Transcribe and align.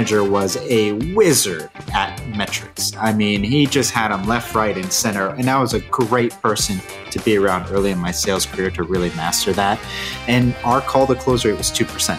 Manager 0.00 0.24
was 0.24 0.56
a 0.62 0.92
wizard 1.14 1.68
at 1.92 2.26
metrics. 2.28 2.96
I 2.96 3.12
mean, 3.12 3.44
he 3.44 3.66
just 3.66 3.90
had 3.90 4.08
them 4.08 4.26
left, 4.26 4.54
right, 4.54 4.74
and 4.74 4.90
center. 4.90 5.28
And 5.28 5.50
I 5.50 5.60
was 5.60 5.74
a 5.74 5.80
great 5.80 6.32
person 6.40 6.80
to 7.10 7.18
be 7.18 7.36
around 7.36 7.70
early 7.70 7.90
in 7.90 7.98
my 7.98 8.10
sales 8.10 8.46
career 8.46 8.70
to 8.70 8.82
really 8.82 9.10
master 9.10 9.52
that. 9.52 9.78
And 10.26 10.56
our 10.64 10.80
call 10.80 11.06
to 11.06 11.14
close 11.14 11.44
rate 11.44 11.58
was 11.58 11.70
2%. 11.70 12.18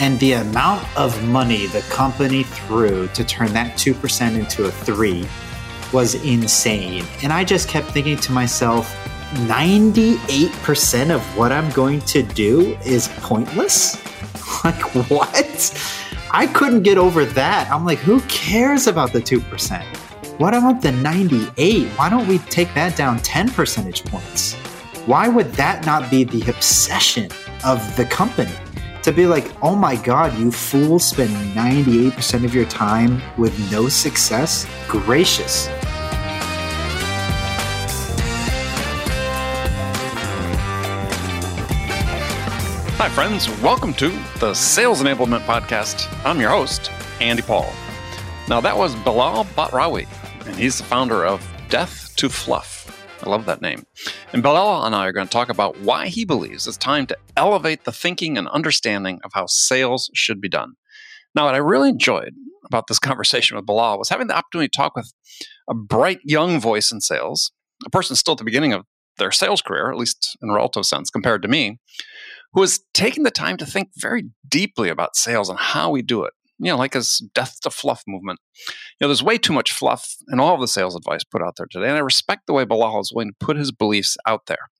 And 0.00 0.18
the 0.18 0.32
amount 0.32 0.88
of 0.96 1.22
money 1.24 1.66
the 1.66 1.82
company 1.90 2.44
threw 2.44 3.06
to 3.08 3.22
turn 3.22 3.52
that 3.52 3.76
2% 3.76 4.34
into 4.34 4.64
a 4.64 4.70
3 4.70 5.28
was 5.92 6.14
insane. 6.24 7.04
And 7.22 7.34
I 7.34 7.44
just 7.44 7.68
kept 7.68 7.88
thinking 7.88 8.16
to 8.16 8.32
myself, 8.32 8.94
98% 9.46 11.10
of 11.14 11.20
what 11.36 11.52
I'm 11.52 11.70
going 11.72 12.00
to 12.00 12.22
do 12.22 12.78
is 12.82 13.08
pointless? 13.18 14.02
Like, 14.64 14.82
what? 15.10 15.97
I 16.30 16.46
couldn't 16.46 16.82
get 16.82 16.98
over 16.98 17.24
that. 17.24 17.70
I'm 17.70 17.86
like, 17.86 17.98
who 17.98 18.20
cares 18.22 18.86
about 18.86 19.12
the 19.14 19.20
2%? 19.20 19.82
What 20.38 20.52
about 20.52 20.82
the 20.82 20.92
98? 20.92 21.88
Why 21.88 22.10
don't 22.10 22.28
we 22.28 22.38
take 22.38 22.72
that 22.74 22.96
down 22.96 23.18
10 23.20 23.50
percentage 23.50 24.04
points? 24.04 24.54
Why 25.06 25.28
would 25.28 25.52
that 25.54 25.86
not 25.86 26.10
be 26.10 26.24
the 26.24 26.50
obsession 26.50 27.30
of 27.64 27.96
the 27.96 28.04
company? 28.04 28.52
To 29.04 29.12
be 29.12 29.26
like, 29.26 29.50
oh 29.62 29.74
my 29.74 29.96
God, 29.96 30.38
you 30.38 30.52
fools 30.52 31.04
spend 31.04 31.30
98% 31.56 32.44
of 32.44 32.54
your 32.54 32.66
time 32.66 33.22
with 33.38 33.58
no 33.72 33.88
success? 33.88 34.66
Gracious. 34.86 35.68
Hi, 42.98 43.08
friends. 43.08 43.48
Welcome 43.62 43.94
to 43.94 44.08
the 44.40 44.52
Sales 44.54 45.00
Enablement 45.00 45.42
Podcast. 45.42 46.12
I'm 46.24 46.40
your 46.40 46.50
host, 46.50 46.90
Andy 47.20 47.42
Paul. 47.42 47.72
Now, 48.48 48.60
that 48.60 48.76
was 48.76 48.96
Bilal 48.96 49.44
Batrawi, 49.44 50.08
and 50.44 50.56
he's 50.56 50.78
the 50.78 50.82
founder 50.82 51.24
of 51.24 51.48
Death 51.68 52.12
to 52.16 52.28
Fluff. 52.28 53.08
I 53.24 53.30
love 53.30 53.46
that 53.46 53.62
name. 53.62 53.86
And 54.32 54.42
Bilal 54.42 54.84
and 54.84 54.96
I 54.96 55.06
are 55.06 55.12
going 55.12 55.28
to 55.28 55.32
talk 55.32 55.48
about 55.48 55.78
why 55.78 56.08
he 56.08 56.24
believes 56.24 56.66
it's 56.66 56.76
time 56.76 57.06
to 57.06 57.16
elevate 57.36 57.84
the 57.84 57.92
thinking 57.92 58.36
and 58.36 58.48
understanding 58.48 59.20
of 59.22 59.30
how 59.32 59.46
sales 59.46 60.10
should 60.12 60.40
be 60.40 60.48
done. 60.48 60.72
Now, 61.36 61.44
what 61.44 61.54
I 61.54 61.58
really 61.58 61.90
enjoyed 61.90 62.34
about 62.66 62.88
this 62.88 62.98
conversation 62.98 63.56
with 63.56 63.64
Bilal 63.64 64.00
was 64.00 64.08
having 64.08 64.26
the 64.26 64.36
opportunity 64.36 64.70
to 64.70 64.76
talk 64.76 64.96
with 64.96 65.12
a 65.70 65.74
bright 65.74 66.18
young 66.24 66.60
voice 66.60 66.90
in 66.90 67.00
sales, 67.00 67.52
a 67.86 67.90
person 67.90 68.16
still 68.16 68.32
at 68.32 68.38
the 68.38 68.44
beginning 68.44 68.72
of 68.72 68.86
their 69.18 69.30
sales 69.30 69.62
career, 69.62 69.88
at 69.88 69.98
least 69.98 70.36
in 70.42 70.50
a 70.50 70.54
relative 70.54 70.84
sense 70.84 71.10
compared 71.10 71.42
to 71.42 71.48
me, 71.48 71.78
who 72.52 72.60
has 72.62 72.80
taken 72.94 73.22
the 73.22 73.30
time 73.30 73.56
to 73.58 73.66
think 73.66 73.90
very 73.96 74.24
deeply 74.48 74.88
about 74.88 75.16
sales 75.16 75.48
and 75.48 75.58
how 75.58 75.90
we 75.90 76.02
do 76.02 76.24
it. 76.24 76.32
You 76.60 76.72
know, 76.72 76.76
like 76.76 76.94
his 76.94 77.18
death 77.34 77.60
to 77.62 77.70
fluff 77.70 78.02
movement. 78.08 78.40
You 78.66 78.74
know, 79.04 79.08
there's 79.08 79.22
way 79.22 79.38
too 79.38 79.52
much 79.52 79.72
fluff 79.72 80.16
in 80.32 80.40
all 80.40 80.54
of 80.54 80.60
the 80.60 80.66
sales 80.66 80.96
advice 80.96 81.22
put 81.22 81.42
out 81.42 81.54
there 81.56 81.68
today. 81.70 81.86
And 81.86 81.96
I 81.96 82.00
respect 82.00 82.46
the 82.46 82.52
way 82.52 82.64
Bilal 82.64 83.00
is 83.00 83.12
willing 83.14 83.30
to 83.30 83.46
put 83.46 83.56
his 83.56 83.70
beliefs 83.70 84.16
out 84.26 84.46
there. 84.46 84.70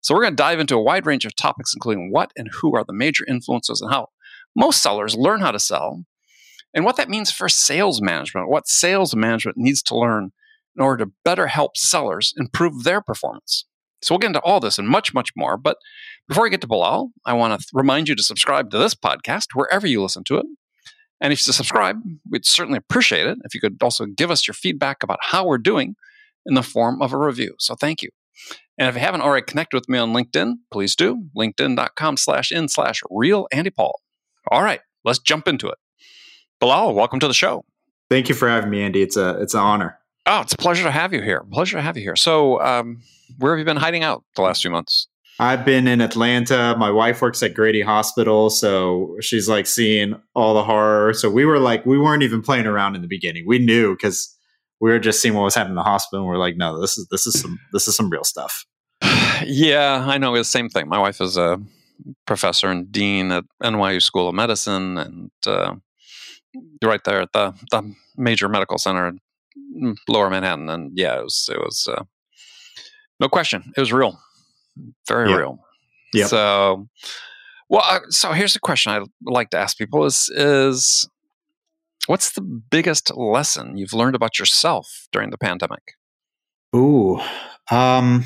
So 0.00 0.14
we're 0.14 0.22
going 0.22 0.32
to 0.32 0.36
dive 0.36 0.60
into 0.60 0.76
a 0.76 0.82
wide 0.82 1.06
range 1.06 1.24
of 1.24 1.34
topics, 1.34 1.74
including 1.74 2.12
what 2.12 2.30
and 2.36 2.48
who 2.52 2.76
are 2.76 2.84
the 2.84 2.92
major 2.92 3.24
influences 3.26 3.80
and 3.80 3.90
how 3.90 4.10
most 4.54 4.80
sellers 4.80 5.16
learn 5.16 5.40
how 5.40 5.50
to 5.50 5.58
sell, 5.58 6.04
and 6.72 6.84
what 6.84 6.96
that 6.96 7.08
means 7.08 7.30
for 7.30 7.48
sales 7.48 8.00
management, 8.00 8.48
what 8.48 8.68
sales 8.68 9.16
management 9.16 9.56
needs 9.56 9.82
to 9.84 9.96
learn 9.96 10.30
in 10.76 10.82
order 10.82 11.04
to 11.04 11.12
better 11.24 11.46
help 11.46 11.76
sellers 11.76 12.34
improve 12.36 12.84
their 12.84 13.00
performance. 13.00 13.64
So 14.04 14.14
we'll 14.14 14.20
get 14.20 14.28
into 14.28 14.40
all 14.40 14.60
this 14.60 14.78
and 14.78 14.88
much, 14.88 15.14
much 15.14 15.30
more. 15.36 15.56
But 15.56 15.78
before 16.28 16.46
I 16.46 16.50
get 16.50 16.60
to 16.62 16.66
Bilal, 16.66 17.10
I 17.24 17.32
want 17.32 17.60
to 17.60 17.66
remind 17.72 18.08
you 18.08 18.14
to 18.14 18.22
subscribe 18.22 18.70
to 18.70 18.78
this 18.78 18.94
podcast 18.94 19.48
wherever 19.54 19.86
you 19.86 20.02
listen 20.02 20.24
to 20.24 20.38
it. 20.38 20.46
And 21.20 21.32
if 21.32 21.46
you 21.46 21.52
subscribe, 21.52 22.00
we'd 22.28 22.44
certainly 22.44 22.78
appreciate 22.78 23.26
it 23.26 23.38
if 23.44 23.54
you 23.54 23.60
could 23.60 23.82
also 23.82 24.06
give 24.06 24.30
us 24.30 24.46
your 24.46 24.54
feedback 24.54 25.02
about 25.02 25.18
how 25.22 25.46
we're 25.46 25.58
doing 25.58 25.96
in 26.44 26.54
the 26.54 26.62
form 26.62 27.00
of 27.00 27.12
a 27.12 27.18
review. 27.18 27.54
So 27.58 27.74
thank 27.74 28.02
you. 28.02 28.10
And 28.76 28.88
if 28.88 28.94
you 28.94 29.00
haven't 29.00 29.22
already 29.22 29.46
connected 29.46 29.76
with 29.76 29.88
me 29.88 29.98
on 29.98 30.12
LinkedIn, 30.12 30.54
please 30.72 30.96
do. 30.96 31.24
LinkedIn.com 31.36 32.16
slash 32.16 32.50
in 32.50 32.68
slash 32.68 33.00
real 33.10 33.46
Andy 33.52 33.70
Paul. 33.70 34.00
All 34.50 34.62
right, 34.62 34.80
let's 35.04 35.20
jump 35.20 35.48
into 35.48 35.68
it. 35.68 35.78
Bilal, 36.60 36.94
welcome 36.94 37.20
to 37.20 37.28
the 37.28 37.34
show. 37.34 37.64
Thank 38.10 38.28
you 38.28 38.34
for 38.34 38.48
having 38.48 38.70
me, 38.70 38.82
Andy. 38.82 39.02
It's 39.02 39.16
a 39.16 39.40
it's 39.40 39.54
an 39.54 39.60
honor. 39.60 39.98
Oh, 40.26 40.40
it's 40.40 40.54
a 40.54 40.56
pleasure 40.56 40.84
to 40.84 40.90
have 40.90 41.12
you 41.12 41.20
here. 41.20 41.44
Pleasure 41.52 41.76
to 41.76 41.82
have 41.82 41.96
you 41.96 42.02
here. 42.02 42.16
So, 42.16 42.60
um, 42.62 43.02
where 43.38 43.52
have 43.52 43.58
you 43.58 43.64
been 43.64 43.76
hiding 43.76 44.02
out 44.02 44.24
the 44.36 44.42
last 44.42 44.62
few 44.62 44.70
months? 44.70 45.06
I've 45.38 45.64
been 45.64 45.88
in 45.88 46.00
Atlanta. 46.00 46.76
My 46.78 46.90
wife 46.90 47.20
works 47.20 47.42
at 47.42 47.54
Grady 47.54 47.82
Hospital, 47.82 48.50
so 48.50 49.16
she's 49.20 49.48
like 49.48 49.66
seeing 49.66 50.14
all 50.34 50.54
the 50.54 50.62
horror. 50.62 51.12
So 51.12 51.28
we 51.28 51.44
were 51.44 51.58
like, 51.58 51.84
we 51.84 51.98
weren't 51.98 52.22
even 52.22 52.40
playing 52.40 52.66
around 52.66 52.94
in 52.94 53.02
the 53.02 53.08
beginning. 53.08 53.44
We 53.46 53.58
knew 53.58 53.94
because 53.94 54.34
we 54.80 54.90
were 54.90 55.00
just 55.00 55.20
seeing 55.20 55.34
what 55.34 55.42
was 55.42 55.54
happening 55.54 55.72
in 55.72 55.76
the 55.76 55.82
hospital. 55.82 56.20
And 56.20 56.30
we 56.30 56.36
are 56.36 56.38
like, 56.38 56.56
no, 56.56 56.80
this 56.80 56.96
is 56.96 57.08
this 57.10 57.26
is 57.26 57.40
some 57.40 57.58
this 57.72 57.88
is 57.88 57.96
some 57.96 58.10
real 58.10 58.24
stuff. 58.24 58.64
yeah, 59.44 60.04
I 60.06 60.18
know. 60.18 60.34
It's 60.36 60.48
the 60.48 60.58
same 60.58 60.68
thing. 60.68 60.88
My 60.88 60.98
wife 60.98 61.20
is 61.20 61.36
a 61.36 61.60
professor 62.26 62.68
and 62.68 62.90
dean 62.90 63.32
at 63.32 63.44
NYU 63.62 64.00
School 64.00 64.28
of 64.28 64.34
Medicine, 64.34 64.98
and 64.98 65.30
uh, 65.46 65.74
right 66.82 67.02
there 67.04 67.22
at 67.22 67.32
the 67.32 67.54
the 67.72 67.92
major 68.16 68.48
medical 68.48 68.78
center 68.78 69.14
Lower 70.08 70.30
Manhattan. 70.30 70.68
And 70.68 70.92
yeah, 70.94 71.18
it 71.18 71.22
was 71.22 71.48
it 71.52 71.58
was 71.58 71.88
uh, 71.90 72.04
no 73.20 73.28
question, 73.28 73.72
it 73.76 73.80
was 73.80 73.92
real 73.92 74.18
very 75.06 75.32
real. 75.32 75.58
Yeah. 76.12 76.26
So, 76.26 76.88
well, 77.68 77.82
uh, 77.84 78.00
so 78.08 78.32
here's 78.32 78.56
a 78.56 78.60
question 78.60 78.92
I 78.92 79.04
like 79.24 79.50
to 79.50 79.58
ask 79.58 79.76
people: 79.76 80.04
is 80.04 80.30
is 80.30 81.08
what's 82.06 82.32
the 82.32 82.40
biggest 82.40 83.14
lesson 83.16 83.76
you've 83.76 83.92
learned 83.92 84.14
about 84.14 84.38
yourself 84.38 85.08
during 85.12 85.30
the 85.30 85.38
pandemic? 85.38 85.94
Ooh, 86.74 87.20
um, 87.70 88.24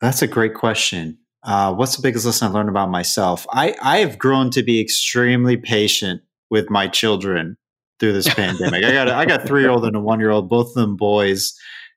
that's 0.00 0.22
a 0.22 0.28
great 0.28 0.54
question. 0.54 1.18
Uh, 1.42 1.72
what's 1.72 1.96
the 1.96 2.02
biggest 2.02 2.26
lesson 2.26 2.48
I 2.48 2.50
learned 2.50 2.68
about 2.68 2.90
myself? 2.90 3.46
I 3.52 3.76
I 3.80 3.98
have 3.98 4.18
grown 4.18 4.50
to 4.50 4.62
be 4.62 4.80
extremely 4.80 5.56
patient 5.56 6.22
with 6.50 6.70
my 6.70 6.88
children 6.88 7.56
through 7.98 8.12
this 8.12 8.32
pandemic. 8.32 8.84
I 8.84 8.92
got 8.92 9.08
I 9.08 9.24
got 9.24 9.46
three 9.46 9.62
year 9.62 9.70
old 9.70 9.84
and 9.84 9.96
a 9.96 10.00
one 10.00 10.20
year 10.20 10.30
old, 10.30 10.48
both 10.48 10.68
of 10.68 10.74
them 10.74 10.96
boys. 10.96 11.54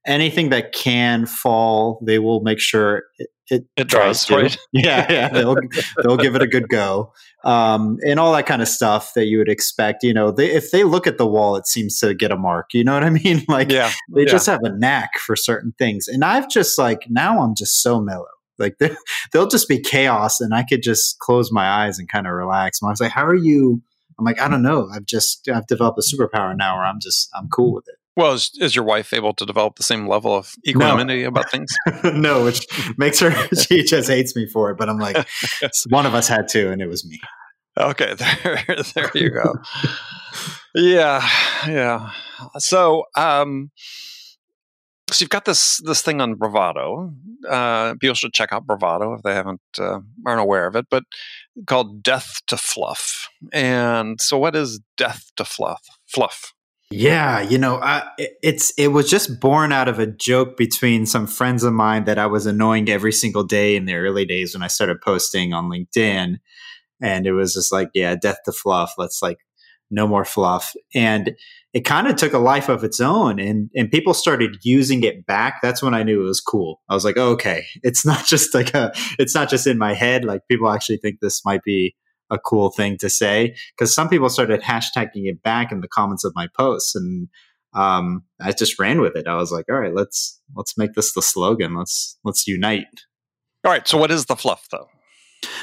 Anything 0.07 0.49
that 0.49 0.73
can 0.73 1.27
fall, 1.27 2.01
they 2.03 2.17
will 2.17 2.41
make 2.41 2.59
sure 2.59 3.03
it, 3.19 3.29
it, 3.51 3.65
it 3.77 3.89
tries, 3.89 4.25
to. 4.25 4.35
right? 4.35 4.57
Yeah, 4.73 5.11
yeah. 5.11 5.29
They'll 5.29 5.57
they'll 6.01 6.17
give 6.17 6.35
it 6.35 6.41
a 6.41 6.47
good 6.47 6.69
go, 6.69 7.13
um, 7.43 7.97
and 8.07 8.19
all 8.19 8.33
that 8.33 8.45
kind 8.47 8.61
of 8.61 8.67
stuff 8.67 9.13
that 9.13 9.25
you 9.25 9.37
would 9.37 9.49
expect. 9.49 10.03
You 10.03 10.13
know, 10.13 10.31
they, 10.31 10.49
if 10.49 10.71
they 10.71 10.83
look 10.85 11.05
at 11.05 11.17
the 11.17 11.27
wall, 11.27 11.55
it 11.55 11.67
seems 11.67 11.99
to 11.99 12.15
get 12.15 12.31
a 12.31 12.37
mark. 12.37 12.73
You 12.73 12.83
know 12.83 12.93
what 12.93 13.03
I 13.03 13.09
mean? 13.23 13.43
Like, 13.47 13.69
yeah, 13.69 13.91
they 14.15 14.21
yeah. 14.21 14.31
just 14.31 14.47
have 14.47 14.63
a 14.63 14.69
knack 14.69 15.19
for 15.19 15.35
certain 15.35 15.73
things. 15.77 16.07
And 16.07 16.23
I've 16.23 16.49
just 16.49 16.77
like 16.79 17.05
now 17.09 17.41
I'm 17.43 17.53
just 17.53 17.83
so 17.83 18.01
mellow. 18.01 18.25
Like 18.57 18.77
they'll 19.33 19.47
just 19.47 19.67
be 19.67 19.79
chaos, 19.79 20.39
and 20.39 20.53
I 20.53 20.63
could 20.63 20.81
just 20.81 21.19
close 21.19 21.51
my 21.51 21.67
eyes 21.67 21.99
and 21.99 22.09
kind 22.09 22.25
of 22.25 22.33
relax. 22.33 22.81
And 22.81 22.87
I 22.87 22.91
was 22.91 23.01
like, 23.01 23.11
"How 23.11 23.25
are 23.25 23.35
you?" 23.35 23.81
I'm 24.21 24.25
like, 24.25 24.39
"I 24.39 24.47
don't 24.47 24.61
know. 24.61 24.87
I've 24.93 25.05
just 25.05 25.49
I've 25.49 25.65
developed 25.65 25.97
a 25.97 26.01
superpower 26.15 26.55
now, 26.55 26.77
where 26.77 26.85
I'm 26.85 26.99
just 26.99 27.29
I'm 27.35 27.49
cool 27.49 27.73
with 27.73 27.87
it." 27.87 27.95
Well, 28.15 28.33
is, 28.33 28.51
is 28.59 28.75
your 28.75 28.85
wife 28.85 29.13
able 29.13 29.33
to 29.33 29.45
develop 29.45 29.77
the 29.77 29.83
same 29.83 30.07
level 30.07 30.35
of 30.35 30.53
equanimity 30.67 31.23
no. 31.23 31.29
about 31.29 31.49
things? 31.49 31.73
no, 32.03 32.43
which 32.43 32.67
makes 32.97 33.19
her 33.19 33.31
she 33.67 33.83
just 33.83 34.09
hates 34.09 34.35
me 34.35 34.45
for 34.45 34.69
it. 34.69 34.77
But 34.77 34.89
I'm 34.89 34.99
like, 34.99 35.27
one 35.89 36.05
of 36.05 36.13
us 36.13 36.27
had 36.27 36.47
to, 36.49 36.71
and 36.71 36.81
it 36.81 36.87
was 36.87 37.03
me. 37.03 37.19
Okay, 37.79 38.13
there, 38.17 38.63
there 38.93 39.11
you 39.15 39.31
go. 39.31 39.55
yeah, 40.75 41.27
yeah. 41.67 42.11
So, 42.59 43.05
um, 43.15 43.71
so 45.09 45.23
you've 45.23 45.29
got 45.29 45.45
this 45.45 45.77
this 45.83 46.03
thing 46.03 46.21
on 46.21 46.35
Bravado. 46.35 47.13
Uh, 47.49 47.95
people 47.99 48.13
should 48.13 48.33
check 48.33 48.53
out 48.53 48.67
Bravado 48.67 49.13
if 49.13 49.23
they 49.23 49.33
haven't 49.33 49.61
uh, 49.79 49.99
aren't 50.27 50.41
aware 50.41 50.67
of 50.67 50.75
it. 50.75 50.85
But 50.91 51.05
called 51.67 52.03
Death 52.03 52.41
to 52.47 52.57
Fluff. 52.57 53.29
And 53.51 54.19
so, 54.19 54.37
what 54.37 54.55
is 54.55 54.79
Death 54.97 55.31
to 55.37 55.45
Fluff? 55.45 55.81
Fluff. 56.07 56.53
Yeah, 56.93 57.39
you 57.39 57.57
know, 57.57 57.77
I, 57.77 58.09
it's 58.43 58.73
it 58.77 58.89
was 58.89 59.09
just 59.09 59.39
born 59.39 59.71
out 59.71 59.87
of 59.87 59.97
a 59.97 60.05
joke 60.05 60.57
between 60.57 61.05
some 61.05 61.25
friends 61.25 61.63
of 61.63 61.71
mine 61.71 62.03
that 62.03 62.19
I 62.19 62.25
was 62.25 62.45
annoying 62.45 62.89
every 62.89 63.13
single 63.13 63.45
day 63.45 63.77
in 63.77 63.85
the 63.85 63.95
early 63.95 64.25
days 64.25 64.53
when 64.53 64.61
I 64.61 64.67
started 64.67 64.99
posting 64.99 65.53
on 65.53 65.69
LinkedIn, 65.69 66.39
and 67.01 67.25
it 67.25 67.31
was 67.31 67.53
just 67.53 67.71
like, 67.71 67.89
yeah, 67.93 68.15
death 68.15 68.39
to 68.43 68.51
fluff. 68.51 68.93
Let's 68.97 69.21
like 69.21 69.37
no 69.89 70.05
more 70.05 70.25
fluff, 70.25 70.73
and 70.93 71.33
it 71.73 71.81
kind 71.81 72.07
of 72.07 72.17
took 72.17 72.33
a 72.33 72.39
life 72.39 72.67
of 72.69 72.83
its 72.83 72.99
own, 72.99 73.39
and 73.39 73.69
and 73.75 73.89
people 73.89 74.13
started 74.13 74.57
using 74.63 75.03
it 75.03 75.25
back. 75.25 75.61
That's 75.61 75.81
when 75.81 75.93
I 75.93 76.03
knew 76.03 76.21
it 76.21 76.25
was 76.25 76.41
cool. 76.41 76.81
I 76.89 76.93
was 76.93 77.05
like, 77.05 77.17
oh, 77.17 77.31
okay, 77.31 77.65
it's 77.83 78.05
not 78.05 78.25
just 78.25 78.53
like 78.53 78.73
a, 78.73 78.91
it's 79.19 79.35
not 79.35 79.49
just 79.49 79.67
in 79.67 79.77
my 79.77 79.93
head. 79.93 80.25
Like 80.25 80.47
people 80.47 80.69
actually 80.69 80.97
think 80.97 81.19
this 81.19 81.45
might 81.45 81.63
be 81.63 81.95
a 82.29 82.39
cool 82.39 82.71
thing 82.71 82.97
to 82.97 83.09
say 83.09 83.55
because 83.77 83.93
some 83.93 84.07
people 84.07 84.29
started 84.29 84.61
hashtagging 84.61 85.27
it 85.27 85.43
back 85.43 85.69
in 85.71 85.81
the 85.81 85.87
comments 85.87 86.23
of 86.23 86.33
my 86.33 86.47
posts 86.57 86.95
and 86.95 87.27
um, 87.73 88.23
I 88.39 88.51
just 88.51 88.79
ran 88.79 89.01
with 89.01 89.15
it. 89.15 89.27
I 89.27 89.35
was 89.35 89.51
like, 89.51 89.65
all 89.69 89.79
right, 89.79 89.93
let's 89.93 90.39
let's 90.55 90.77
make 90.77 90.93
this 90.93 91.13
the 91.13 91.21
slogan. 91.21 91.75
Let's 91.75 92.17
let's 92.23 92.47
unite. 92.47 92.85
All 93.63 93.71
right. 93.71 93.87
So 93.87 93.97
what 93.97 94.11
is 94.11 94.25
the 94.25 94.35
fluff 94.35 94.67
though? 94.71 94.87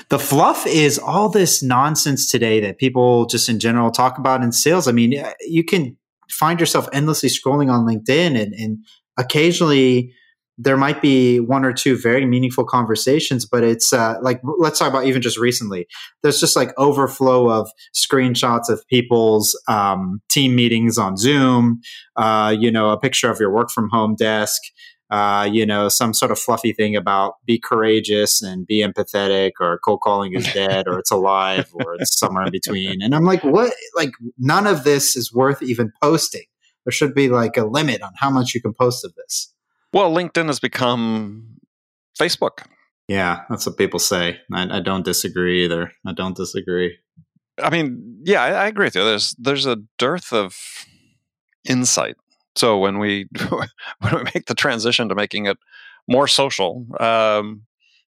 The 0.08 0.18
fluff 0.18 0.66
is 0.66 0.98
all 0.98 1.28
this 1.28 1.62
nonsense 1.62 2.30
today 2.30 2.60
that 2.60 2.78
people 2.78 3.26
just 3.26 3.48
in 3.48 3.60
general 3.60 3.90
talk 3.90 4.18
about 4.18 4.42
in 4.42 4.52
sales. 4.52 4.88
I 4.88 4.92
mean, 4.92 5.22
you 5.46 5.64
can 5.64 5.96
find 6.30 6.60
yourself 6.60 6.88
endlessly 6.92 7.28
scrolling 7.28 7.70
on 7.70 7.86
LinkedIn 7.86 8.40
and, 8.40 8.52
and 8.54 8.84
occasionally 9.16 10.12
there 10.60 10.76
might 10.76 11.00
be 11.00 11.38
one 11.38 11.64
or 11.64 11.72
two 11.72 11.96
very 11.96 12.26
meaningful 12.26 12.64
conversations, 12.64 13.46
but 13.46 13.62
it's 13.62 13.92
uh, 13.92 14.16
like 14.20 14.40
let's 14.58 14.80
talk 14.80 14.88
about 14.88 15.06
even 15.06 15.22
just 15.22 15.38
recently. 15.38 15.86
There's 16.22 16.40
just 16.40 16.56
like 16.56 16.76
overflow 16.76 17.48
of 17.48 17.70
screenshots 17.94 18.68
of 18.68 18.84
people's 18.88 19.58
um, 19.68 20.20
team 20.28 20.56
meetings 20.56 20.98
on 20.98 21.16
Zoom. 21.16 21.80
Uh, 22.16 22.54
you 22.58 22.72
know, 22.72 22.90
a 22.90 22.98
picture 22.98 23.30
of 23.30 23.38
your 23.38 23.52
work 23.52 23.70
from 23.70 23.88
home 23.90 24.16
desk. 24.16 24.60
Uh, 25.10 25.48
you 25.50 25.64
know, 25.64 25.88
some 25.88 26.12
sort 26.12 26.30
of 26.30 26.38
fluffy 26.38 26.72
thing 26.72 26.94
about 26.94 27.36
be 27.46 27.58
courageous 27.58 28.42
and 28.42 28.66
be 28.66 28.82
empathetic, 28.82 29.52
or 29.60 29.78
cold 29.78 30.00
calling 30.02 30.34
is 30.34 30.52
dead, 30.52 30.86
or 30.86 30.98
it's 30.98 31.10
alive, 31.10 31.70
or 31.72 31.94
it's 31.98 32.18
somewhere 32.18 32.44
in 32.44 32.50
between. 32.50 33.00
And 33.00 33.14
I'm 33.14 33.24
like, 33.24 33.42
what? 33.42 33.72
Like, 33.96 34.10
none 34.38 34.66
of 34.66 34.84
this 34.84 35.16
is 35.16 35.32
worth 35.32 35.62
even 35.62 35.92
posting. 36.02 36.44
There 36.84 36.92
should 36.92 37.14
be 37.14 37.28
like 37.28 37.56
a 37.56 37.64
limit 37.64 38.02
on 38.02 38.12
how 38.16 38.30
much 38.30 38.54
you 38.54 38.60
can 38.60 38.74
post 38.74 39.04
of 39.04 39.14
this. 39.14 39.52
Well, 39.92 40.12
LinkedIn 40.12 40.46
has 40.46 40.60
become 40.60 41.58
Facebook. 42.18 42.64
Yeah, 43.08 43.40
that's 43.48 43.66
what 43.66 43.78
people 43.78 43.98
say. 43.98 44.38
I, 44.52 44.78
I 44.78 44.80
don't 44.80 45.04
disagree 45.04 45.64
either. 45.64 45.92
I 46.06 46.12
don't 46.12 46.36
disagree. 46.36 46.98
I 47.62 47.70
mean, 47.70 48.20
yeah, 48.24 48.42
I, 48.42 48.50
I, 48.50 48.66
agree 48.68 48.86
with 48.86 48.94
you. 48.94 49.04
There's 49.04 49.34
there's 49.38 49.66
a 49.66 49.78
dearth 49.98 50.32
of 50.32 50.56
insight. 51.64 52.16
So 52.58 52.76
when 52.78 52.98
we 52.98 53.28
when 54.00 54.14
we 54.14 54.22
make 54.34 54.46
the 54.46 54.54
transition 54.54 55.08
to 55.08 55.14
making 55.14 55.46
it 55.46 55.58
more 56.08 56.26
social, 56.26 56.86
um, 56.98 57.62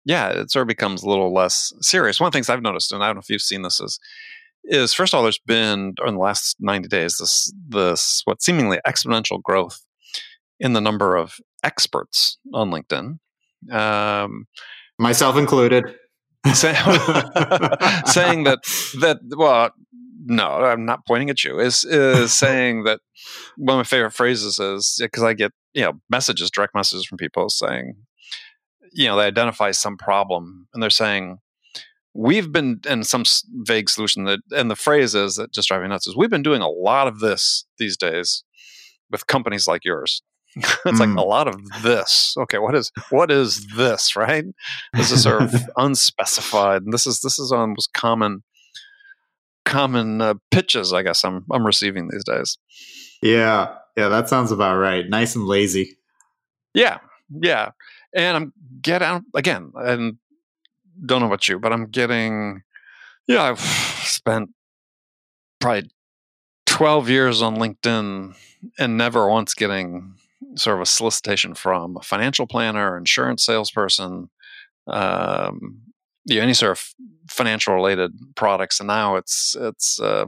yeah, 0.05 0.29
it 0.29 0.51
sort 0.51 0.63
of 0.63 0.69
becomes 0.69 1.03
a 1.03 1.09
little 1.09 1.35
less 1.35 1.73
serious. 1.81 2.21
One 2.21 2.29
of 2.29 2.33
the 2.33 2.37
things 2.37 2.49
I've 2.49 2.63
noticed, 2.63 2.93
and 2.93 3.03
I 3.03 3.09
don't 3.09 3.17
know 3.17 3.21
if 3.21 3.31
you've 3.31 3.43
seen 3.43 3.63
this, 3.63 3.81
is 3.81 3.99
is 4.65 4.95
first 4.95 5.13
of 5.13 5.19
all, 5.19 5.25
there's 5.25 5.39
been 5.39 5.95
in 6.07 6.15
the 6.15 6.21
last 6.21 6.57
90 6.61 6.89
days 6.89 7.17
this 7.19 7.53
this 7.69 8.23
what 8.25 8.43
seemingly 8.43 8.79
exponential 8.87 9.43
growth 9.43 9.85
in 10.61 10.73
the 10.73 10.81
number 10.81 11.17
of 11.17 11.39
experts 11.65 12.39
on 12.55 12.71
LinkedIn, 12.71 13.19
um, 13.73 14.47
myself 14.99 15.37
included, 15.37 15.85
say, 16.55 16.73
saying 18.07 18.45
that 18.45 18.61
that 19.01 19.19
well, 19.37 19.71
no, 20.27 20.47
I'm 20.47 20.85
not 20.85 21.07
pointing 21.07 21.31
at 21.31 21.45
you. 21.45 21.59
Is 21.59 21.85
is 21.85 22.33
saying 22.45 22.85
that 22.85 23.01
one 23.57 23.77
of 23.77 23.79
my 23.79 23.85
favorite 23.85 24.13
phrases 24.13 24.59
is 24.59 24.99
because 25.01 25.23
I 25.23 25.33
get 25.33 25.53
you 25.75 25.83
know 25.83 25.95
messages, 26.11 26.51
direct 26.51 26.75
messages 26.75 27.07
from 27.07 27.19
people 27.19 27.49
saying, 27.49 27.95
you 28.93 29.07
know, 29.07 29.17
they 29.17 29.25
identify 29.25 29.71
some 29.71 29.97
problem 29.97 30.69
and 30.75 30.83
they're 30.83 30.91
saying. 30.91 31.39
We've 32.19 32.51
been 32.51 32.81
in 32.89 33.05
some 33.05 33.25
vague 33.67 33.91
solution 33.91 34.25
that, 34.25 34.39
and 34.51 34.71
the 34.71 34.75
phrase 34.75 35.15
is 35.15 35.37
that 35.37 35.53
just 35.53 35.69
driving 35.69 35.91
nuts 35.91 36.07
is 36.07 36.17
we've 36.17 36.31
been 36.31 36.43
doing 36.43 36.63
a 36.63 36.69
lot 36.71 37.09
of 37.09 37.21
this 37.21 37.67
these 37.77 37.95
days 37.95 38.43
with 39.11 39.27
companies 39.27 39.69
like 39.69 39.85
yours 39.85 40.23
it's 40.57 40.67
mm. 40.87 40.99
like 40.99 41.09
a 41.11 41.13
hmm. 41.13 41.19
lot 41.19 41.49
of 41.49 41.61
this. 41.83 42.35
Okay, 42.39 42.57
what 42.57 42.75
is 42.75 42.91
what 43.11 43.31
is 43.31 43.67
this? 43.77 44.17
Right? 44.17 44.47
This 44.95 45.11
is 45.11 45.23
sort 45.25 45.43
of 45.43 45.55
unspecified. 45.77 46.83
And 46.83 46.95
this 46.95 47.07
is 47.07 47.21
this 47.21 47.39
is 47.39 47.53
almost 47.53 47.93
common 47.93 48.43
common 49.67 50.23
uh, 50.23 50.35
pitches. 50.51 50.95
I 50.95 51.03
guess 51.03 51.25
I'm 51.25 51.45
I'm 51.51 51.67
receiving 51.67 52.09
these 52.09 52.25
days. 52.25 52.57
Yeah, 53.21 53.75
yeah, 53.97 54.09
that 54.09 54.31
sounds 54.31 54.53
about 54.53 54.79
right. 54.79 55.07
Nice 55.07 55.37
and 55.37 55.47
lazy. 55.47 55.99
Yeah, 56.73 56.99
yeah, 57.31 57.71
and 58.15 58.37
I'm 58.37 58.53
getting 58.81 59.25
again, 59.35 59.73
and 59.75 60.17
don't 61.05 61.21
know 61.21 61.27
about 61.27 61.49
you, 61.49 61.59
but 61.59 61.73
I'm 61.73 61.87
getting. 61.87 62.63
Yeah, 63.27 63.43
I've 63.43 63.61
spent 63.61 64.51
probably 65.59 65.91
12 66.67 67.11
years 67.11 67.43
on 67.43 67.57
LinkedIn 67.57 68.37
and 68.79 68.97
never 68.97 69.29
once 69.29 69.53
getting 69.53 70.15
sort 70.55 70.77
of 70.77 70.83
a 70.83 70.87
solicitation 70.87 71.55
from 71.55 71.97
a 71.97 72.03
financial 72.03 72.47
planner, 72.47 72.97
insurance 72.97 73.45
salesperson, 73.45 74.31
um, 74.87 75.81
know, 76.35 76.43
any 76.43 76.55
sort 76.55 76.73
of 76.73 76.95
financial 77.31 77.75
related 77.75 78.11
products. 78.35 78.81
And 78.81 78.89
now 78.89 79.17
it's 79.17 79.57
it's 79.59 80.01
uh, 80.01 80.27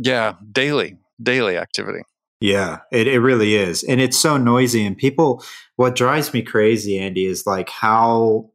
yeah, 0.00 0.34
daily 0.52 0.96
daily 1.20 1.56
activity. 1.56 2.02
Yeah, 2.40 2.78
it, 2.92 3.08
it 3.08 3.20
really 3.20 3.56
is. 3.56 3.82
And 3.82 4.00
it's 4.00 4.16
so 4.16 4.36
noisy. 4.36 4.86
And 4.86 4.96
people, 4.96 5.42
what 5.76 5.96
drives 5.96 6.32
me 6.32 6.42
crazy, 6.42 6.98
Andy, 6.98 7.26
is 7.26 7.46
like 7.46 7.68
how, 7.68 8.50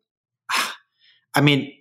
I 1.36 1.42
mean, 1.42 1.74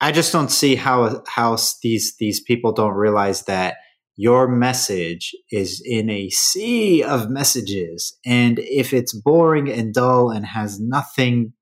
I 0.00 0.10
just 0.10 0.32
don't 0.32 0.50
see 0.50 0.74
how, 0.74 1.22
how 1.28 1.56
these, 1.82 2.16
these 2.18 2.40
people 2.40 2.72
don't 2.72 2.94
realize 2.94 3.44
that 3.44 3.76
your 4.16 4.48
message 4.48 5.34
is 5.50 5.82
in 5.84 6.10
a 6.10 6.30
sea 6.30 7.02
of 7.02 7.30
messages. 7.30 8.16
And 8.26 8.58
if 8.58 8.92
it's 8.92 9.12
boring 9.12 9.70
and 9.70 9.94
dull 9.94 10.30
and 10.30 10.44
has 10.46 10.80
nothing 10.80 11.52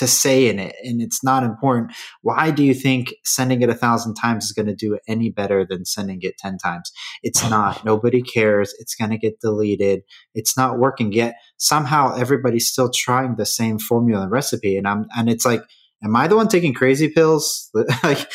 to 0.00 0.06
say 0.06 0.48
in 0.48 0.58
it 0.58 0.74
and 0.82 1.02
it's 1.02 1.22
not 1.22 1.44
important, 1.44 1.92
why 2.22 2.50
do 2.50 2.64
you 2.64 2.72
think 2.72 3.12
sending 3.22 3.60
it 3.60 3.68
a 3.68 3.74
thousand 3.74 4.14
times 4.14 4.46
is 4.46 4.52
going 4.52 4.66
to 4.66 4.74
do 4.74 4.94
it 4.94 5.02
any 5.06 5.28
better 5.28 5.66
than 5.68 5.84
sending 5.84 6.18
it 6.22 6.38
10 6.38 6.56
times? 6.56 6.90
It's 7.22 7.48
not. 7.50 7.84
Nobody 7.84 8.22
cares. 8.22 8.74
It's 8.78 8.94
going 8.94 9.10
to 9.10 9.18
get 9.18 9.40
deleted. 9.40 10.00
It's 10.34 10.56
not 10.56 10.78
working 10.78 11.12
yet. 11.12 11.34
Somehow 11.58 12.14
everybody's 12.14 12.66
still 12.66 12.90
trying 12.90 13.36
the 13.36 13.44
same 13.44 13.78
formula 13.78 14.22
and 14.22 14.32
recipe. 14.32 14.78
And 14.78 14.88
I'm, 14.88 15.04
and 15.14 15.28
it's 15.28 15.44
like, 15.44 15.62
am 16.02 16.16
I 16.16 16.28
the 16.28 16.36
one 16.36 16.48
taking 16.48 16.72
crazy 16.72 17.08
pills? 17.08 17.68
like, 18.02 18.26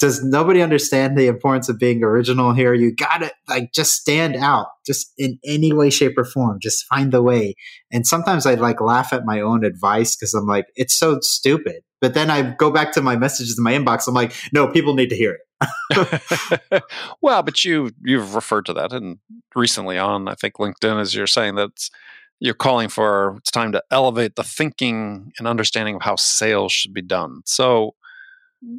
does 0.00 0.24
nobody 0.24 0.62
understand 0.62 1.16
the 1.16 1.26
importance 1.26 1.68
of 1.68 1.78
being 1.78 2.02
original 2.02 2.54
here? 2.54 2.72
You 2.72 2.92
gotta 2.92 3.30
like 3.48 3.72
just 3.72 3.92
stand 3.92 4.34
out, 4.34 4.68
just 4.86 5.12
in 5.18 5.38
any 5.44 5.72
way, 5.74 5.90
shape, 5.90 6.16
or 6.16 6.24
form. 6.24 6.58
Just 6.60 6.86
find 6.86 7.12
the 7.12 7.22
way. 7.22 7.54
And 7.92 8.06
sometimes 8.06 8.46
I 8.46 8.54
like 8.54 8.80
laugh 8.80 9.12
at 9.12 9.26
my 9.26 9.40
own 9.40 9.62
advice 9.62 10.16
because 10.16 10.32
I'm 10.32 10.46
like, 10.46 10.66
it's 10.74 10.94
so 10.94 11.20
stupid. 11.20 11.82
But 12.00 12.14
then 12.14 12.30
I 12.30 12.54
go 12.54 12.70
back 12.70 12.92
to 12.92 13.02
my 13.02 13.16
messages 13.16 13.58
in 13.58 13.62
my 13.62 13.74
inbox. 13.74 14.08
I'm 14.08 14.14
like, 14.14 14.32
no, 14.52 14.66
people 14.68 14.94
need 14.94 15.10
to 15.10 15.16
hear 15.16 15.36
it. 15.36 16.82
well, 17.20 17.42
but 17.42 17.62
you 17.62 17.90
you've 18.02 18.34
referred 18.34 18.64
to 18.66 18.72
that, 18.72 18.94
and 18.94 19.18
recently 19.54 19.98
on 19.98 20.28
I 20.28 20.34
think 20.34 20.54
LinkedIn, 20.54 20.98
as 20.98 21.14
you're 21.14 21.26
saying 21.26 21.56
that 21.56 21.90
you're 22.38 22.54
calling 22.54 22.88
for 22.88 23.36
it's 23.36 23.50
time 23.50 23.72
to 23.72 23.82
elevate 23.90 24.36
the 24.36 24.42
thinking 24.42 25.30
and 25.38 25.46
understanding 25.46 25.96
of 25.96 26.02
how 26.02 26.16
sales 26.16 26.72
should 26.72 26.94
be 26.94 27.02
done. 27.02 27.42
So 27.44 27.94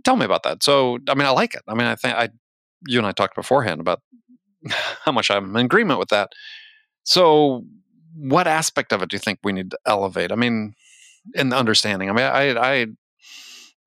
tell 0.04 0.16
me 0.16 0.26
about 0.26 0.44
that. 0.44 0.64
So, 0.64 1.00
I 1.08 1.16
mean, 1.16 1.26
I 1.26 1.32
like 1.32 1.54
it. 1.54 1.62
I 1.68 1.74
mean, 1.74 1.88
I 1.88 1.96
think 1.96 2.16
I, 2.16 2.30
you 2.88 2.98
and 2.98 3.08
I 3.08 3.12
talked 3.12 3.36
beforehand 3.36 3.82
about 3.82 4.02
how 5.04 5.12
much 5.12 5.32
I'm 5.32 5.56
in 5.56 5.66
agreement 5.66 6.00
with 6.00 6.10
that. 6.10 6.32
So, 7.04 7.64
what 8.16 8.48
aspect 8.48 8.92
of 8.92 9.02
it 9.02 9.10
do 9.10 9.16
you 9.16 9.20
think 9.20 9.40
we 9.44 9.54
need 9.54 9.72
to 9.72 9.80
elevate? 9.86 10.32
I 10.32 10.36
mean, 10.36 10.76
in 11.34 11.50
the 11.50 11.58
understanding. 11.58 12.10
I 12.10 12.14
mean, 12.14 12.26
I, 12.26 12.58
I, 12.60 12.86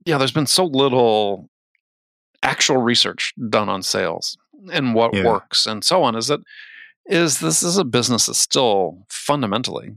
yeah, 0.05 0.19
there's 0.19 0.33
been 0.33 0.47
so 0.47 0.65
little 0.65 1.49
actual 2.43 2.77
research 2.79 3.33
done 3.49 3.69
on 3.69 3.83
sales 3.83 4.37
and 4.73 4.95
what 4.95 5.15
yeah. 5.15 5.25
works 5.25 5.67
and 5.67 5.85
so 5.85 6.03
on. 6.03 6.15
Is 6.15 6.29
that 6.29 6.41
is 7.07 7.41
this 7.41 7.63
is 7.63 7.77
a 7.77 7.85
business 7.85 8.27
that's 8.27 8.39
still 8.39 9.05
fundamentally, 9.09 9.95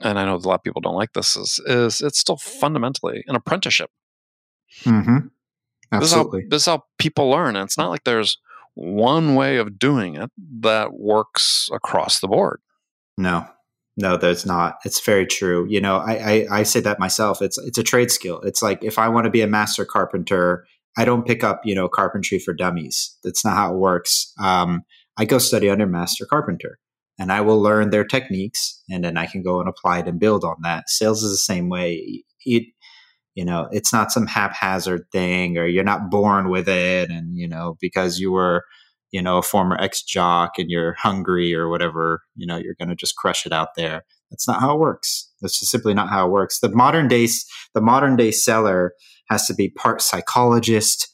and 0.00 0.18
I 0.18 0.24
know 0.24 0.34
a 0.34 0.36
lot 0.36 0.56
of 0.56 0.62
people 0.62 0.80
don't 0.80 0.94
like 0.94 1.12
this, 1.12 1.36
is, 1.36 1.60
is 1.66 2.00
it's 2.00 2.18
still 2.18 2.36
fundamentally 2.36 3.24
an 3.26 3.36
apprenticeship. 3.36 3.90
Mm-hmm. 4.80 5.18
This 5.98 6.08
is, 6.08 6.14
how, 6.14 6.30
this 6.48 6.62
is 6.62 6.66
how 6.66 6.84
people 6.98 7.28
learn. 7.28 7.54
And 7.56 7.64
it's 7.64 7.76
not 7.76 7.90
like 7.90 8.04
there's 8.04 8.38
one 8.74 9.34
way 9.34 9.58
of 9.58 9.78
doing 9.78 10.16
it 10.16 10.30
that 10.60 10.94
works 10.94 11.68
across 11.72 12.20
the 12.20 12.28
board. 12.28 12.60
No, 13.18 13.46
no, 13.96 14.16
there's 14.16 14.46
not. 14.46 14.78
It's 14.84 15.04
very 15.04 15.26
true. 15.26 15.66
You 15.68 15.80
know, 15.80 15.98
I, 15.98 16.12
I 16.12 16.46
I 16.50 16.62
say 16.62 16.80
that 16.80 16.98
myself. 16.98 17.42
It's 17.42 17.58
it's 17.58 17.78
a 17.78 17.82
trade 17.82 18.10
skill. 18.10 18.40
It's 18.40 18.62
like 18.62 18.82
if 18.82 18.98
I 18.98 19.08
want 19.08 19.24
to 19.24 19.30
be 19.30 19.42
a 19.42 19.46
master 19.46 19.84
carpenter, 19.84 20.66
I 20.96 21.04
don't 21.04 21.26
pick 21.26 21.44
up 21.44 21.60
you 21.64 21.74
know 21.74 21.88
carpentry 21.88 22.38
for 22.38 22.54
dummies. 22.54 23.16
That's 23.22 23.44
not 23.44 23.56
how 23.56 23.74
it 23.74 23.78
works. 23.78 24.32
Um, 24.40 24.82
I 25.18 25.26
go 25.26 25.38
study 25.38 25.68
under 25.68 25.86
master 25.86 26.24
carpenter, 26.24 26.78
and 27.18 27.30
I 27.30 27.42
will 27.42 27.60
learn 27.60 27.90
their 27.90 28.04
techniques, 28.04 28.82
and 28.90 29.04
then 29.04 29.18
I 29.18 29.26
can 29.26 29.42
go 29.42 29.60
and 29.60 29.68
apply 29.68 29.98
it 29.98 30.08
and 30.08 30.18
build 30.18 30.42
on 30.42 30.56
that. 30.62 30.88
Sales 30.88 31.22
is 31.22 31.30
the 31.30 31.36
same 31.36 31.68
way. 31.68 32.24
It 32.46 32.64
you 33.34 33.44
know 33.44 33.68
it's 33.72 33.92
not 33.92 34.12
some 34.12 34.26
haphazard 34.26 35.04
thing 35.12 35.56
or 35.56 35.66
you're 35.66 35.84
not 35.84 36.10
born 36.10 36.50
with 36.50 36.68
it 36.68 37.10
and 37.10 37.36
you 37.36 37.48
know 37.48 37.76
because 37.80 38.18
you 38.18 38.32
were 38.32 38.64
you 39.12 39.22
know 39.22 39.38
a 39.38 39.42
former 39.42 39.76
ex 39.80 40.02
jock 40.02 40.58
and 40.58 40.70
you're 40.70 40.94
hungry 40.94 41.54
or 41.54 41.68
whatever 41.68 42.22
you 42.34 42.46
know 42.46 42.56
you're 42.56 42.74
going 42.74 42.88
to 42.88 42.96
just 42.96 43.16
crush 43.16 43.46
it 43.46 43.52
out 43.52 43.68
there. 43.76 44.02
That's 44.30 44.48
not 44.48 44.60
how 44.60 44.74
it 44.74 44.80
works. 44.80 45.30
That's 45.42 45.60
just 45.60 45.70
simply 45.70 45.92
not 45.92 46.08
how 46.08 46.26
it 46.26 46.30
works. 46.30 46.60
The 46.60 46.70
modern 46.70 47.06
day 47.06 47.28
the 47.74 47.82
modern 47.82 48.16
day 48.16 48.30
seller 48.30 48.94
has 49.28 49.46
to 49.46 49.54
be 49.54 49.68
part 49.68 50.02
psychologist 50.02 51.08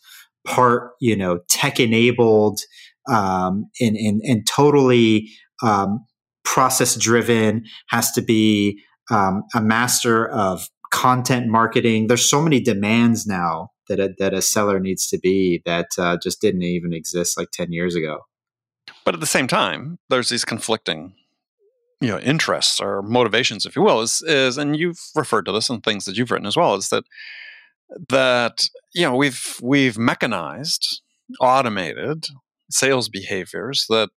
part 0.47 0.93
you 1.01 1.17
know 1.17 1.41
tech 1.49 1.79
enabled 1.79 2.61
um, 3.09 3.69
and, 3.81 3.97
and 3.97 4.23
and 4.25 4.47
totally 4.47 5.29
um, 5.63 6.05
process 6.45 6.95
driven 6.97 7.65
has 7.89 8.13
to 8.13 8.23
be 8.23 8.81
um, 9.11 9.43
a 9.55 9.61
master 9.61 10.29
of 10.29 10.69
content 10.91 11.49
marketing. 11.49 12.07
There's 12.07 12.29
so 12.29 12.43
many 12.43 12.61
demands 12.61 13.27
now 13.27 13.71
that 13.89 14.01
a, 14.01 14.15
that 14.19 14.35
a 14.35 14.43
seller 14.43 14.79
needs 14.79 15.09
to 15.09 15.19
be 15.19 15.63
that 15.65 15.87
uh, 15.99 16.17
just 16.23 16.41
didn't 16.41 16.63
even 16.63 16.93
exist 16.93 17.39
like 17.39 17.51
10 17.53 17.73
years 17.73 17.95
ago. 17.95 18.21
But 19.05 19.15
at 19.15 19.21
the 19.21 19.27
same 19.27 19.49
time, 19.49 19.99
there's 20.09 20.29
these 20.29 20.45
conflicting 20.45 21.15
you 22.01 22.09
know 22.09 22.19
interests 22.21 22.81
or 22.81 23.03
motivations 23.03 23.67
if 23.67 23.75
you 23.75 23.83
will 23.83 24.01
is 24.01 24.23
is 24.23 24.57
and 24.57 24.77
you've 24.77 25.01
referred 25.15 25.45
to 25.45 25.53
this 25.53 25.69
in 25.69 25.81
things 25.81 26.05
that 26.05 26.17
you've 26.17 26.31
written 26.31 26.47
as 26.47 26.57
well 26.57 26.75
is 26.75 26.91
that 26.91 27.05
that 28.09 28.69
you 28.95 29.03
know 29.03 29.17
we've 29.17 29.57
we've 29.63 29.99
mechanized 29.99 31.03
automated 31.41 32.27
sales 32.71 33.09
behaviors 33.09 33.87
that 33.89 34.11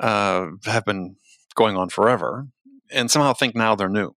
uh, 0.00 0.46
have 0.64 0.84
been 0.84 1.16
going 1.54 1.76
on 1.76 1.88
forever 1.88 2.46
and 2.90 3.10
somehow 3.10 3.32
think 3.32 3.54
now 3.54 3.74
they're 3.74 3.88
new 3.88 4.14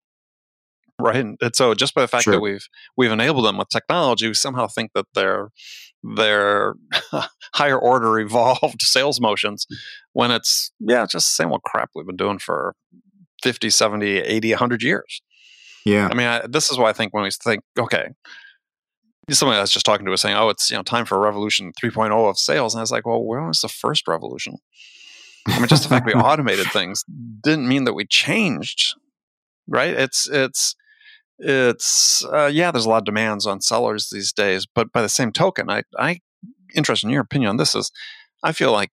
right? 1.03 1.17
And 1.17 1.39
so 1.55 1.75
just 1.75 1.95
by 1.95 2.03
the 2.03 2.09
fact 2.09 2.25
Sure. 2.25 2.35
that 2.35 2.41
we've 2.41 2.67
we've 2.97 3.13
enabled 3.13 3.45
them 3.45 3.57
with 3.59 3.69
technology, 3.69 4.29
we 4.29 4.35
somehow 4.35 4.67
think 4.67 4.93
that 4.95 5.07
they're 5.15 5.49
they're 6.03 6.75
higher 7.55 7.79
order 7.79 8.19
evolved 8.27 8.83
sales 8.83 9.21
motions 9.21 9.67
when 10.13 10.31
it's 10.31 10.73
yeah, 10.81 11.07
just 11.07 11.37
the 11.37 11.43
same 11.43 11.53
old 11.53 11.63
crap 11.63 11.91
we've 11.95 12.07
been 12.07 12.17
doing 12.17 12.39
for 12.39 12.75
50, 13.43 13.71
70, 13.71 14.19
80, 14.19 14.51
100 14.53 14.83
years. 14.83 15.23
Yeah. 15.85 16.09
I 16.11 16.15
mean, 16.15 16.27
I, 16.27 16.47
this 16.47 16.71
is 16.71 16.79
why 16.79 16.91
I 16.91 16.93
think 16.93 17.13
when 17.13 17.25
we 17.25 17.31
think, 17.31 17.63
okay, 17.77 18.09
somebody 19.31 19.59
I 19.59 19.63
was 19.63 19.71
just 19.71 19.87
talking 19.87 20.05
to 20.05 20.11
was 20.11 20.21
saying, 20.21 20.37
oh, 20.37 20.49
it's 20.49 20.71
you 20.71 20.77
know 20.77 20.83
time 20.83 21.05
for 21.05 21.17
a 21.17 21.21
revolution 21.21 21.73
3.0 21.83 22.29
of 22.29 22.39
sales, 22.39 22.75
and 22.75 22.81
I 22.81 22.83
was 22.83 22.91
like, 22.93 23.07
well, 23.07 23.23
where 23.23 23.43
was 23.43 23.61
the 23.61 23.69
first 23.69 24.09
revolution? 24.09 24.57
I 25.49 25.59
mean, 25.59 25.69
just 25.69 25.83
the 25.83 25.89
fact 25.89 26.07
we 26.07 26.13
automated 26.15 26.67
things 26.73 27.05
didn't 27.43 27.67
mean 27.69 27.85
that 27.85 27.95
we 27.95 28.05
changed, 28.07 28.95
right? 29.67 29.95
It's 29.95 30.29
it's 30.29 30.75
it's 31.43 32.25
uh, 32.25 32.47
yeah, 32.53 32.71
there's 32.71 32.87
a 32.87 32.89
lot 32.89 32.99
of 32.99 33.05
demands 33.05 33.47
on 33.47 33.61
sellers 33.61 34.09
these 34.11 34.33
days, 34.33 34.67
but 34.67 34.93
by 34.93 35.03
the 35.03 35.09
same 35.09 35.33
token, 35.33 35.69
I 35.69 35.83
I 35.99 36.21
interested 36.75 37.07
in 37.07 37.13
your 37.13 37.23
opinion 37.23 37.51
on 37.51 37.57
this 37.57 37.75
is 37.75 37.91
I 38.43 38.53
feel 38.53 38.73
like 38.73 38.91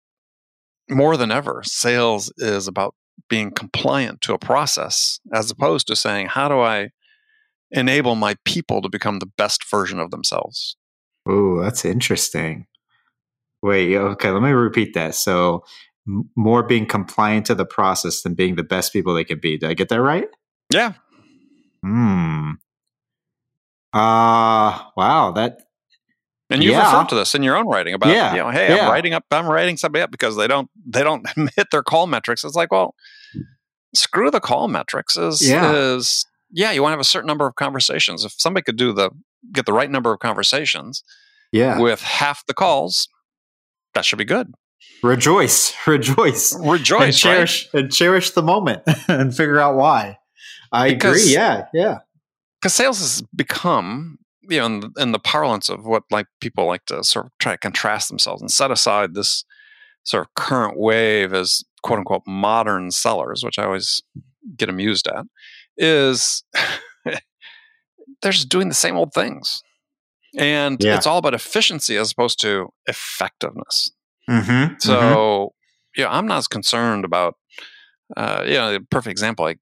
more 0.90 1.18
than 1.18 1.32
ever, 1.32 1.62
sales 1.64 2.32
is 2.38 2.68
about 2.68 2.96
being 3.30 3.52
compliant 3.52 4.22
to 4.22 4.34
a 4.34 4.40
process 4.40 5.20
as 5.34 5.50
opposed 5.50 5.88
to 5.88 5.96
saying, 5.96 6.28
how 6.28 6.48
do 6.48 6.60
I 6.60 6.90
enable 7.72 8.16
my 8.16 8.36
people 8.46 8.82
to 8.82 8.90
become 8.90 9.20
the 9.20 9.32
best 9.38 9.70
version 9.70 10.00
of 10.00 10.12
themselves? 10.12 10.78
Oh, 11.28 11.62
that's 11.62 11.86
interesting. 11.86 12.68
Wait, 13.64 13.96
okay, 13.96 14.30
let 14.30 14.44
me 14.44 14.52
repeat 14.52 14.94
that. 14.94 15.16
So, 15.16 15.64
m- 16.08 16.30
more 16.36 16.62
being 16.62 16.86
compliant 16.86 17.48
to 17.48 17.56
the 17.56 17.66
process 17.66 18.22
than 18.22 18.36
being 18.36 18.56
the 18.56 18.64
best 18.64 18.94
people 18.94 19.16
they 19.16 19.24
can 19.24 19.40
be. 19.40 19.58
Did 19.58 19.70
I 19.70 19.74
get 19.74 19.90
that 19.90 20.02
right? 20.02 20.28
Yeah. 20.72 20.94
Hmm. 21.86 22.52
Uh 23.94 24.84
wow, 24.98 25.32
that 25.36 25.60
And 26.50 26.64
you've 26.64 26.74
Yeah. 26.74 26.92
referred 26.92 27.10
to 27.10 27.16
this 27.16 27.34
in 27.36 27.44
your 27.44 27.56
own 27.56 27.68
writing 27.68 27.94
about, 27.94 28.10
Yeah, 28.10 28.32
you 28.34 28.38
know, 28.40 28.50
hey, 28.52 28.76
yeah. 28.76 28.86
I'm 28.86 28.92
writing 28.92 29.14
up, 29.14 29.24
I'm 29.32 29.48
writing 29.48 29.78
somebody 29.78 30.02
up 30.04 30.12
because 30.12 30.36
they 30.36 30.48
don't, 30.48 30.70
they 30.86 31.02
don't 31.04 31.26
hit 31.56 31.68
their 31.72 31.84
call 31.84 32.08
metrics. 32.08 32.44
It's 32.44 32.56
like, 32.56 32.72
well, 32.72 32.94
screw 33.94 34.30
the 34.32 34.40
call 34.40 34.68
metrics. 34.68 35.16
Is 35.18 35.48
Yeah. 35.48 35.72
is 35.74 36.26
yeah, 36.52 36.72
you 36.72 36.82
want 36.82 36.92
to 36.92 36.94
have 36.94 37.00
a 37.00 37.04
certain 37.06 37.28
number 37.28 37.46
of 37.48 37.56
conversations. 37.56 38.24
If 38.26 38.34
somebody 38.38 38.64
could 38.64 38.78
do 38.78 38.92
the 38.94 39.12
get 39.54 39.66
the 39.66 39.74
right 39.74 39.90
number 39.90 40.12
of 40.12 40.20
conversations 40.20 41.04
yeah. 41.52 41.80
with 41.80 42.02
half 42.02 42.46
the 42.48 42.54
calls, 42.54 43.08
that 43.94 44.04
should 44.06 44.18
be 44.20 44.26
good. 44.26 44.54
rejoice, 45.04 45.74
rejoice. 45.88 46.52
and 46.54 46.70
Rejoice, 46.70 47.00
right? 47.00 47.14
cherish 47.36 47.70
and 47.74 47.92
cherish 47.94 48.32
the 48.32 48.42
moment 48.44 48.84
and 49.08 49.36
figure 49.36 49.60
out 49.60 49.76
why. 49.76 50.18
I 50.76 50.90
Because- 50.94 51.22
agree. 51.24 51.34
Yeah, 51.34 51.66
yeah. 51.74 51.98
because 52.62 52.74
sales 52.74 53.00
has 53.00 53.24
become 53.36 54.18
you 54.48 54.60
know 54.60 54.66
in 54.68 54.80
the, 54.82 54.92
in 54.98 55.12
the 55.12 55.20
parlance 55.20 55.70
of 55.70 55.86
what 55.86 56.04
like 56.12 56.28
people 56.40 56.66
like 56.68 56.86
to 56.86 57.04
sort 57.04 57.26
of 57.28 57.32
try 57.40 57.52
to 57.54 57.58
contrast 57.58 58.10
themselves 58.10 58.42
and 58.42 58.52
set 58.52 58.70
aside 58.72 59.14
this 59.16 59.44
sort 60.04 60.22
of 60.26 60.34
current 60.36 60.78
wave 60.78 61.34
as 61.34 61.64
quote 61.82 61.98
unquote 62.00 62.22
modern 62.28 62.92
sellers 62.92 63.44
which 63.44 63.58
i 63.58 63.64
always 63.66 64.04
get 64.56 64.70
amused 64.70 65.08
at 65.08 65.26
is 65.78 66.44
they're 68.22 68.32
just 68.32 68.50
doing 68.50 68.68
the 68.70 68.76
same 68.76 68.96
old 68.96 69.14
things 69.14 69.64
and 70.38 70.78
Yeah. 70.84 70.96
it's 70.96 71.08
all 71.08 71.18
about 71.18 71.34
efficiency 71.34 71.98
as 71.98 72.12
opposed 72.12 72.40
to 72.42 72.70
effectiveness 72.88 73.92
Mm-hmm. 74.30 74.76
so, 74.80 75.54
yeah, 75.96 76.10
I'm 76.10 76.26
not 76.26 76.40
as 76.40 76.48
concerned 76.48 77.06
about, 77.06 77.36
uh, 78.18 78.42
you 78.44 78.54
know, 78.56 78.74
the 78.74 78.80
perfect 78.80 79.12
example 79.12 79.46
I 79.46 79.56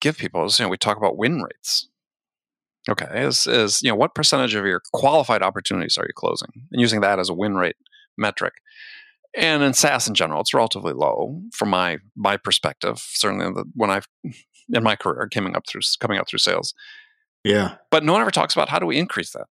give 0.00 0.18
people 0.18 0.44
is, 0.44 0.58
you 0.58 0.64
know, 0.64 0.68
we 0.68 0.76
talk 0.76 0.96
about 0.96 1.16
win 1.16 1.42
rates. 1.42 1.88
Okay, 2.88 3.06
is 3.12 3.46
is 3.46 3.82
you 3.82 3.90
know 3.90 3.96
what 3.96 4.14
percentage 4.14 4.54
of 4.54 4.64
your 4.64 4.80
qualified 4.94 5.42
opportunities 5.42 5.98
are 5.98 6.06
you 6.06 6.14
closing, 6.14 6.48
and 6.72 6.80
using 6.80 7.02
that 7.02 7.18
as 7.18 7.28
a 7.28 7.34
win 7.34 7.54
rate 7.54 7.76
metric. 8.16 8.54
And 9.36 9.62
in 9.62 9.74
SaaS 9.74 10.08
in 10.08 10.14
general, 10.14 10.40
it's 10.40 10.54
relatively 10.54 10.94
low 10.94 11.42
from 11.52 11.68
my 11.68 11.98
my 12.16 12.38
perspective. 12.38 12.98
Certainly, 12.98 13.52
the, 13.52 13.64
when 13.74 13.90
I've 13.90 14.06
in 14.72 14.82
my 14.82 14.96
career 14.96 15.28
coming 15.32 15.54
up 15.54 15.64
through 15.68 15.82
coming 16.00 16.18
up 16.18 16.28
through 16.28 16.38
sales, 16.38 16.72
yeah, 17.44 17.74
but 17.90 18.04
no 18.04 18.12
one 18.12 18.22
ever 18.22 18.30
talks 18.30 18.54
about 18.54 18.70
how 18.70 18.78
do 18.78 18.86
we 18.86 18.98
increase 18.98 19.32
that. 19.32 19.46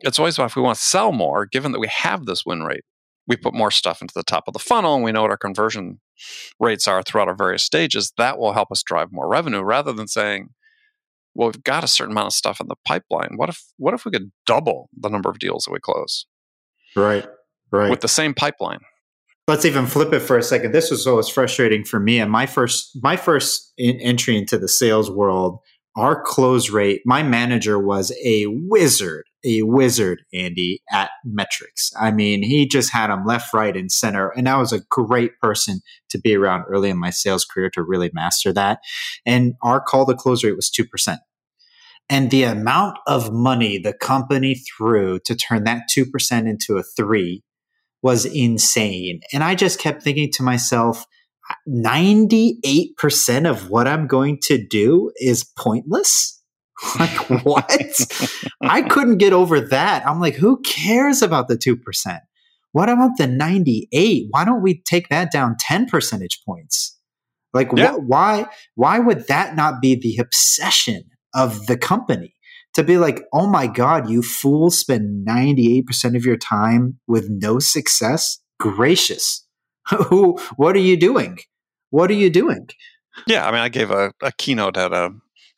It's 0.00 0.18
always 0.18 0.38
about 0.38 0.50
if 0.50 0.56
we 0.56 0.62
want 0.62 0.78
to 0.78 0.84
sell 0.84 1.12
more, 1.12 1.44
given 1.44 1.72
that 1.72 1.80
we 1.80 1.88
have 1.88 2.24
this 2.24 2.46
win 2.46 2.62
rate, 2.62 2.84
we 3.26 3.36
put 3.36 3.54
more 3.54 3.70
stuff 3.70 4.00
into 4.00 4.14
the 4.14 4.22
top 4.22 4.44
of 4.46 4.54
the 4.54 4.58
funnel 4.58 4.94
and 4.94 5.04
we 5.04 5.12
know 5.12 5.22
what 5.22 5.30
our 5.30 5.36
conversion 5.36 6.00
rates 6.60 6.88
are 6.88 7.02
throughout 7.02 7.28
our 7.28 7.36
various 7.36 7.62
stages. 7.62 8.12
That 8.18 8.38
will 8.38 8.52
help 8.52 8.70
us 8.72 8.82
drive 8.82 9.12
more 9.12 9.28
revenue 9.28 9.62
rather 9.62 9.92
than 9.92 10.08
saying, 10.08 10.50
well, 11.34 11.48
we've 11.48 11.62
got 11.62 11.84
a 11.84 11.88
certain 11.88 12.12
amount 12.12 12.28
of 12.28 12.32
stuff 12.32 12.60
in 12.60 12.68
the 12.68 12.76
pipeline. 12.84 13.32
What 13.36 13.50
if 13.50 13.62
what 13.76 13.94
if 13.94 14.04
we 14.04 14.10
could 14.10 14.32
double 14.46 14.88
the 14.98 15.10
number 15.10 15.28
of 15.28 15.38
deals 15.38 15.64
that 15.64 15.72
we 15.72 15.78
close 15.78 16.26
right, 16.94 17.26
right. 17.70 17.90
with 17.90 18.00
the 18.00 18.08
same 18.08 18.34
pipeline? 18.34 18.80
Let's 19.46 19.64
even 19.64 19.86
flip 19.86 20.12
it 20.12 20.20
for 20.20 20.36
a 20.36 20.42
second. 20.42 20.72
This 20.72 20.90
was 20.90 21.06
always 21.06 21.28
frustrating 21.28 21.84
for 21.84 22.00
me. 22.00 22.18
And 22.18 22.32
my 22.32 22.46
first, 22.46 22.98
my 23.00 23.16
first 23.16 23.72
in, 23.78 24.00
entry 24.00 24.36
into 24.36 24.58
the 24.58 24.66
sales 24.66 25.08
world, 25.08 25.60
our 25.94 26.20
close 26.20 26.70
rate. 26.70 27.02
My 27.04 27.22
manager 27.22 27.78
was 27.78 28.12
a 28.24 28.46
wizard, 28.46 29.24
a 29.46 29.62
wizard, 29.62 30.22
Andy, 30.34 30.82
at 30.92 31.10
metrics. 31.24 31.92
I 31.98 32.10
mean, 32.10 32.42
he 32.42 32.66
just 32.66 32.92
had 32.92 33.08
them 33.10 33.24
left, 33.24 33.54
right, 33.54 33.76
and 33.76 33.90
center. 33.90 34.30
And 34.30 34.48
I 34.48 34.58
was 34.58 34.72
a 34.72 34.80
great 34.90 35.38
person 35.40 35.80
to 36.10 36.18
be 36.18 36.34
around 36.34 36.64
early 36.68 36.90
in 36.90 36.98
my 36.98 37.10
sales 37.10 37.44
career 37.44 37.70
to 37.74 37.82
really 37.82 38.10
master 38.12 38.52
that. 38.52 38.80
And 39.24 39.54
our 39.62 39.80
call 39.80 40.06
to 40.06 40.14
close 40.14 40.42
rate 40.42 40.56
was 40.56 40.70
two 40.70 40.84
percent. 40.84 41.20
And 42.08 42.30
the 42.30 42.44
amount 42.44 42.98
of 43.06 43.32
money 43.32 43.78
the 43.78 43.92
company 43.92 44.54
threw 44.54 45.18
to 45.20 45.34
turn 45.34 45.64
that 45.64 45.82
2% 45.90 46.48
into 46.48 46.76
a 46.76 46.82
three 46.82 47.42
was 48.02 48.24
insane. 48.24 49.20
And 49.32 49.42
I 49.42 49.54
just 49.56 49.80
kept 49.80 50.02
thinking 50.02 50.30
to 50.34 50.42
myself, 50.44 51.04
98% 51.68 53.50
of 53.50 53.70
what 53.70 53.88
I'm 53.88 54.06
going 54.06 54.38
to 54.42 54.64
do 54.64 55.10
is 55.16 55.44
pointless. 55.44 56.35
Like, 56.98 57.44
what? 57.44 57.72
I 58.62 58.82
couldn't 58.82 59.18
get 59.18 59.32
over 59.32 59.60
that. 59.60 60.06
I'm 60.06 60.20
like, 60.20 60.34
who 60.34 60.60
cares 60.62 61.22
about 61.22 61.48
the 61.48 61.56
2%? 61.56 62.20
what 62.72 62.90
about 62.90 63.16
the 63.16 63.26
98? 63.26 64.26
Why 64.30 64.44
don't 64.44 64.60
we 64.62 64.82
take 64.82 65.08
that 65.08 65.32
down 65.32 65.56
10 65.58 65.86
percentage 65.86 66.40
points? 66.44 66.94
Like 67.54 67.70
Yeah. 67.74 67.92
wh- 67.92 68.06
why 68.06 68.46
why 68.74 68.98
would 68.98 69.28
that 69.28 69.56
not 69.56 69.80
be 69.80 69.94
the 69.94 70.18
obsession 70.18 71.04
of 71.34 71.64
the 71.66 71.78
company? 71.78 72.34
To 72.74 72.84
be 72.84 72.98
like, 72.98 73.22
"Oh 73.32 73.46
my 73.46 73.66
god, 73.66 74.10
you 74.10 74.20
fools 74.20 74.78
spend 74.78 75.26
98% 75.26 76.14
of 76.16 76.26
your 76.26 76.36
time 76.36 76.98
with 77.06 77.30
no 77.30 77.58
success?" 77.58 78.38
Gracious. 78.60 79.46
Who 80.10 80.38
what 80.56 80.76
are 80.76 80.80
you 80.80 80.98
doing? 80.98 81.38
What 81.88 82.10
are 82.10 82.14
you 82.14 82.28
doing? 82.28 82.68
Yeah, 83.26 83.48
I 83.48 83.52
mean, 83.52 83.60
I 83.60 83.70
gave 83.70 83.90
a, 83.90 84.12
a 84.22 84.32
keynote 84.32 84.76
at 84.76 84.92
a 84.92 85.14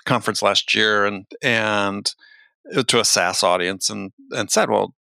conference 0.09 0.43
last 0.43 0.75
year, 0.75 1.05
and 1.07 1.27
and 1.43 2.12
uh, 2.75 2.83
to 2.85 3.00
a 3.00 3.05
SaaS 3.05 3.43
audience, 3.43 3.91
and 3.91 4.12
and 4.33 4.50
said, 4.50 4.71
well, 4.71 4.95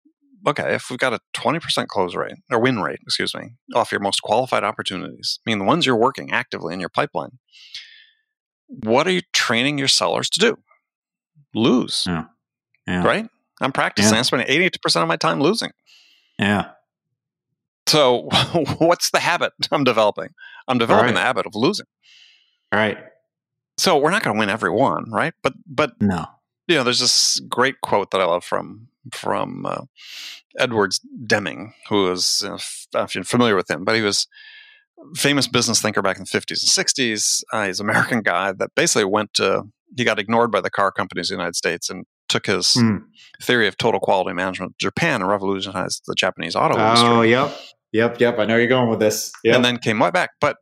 okay, 0.48 0.76
if 0.76 0.90
we've 0.90 1.00
got 1.00 1.14
a 1.14 1.20
twenty 1.34 1.60
percent 1.60 1.90
close 1.90 2.16
rate 2.16 2.36
or 2.52 2.60
win 2.60 2.80
rate, 2.82 3.00
excuse 3.02 3.34
me, 3.34 3.54
off 3.74 3.92
your 3.92 4.02
most 4.02 4.22
qualified 4.22 4.64
opportunities, 4.64 5.40
I 5.46 5.50
mean 5.50 5.60
the 5.60 5.66
ones 5.66 5.86
you're 5.86 5.96
working 5.96 6.32
actively 6.32 6.74
in 6.74 6.80
your 6.80 6.90
pipeline, 6.90 7.40
what 8.68 9.08
are 9.08 9.12
you 9.12 9.22
training 9.34 9.78
your 9.78 9.88
sellers 9.88 10.30
to 10.32 10.40
do? 10.40 10.58
Lose, 11.56 12.04
Yeah. 12.06 12.26
Yeah. 12.86 13.04
right? 13.04 13.28
I'm 13.62 13.72
practicing. 13.72 14.14
Yeah. 14.14 14.20
I'm 14.20 14.24
spending 14.26 14.48
eighty 14.50 14.78
percent 14.82 15.02
of 15.04 15.08
my 15.08 15.18
time 15.18 15.40
losing. 15.42 15.72
Yeah. 16.38 16.72
So, 17.88 18.28
what's 18.80 19.12
the 19.12 19.20
habit 19.20 19.54
I'm 19.72 19.84
developing? 19.86 20.30
I'm 20.68 20.78
developing 20.78 21.08
Right. 21.08 21.16
the 21.16 21.22
habit 21.22 21.46
of 21.46 21.56
losing. 21.56 21.86
All 22.74 22.80
right. 22.80 22.98
So 23.77 23.98
we're 23.98 24.12
not 24.12 24.24
going 24.24 24.36
to 24.36 24.39
win 24.39 24.50
every 24.50 24.72
one, 24.72 25.10
right? 25.12 25.34
But 25.43 25.53
but 25.65 26.01
No. 26.01 26.25
you 26.67 26.75
know, 26.75 26.84
there's 26.84 27.00
this 27.00 27.39
great 27.48 27.81
quote 27.81 28.12
that 28.12 28.22
I 28.22 28.25
love 28.25 28.43
from 28.43 28.88
from 29.12 29.65
uh, 29.65 29.84
Edwards 30.57 31.00
Deming, 31.25 31.74
who 31.89 32.12
is 32.12 32.43
uh, 32.46 32.55
f- 32.55 32.88
if 32.96 33.15
you're 33.15 33.24
familiar 33.24 33.55
with 33.55 33.69
him, 33.69 33.86
but 33.86 33.96
he 33.96 34.01
was 34.01 34.27
famous 35.15 35.48
business 35.48 35.79
thinker 35.81 36.01
back 36.01 36.17
in 36.17 36.24
the 36.24 36.39
50s 36.39 36.63
and 36.77 36.86
60s. 36.88 37.43
Uh, 37.53 37.67
he's 37.67 37.79
an 37.79 37.88
American 37.89 38.22
guy 38.22 38.51
that 38.53 38.72
basically 38.75 39.05
went 39.05 39.34
to 39.36 39.63
he 39.96 40.03
got 40.03 40.19
ignored 40.19 40.51
by 40.51 40.60
the 40.60 40.69
car 40.69 40.91
companies 40.91 41.31
in 41.31 41.38
the 41.38 41.41
United 41.41 41.55
States 41.55 41.89
and 41.89 42.05
took 42.27 42.46
his 42.48 42.74
Hmm. 42.74 42.98
theory 43.41 43.67
of 43.67 43.77
total 43.77 44.00
quality 44.01 44.34
management 44.34 44.77
to 44.79 44.88
Japan 44.88 45.22
and 45.22 45.29
revolutionized 45.29 46.03
the 46.07 46.15
Japanese 46.15 46.55
auto 46.57 46.77
Oh, 46.77 46.86
industry. 46.88 47.10
Oh, 47.10 47.22
yep. 47.22 47.57
Yep, 47.93 48.19
yep. 48.19 48.38
I 48.39 48.46
know 48.46 48.57
you're 48.57 48.67
going 48.67 48.89
with 48.89 49.00
this. 49.00 49.31
Yep. 49.46 49.55
and 49.55 49.63
then 49.63 49.77
came 49.77 50.01
right 50.01 50.12
back. 50.13 50.31
But 50.41 50.57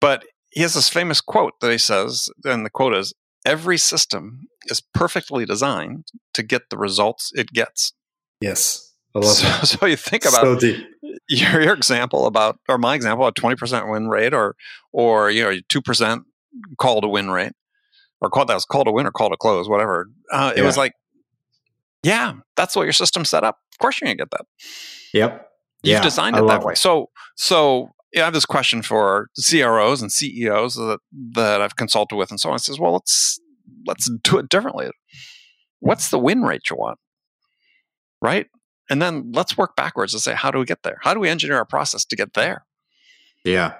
but 0.00 0.24
he 0.52 0.62
has 0.62 0.74
this 0.74 0.88
famous 0.88 1.20
quote 1.20 1.58
that 1.60 1.70
he 1.72 1.78
says, 1.78 2.28
and 2.44 2.64
the 2.66 2.70
quote 2.70 2.94
is, 2.94 3.12
"Every 3.44 3.78
system 3.78 4.46
is 4.66 4.80
perfectly 4.94 5.44
designed 5.44 6.06
to 6.34 6.42
get 6.42 6.70
the 6.70 6.76
results 6.78 7.32
it 7.34 7.48
gets." 7.52 7.92
yes. 8.40 8.88
I 9.14 9.18
love 9.18 9.28
So, 9.36 9.44
that. 9.46 9.66
so 9.80 9.86
you 9.86 9.96
think 9.96 10.24
about 10.24 10.40
so 10.40 10.58
deep. 10.58 10.86
your, 11.28 11.60
your 11.60 11.74
example 11.74 12.24
about, 12.26 12.58
or 12.66 12.78
my 12.78 12.94
example, 12.94 13.26
a 13.26 13.32
twenty 13.32 13.56
percent 13.56 13.88
win 13.90 14.08
rate, 14.08 14.32
or 14.32 14.56
or 14.92 15.30
you 15.30 15.42
know 15.42 15.58
two 15.68 15.82
percent 15.82 16.22
call 16.78 17.00
to 17.02 17.08
win 17.08 17.30
rate, 17.30 17.52
or 18.22 18.30
call 18.30 18.46
that 18.46 18.54
was 18.54 18.64
call 18.64 18.84
to 18.84 18.90
win 18.92 19.06
or 19.06 19.10
call 19.10 19.28
to 19.30 19.36
close, 19.36 19.68
whatever. 19.68 20.08
Uh, 20.32 20.52
it 20.56 20.62
was 20.62 20.78
like, 20.78 20.92
yeah, 22.02 22.32
that's 22.56 22.74
what 22.74 22.84
your 22.84 22.92
system 22.94 23.24
set 23.26 23.44
up. 23.44 23.58
Of 23.74 23.78
course, 23.80 24.00
you're 24.00 24.06
gonna 24.06 24.16
get 24.16 24.30
that. 24.30 24.46
Yep. 25.12 25.48
You've 25.82 25.92
Yeah, 25.92 26.02
designed 26.02 26.36
it 26.36 26.46
that 26.46 26.62
way. 26.62 26.74
So, 26.74 27.10
so 27.36 27.90
yeah, 28.12 28.22
I 28.22 28.24
have 28.24 28.34
this 28.34 28.46
question 28.46 28.82
for 28.82 29.28
CROs 29.48 30.02
and 30.02 30.12
CEOs 30.12 30.74
that 30.74 30.98
that 31.34 31.62
I've 31.62 31.76
consulted 31.76 32.16
with, 32.16 32.30
and 32.30 32.38
so 32.38 32.50
on. 32.50 32.56
It 32.56 32.60
says, 32.60 32.78
well, 32.78 32.92
let's 32.92 33.40
let's 33.86 34.10
do 34.22 34.38
it 34.38 34.48
differently. 34.48 34.90
What's 35.80 36.10
the 36.10 36.18
win 36.18 36.42
rate 36.42 36.70
you 36.70 36.76
want, 36.76 36.98
right? 38.20 38.46
And 38.90 39.00
then 39.00 39.32
let's 39.32 39.56
work 39.56 39.74
backwards 39.76 40.12
and 40.12 40.22
say, 40.22 40.34
how 40.34 40.50
do 40.50 40.58
we 40.58 40.64
get 40.64 40.82
there? 40.82 40.98
How 41.02 41.14
do 41.14 41.20
we 41.20 41.28
engineer 41.28 41.56
our 41.56 41.64
process 41.64 42.04
to 42.04 42.16
get 42.16 42.34
there? 42.34 42.66
Yeah. 43.44 43.74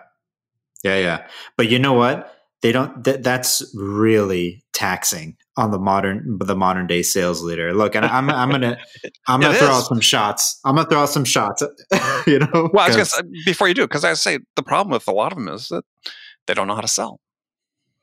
Yeah, 0.82 0.98
yeah. 0.98 1.26
But 1.56 1.68
you 1.68 1.78
know 1.78 1.92
what? 1.92 2.34
They 2.62 2.72
don't 2.72 3.04
th- 3.04 3.22
that's 3.22 3.72
really 3.74 4.62
taxing 4.82 5.36
on 5.56 5.70
the 5.70 5.78
modern 5.78 6.38
the 6.40 6.56
modern 6.56 6.88
day 6.88 7.02
sales 7.02 7.40
leader. 7.40 7.72
Look, 7.72 7.94
and 7.94 8.04
I'm 8.04 8.28
I'm 8.30 8.48
going 8.48 8.61
to 8.62 8.78
I'm 9.28 9.40
gonna 9.40 9.54
throw 9.54 9.68
out 9.68 9.85
some 9.85 10.00
shots. 10.00 10.59
I'm 10.64 10.74
going 10.74 10.87
to 10.87 10.90
throw 10.90 11.02
out 11.02 11.09
some 11.09 11.24
shots, 11.24 11.62
you 12.26 12.40
know. 12.40 12.70
Well, 12.72 12.85
I 12.85 12.88
was 12.88 12.96
gonna 12.96 13.04
say, 13.04 13.22
before 13.44 13.68
you 13.68 13.74
do, 13.74 13.83
because 13.83 14.04
I 14.04 14.14
say 14.14 14.40
the 14.57 14.62
problem 14.62 14.92
with 14.92 15.07
a 15.07 15.12
lot 15.12 15.30
of 15.30 15.38
them 15.38 15.48
is 15.48 15.68
that 15.68 15.85
they 16.46 16.54
don't 16.54 16.66
know 16.66 16.74
how 16.74 16.80
to 16.80 16.88
sell. 16.88 17.20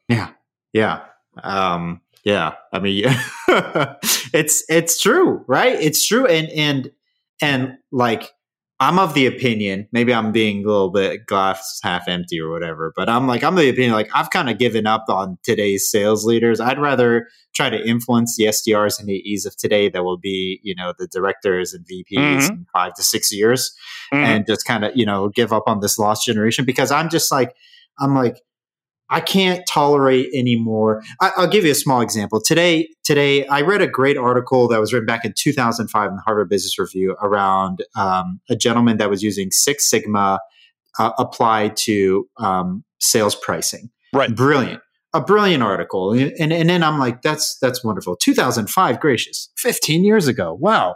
Yeah. 0.08 0.30
Yeah. 0.72 1.02
Um, 1.44 2.00
yeah. 2.24 2.54
I 2.72 2.80
mean, 2.80 3.04
it's 4.34 4.64
it's 4.70 5.02
true, 5.02 5.44
right? 5.48 5.74
It's 5.82 6.06
true, 6.06 6.26
and 6.28 6.48
and 6.50 6.92
and 7.42 7.78
like 7.92 8.32
I'm 8.82 8.98
of 8.98 9.14
the 9.14 9.26
opinion. 9.26 9.88
Maybe 9.92 10.14
I'm 10.14 10.32
being 10.32 10.64
a 10.64 10.68
little 10.68 10.90
bit 10.90 11.26
glass 11.26 11.80
half 11.84 12.08
empty 12.08 12.40
or 12.40 12.50
whatever, 12.50 12.94
but 12.96 13.10
I'm 13.10 13.28
like 13.28 13.44
I'm 13.44 13.54
of 13.56 13.60
the 13.60 13.70
opinion. 13.70 13.92
Like 13.94 14.10
I've 14.14 14.30
kind 14.30 14.50
of 14.50 14.58
given 14.58 14.88
up 14.88 15.06
on 15.10 15.38
today's 15.44 15.90
sales 15.92 16.24
leaders. 16.26 16.60
I'd 16.62 16.80
rather 16.80 17.28
try 17.54 17.70
to 17.70 17.86
influence 17.86 18.38
the 18.38 18.46
SDRs 18.46 18.98
and 19.00 19.10
the 19.10 19.16
AEs 19.34 19.46
of 19.46 19.58
today 19.58 19.90
that 19.90 20.04
will 20.06 20.18
be, 20.18 20.62
you 20.64 20.76
know, 20.76 20.94
the 20.98 21.08
directors 21.08 21.74
and 21.74 21.86
VPs 21.86 22.48
Mhm. 22.48 22.50
in 22.52 22.66
five 22.72 22.94
to 22.94 23.04
six 23.04 23.34
years 23.34 23.74
Mhm. 24.14 24.18
and 24.24 24.46
just 24.48 24.66
kind 24.66 24.86
of 24.86 24.92
you 24.96 25.06
know 25.06 25.28
give 25.30 25.52
up 25.52 25.64
on 25.68 25.82
this 25.82 26.00
lost 26.00 26.26
generation 26.26 26.64
because 26.66 26.90
i'm 26.92 27.10
just 27.10 27.32
like 27.32 27.54
i'm 28.00 28.16
like 28.16 28.38
i 29.10 29.20
can't 29.20 29.66
tolerate 29.68 30.30
anymore. 30.34 31.02
I, 31.22 31.32
i'll 31.38 31.48
give 31.48 31.66
you 31.66 31.72
a 31.72 31.76
small 31.76 32.02
example. 32.02 32.42
Today 32.42 32.90
today 33.04 33.46
i 33.48 33.62
read 33.62 33.82
a 33.82 33.88
great 33.88 34.18
article 34.18 34.68
that 34.68 34.80
was 34.80 34.94
written 34.94 35.06
back 35.06 35.26
in 35.26 35.34
2005 35.36 36.10
in 36.10 36.16
the 36.16 36.22
harvard 36.22 36.50
business 36.50 36.78
review 36.78 37.16
around 37.22 37.84
um, 37.96 38.40
a 38.50 38.56
gentleman 38.56 38.98
that 38.98 39.10
was 39.10 39.24
using 39.24 39.52
six 39.52 39.86
sigma 39.90 40.40
uh, 40.98 41.12
applied 41.18 41.78
to 41.78 42.28
um, 42.38 42.84
sales 43.00 43.36
pricing. 43.36 43.90
Right. 44.14 44.36
brilliant. 44.36 44.82
A 45.14 45.22
brilliant 45.22 45.64
article. 45.64 46.14
And, 46.14 46.34
and 46.40 46.54
and 46.54 46.70
then 46.70 46.84
i'm 46.84 47.00
like 47.00 47.22
that's 47.22 47.58
that's 47.60 47.84
wonderful. 47.84 48.16
2005 48.16 49.00
gracious. 49.00 49.50
15 49.58 50.04
years 50.04 50.28
ago. 50.28 50.54
Wow. 50.60 50.96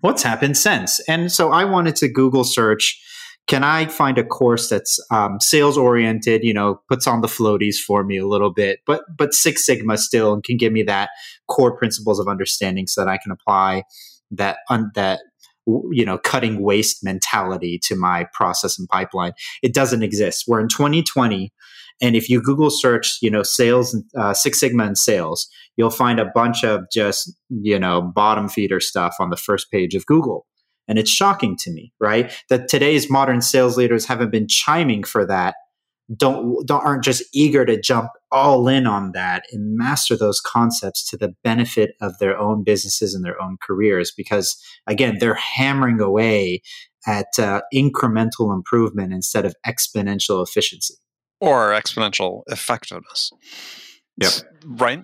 What's 0.00 0.22
happened 0.22 0.56
since? 0.58 1.00
And 1.08 1.30
so 1.30 1.50
i 1.50 1.64
wanted 1.64 1.96
to 1.96 2.08
google 2.08 2.44
search 2.44 3.00
can 3.46 3.64
i 3.64 3.86
find 3.86 4.18
a 4.18 4.24
course 4.24 4.68
that's 4.68 4.98
um, 5.10 5.40
sales 5.40 5.76
oriented 5.76 6.42
you 6.44 6.54
know 6.54 6.80
puts 6.88 7.06
on 7.06 7.20
the 7.20 7.28
floaties 7.28 7.76
for 7.76 8.04
me 8.04 8.16
a 8.16 8.26
little 8.26 8.52
bit 8.52 8.80
but 8.86 9.02
but 9.16 9.34
six 9.34 9.64
sigma 9.64 9.98
still 9.98 10.32
and 10.32 10.44
can 10.44 10.56
give 10.56 10.72
me 10.72 10.82
that 10.82 11.10
core 11.48 11.76
principles 11.76 12.18
of 12.18 12.28
understanding 12.28 12.86
so 12.86 13.00
that 13.00 13.10
i 13.10 13.18
can 13.18 13.32
apply 13.32 13.82
that 14.30 14.58
un- 14.70 14.90
that 14.94 15.20
you 15.66 16.04
know 16.04 16.18
cutting 16.18 16.60
waste 16.60 17.04
mentality 17.04 17.78
to 17.84 17.94
my 17.94 18.26
process 18.32 18.78
and 18.78 18.88
pipeline? 18.88 19.32
It 19.62 19.74
doesn't 19.74 20.02
exist. 20.02 20.44
We're 20.48 20.60
in 20.60 20.68
2020 20.68 21.52
and 22.00 22.16
if 22.16 22.28
you 22.28 22.42
google 22.42 22.70
search 22.70 23.18
you 23.22 23.30
know 23.30 23.42
sales 23.42 23.96
uh, 24.18 24.34
six 24.34 24.58
sigma 24.60 24.84
and 24.84 24.98
sales 24.98 25.48
you'll 25.76 25.90
find 25.90 26.18
a 26.18 26.30
bunch 26.34 26.64
of 26.64 26.84
just 26.92 27.32
you 27.48 27.78
know 27.78 28.02
bottom 28.02 28.48
feeder 28.48 28.80
stuff 28.80 29.14
on 29.20 29.30
the 29.30 29.36
first 29.36 29.70
page 29.70 29.94
of 29.94 30.06
google 30.06 30.46
and 30.88 30.98
it's 30.98 31.10
shocking 31.10 31.56
to 31.56 31.70
me 31.70 31.92
right 32.00 32.32
that 32.48 32.68
today's 32.68 33.10
modern 33.10 33.40
sales 33.40 33.76
leaders 33.76 34.06
haven't 34.06 34.30
been 34.30 34.48
chiming 34.48 35.02
for 35.02 35.26
that 35.26 35.54
don't, 36.16 36.66
don't 36.66 36.84
aren't 36.84 37.04
just 37.04 37.22
eager 37.32 37.64
to 37.64 37.80
jump 37.80 38.10
all 38.30 38.68
in 38.68 38.86
on 38.86 39.12
that 39.12 39.44
and 39.52 39.76
master 39.76 40.16
those 40.16 40.40
concepts 40.40 41.08
to 41.08 41.16
the 41.16 41.34
benefit 41.44 41.94
of 42.00 42.18
their 42.18 42.36
own 42.38 42.64
businesses 42.64 43.14
and 43.14 43.24
their 43.24 43.40
own 43.40 43.56
careers 43.62 44.10
because 44.14 44.60
again 44.86 45.18
they're 45.20 45.34
hammering 45.34 46.00
away 46.00 46.60
at 47.06 47.38
uh, 47.38 47.60
incremental 47.74 48.54
improvement 48.54 49.12
instead 49.12 49.44
of 49.44 49.54
exponential 49.66 50.46
efficiency 50.46 50.94
or 51.40 51.70
exponential 51.70 52.42
effectiveness. 52.46 53.32
Yep. 54.18 54.32
Right. 54.64 55.02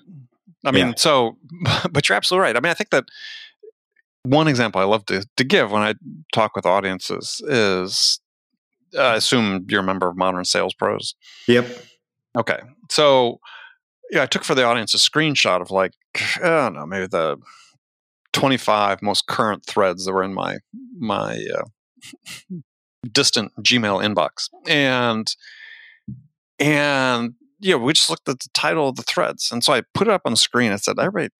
I 0.64 0.70
mean, 0.70 0.88
Yeah. 0.88 0.94
so, 0.96 1.36
but 1.90 2.08
you're 2.08 2.16
absolutely 2.16 2.44
right. 2.44 2.56
I 2.56 2.60
mean, 2.60 2.70
I 2.70 2.74
think 2.74 2.90
that 2.90 3.06
one 4.28 4.48
example 4.48 4.80
I 4.80 4.84
love 4.84 5.06
to, 5.06 5.26
to 5.36 5.44
give 5.44 5.70
when 5.70 5.82
I 5.82 5.94
talk 6.32 6.54
with 6.54 6.66
audiences 6.66 7.40
is 7.46 8.20
uh, 8.96 9.02
I 9.02 9.16
assume 9.16 9.66
you're 9.68 9.80
a 9.80 9.84
member 9.84 10.08
of 10.08 10.16
Modern 10.16 10.44
Sales 10.44 10.74
Pros. 10.74 11.14
yep 11.46 11.66
Okay. 12.36 12.60
So, 12.90 13.40
yeah, 14.10 14.22
I 14.22 14.26
took 14.26 14.44
for 14.44 14.54
the 14.54 14.64
audience 14.64 14.94
a 14.94 14.98
screenshot 14.98 15.60
of 15.60 15.70
like, 15.70 15.92
I 16.36 16.40
don't 16.40 16.74
know, 16.74 16.86
maybe 16.86 17.06
the 17.06 17.36
25 18.32 19.02
most 19.02 19.26
current 19.26 19.64
threads 19.66 20.04
that 20.04 20.12
were 20.12 20.22
in 20.22 20.34
my, 20.34 20.58
my, 20.98 21.38
uh, 21.54 22.56
distant 23.10 23.52
Gmail 23.60 24.02
inbox. 24.04 24.48
And, 24.66 25.26
and, 26.58 27.34
yeah, 27.60 27.74
we 27.76 27.92
just 27.92 28.08
looked 28.08 28.28
at 28.28 28.38
the 28.38 28.48
title 28.54 28.88
of 28.88 28.96
the 28.96 29.02
threads. 29.02 29.50
And 29.50 29.64
so 29.64 29.72
I 29.72 29.82
put 29.94 30.06
it 30.06 30.12
up 30.12 30.22
on 30.24 30.32
the 30.32 30.36
screen. 30.36 30.70
I 30.70 30.76
said, 30.76 30.98
everybody 30.98 31.30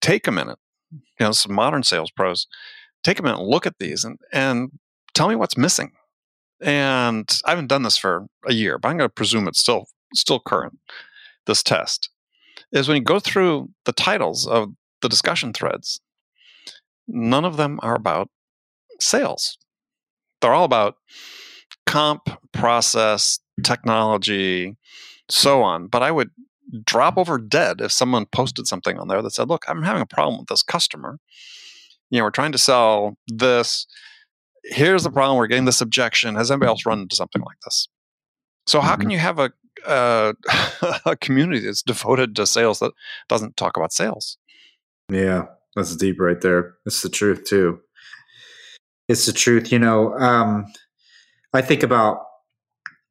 take 0.00 0.26
a 0.26 0.32
minute. 0.32 0.58
You 0.92 1.26
know, 1.26 1.32
some 1.32 1.54
modern 1.54 1.82
sales 1.82 2.10
pros, 2.10 2.46
take 3.02 3.18
a 3.18 3.22
minute 3.22 3.40
and 3.40 3.48
look 3.48 3.66
at 3.66 3.78
these 3.78 4.04
and, 4.04 4.18
and 4.32 4.70
tell 5.14 5.28
me 5.28 5.34
what's 5.34 5.56
missing. 5.56 5.92
And 6.60 7.38
I 7.44 7.50
haven't 7.50 7.68
done 7.68 7.82
this 7.82 7.96
for 7.96 8.26
a 8.46 8.54
year, 8.54 8.78
but 8.78 8.88
I'm 8.88 8.96
going 8.96 9.08
to 9.08 9.14
presume 9.14 9.46
it's 9.48 9.60
still 9.60 9.86
still 10.14 10.40
current. 10.40 10.78
This 11.46 11.62
test 11.62 12.10
is 12.72 12.88
when 12.88 12.96
you 12.96 13.02
go 13.02 13.20
through 13.20 13.70
the 13.84 13.92
titles 13.92 14.46
of 14.46 14.70
the 15.02 15.08
discussion 15.08 15.52
threads, 15.52 16.00
none 17.06 17.44
of 17.44 17.56
them 17.56 17.78
are 17.82 17.94
about 17.94 18.28
sales. 19.00 19.58
They're 20.40 20.54
all 20.54 20.64
about 20.64 20.96
comp, 21.86 22.28
process, 22.52 23.38
technology, 23.62 24.76
so 25.28 25.62
on. 25.62 25.86
But 25.88 26.02
I 26.02 26.10
would 26.10 26.30
drop 26.84 27.16
over 27.18 27.38
dead 27.38 27.80
if 27.80 27.92
someone 27.92 28.26
posted 28.26 28.66
something 28.66 28.98
on 28.98 29.08
there 29.08 29.22
that 29.22 29.30
said, 29.32 29.48
"Look, 29.48 29.64
I'm 29.68 29.82
having 29.82 30.02
a 30.02 30.06
problem 30.06 30.38
with 30.38 30.48
this 30.48 30.62
customer. 30.62 31.18
You 32.10 32.18
know, 32.18 32.24
we're 32.24 32.30
trying 32.30 32.52
to 32.52 32.58
sell 32.58 33.16
this. 33.28 33.86
Here's 34.64 35.04
the 35.04 35.10
problem. 35.10 35.38
We're 35.38 35.46
getting 35.46 35.64
this 35.64 35.80
objection. 35.80 36.34
Has 36.34 36.50
anybody 36.50 36.68
else 36.68 36.86
run 36.86 37.00
into 37.00 37.16
something 37.16 37.42
like 37.42 37.58
this?" 37.64 37.88
So, 38.66 38.80
how 38.80 38.96
can 38.96 39.08
Mhm. 39.08 39.12
you 39.12 39.18
have 39.18 39.38
a 39.38 39.52
uh, 39.86 40.32
a 41.06 41.16
community 41.16 41.60
that's 41.60 41.82
devoted 41.82 42.34
to 42.36 42.46
sales 42.46 42.78
that 42.80 42.92
doesn't 43.28 43.56
talk 43.56 43.76
about 43.76 43.92
sales? 43.92 44.38
Yeah, 45.10 45.46
that's 45.76 45.94
deep 45.94 46.18
right 46.18 46.40
there. 46.40 46.74
It's 46.86 47.02
the 47.02 47.08
truth 47.08 47.44
too. 47.44 47.80
It's 49.08 49.26
the 49.26 49.32
truth. 49.32 49.70
You 49.70 49.78
know, 49.78 50.14
um, 50.18 50.66
I 51.52 51.62
think 51.62 51.82
about 51.84 52.18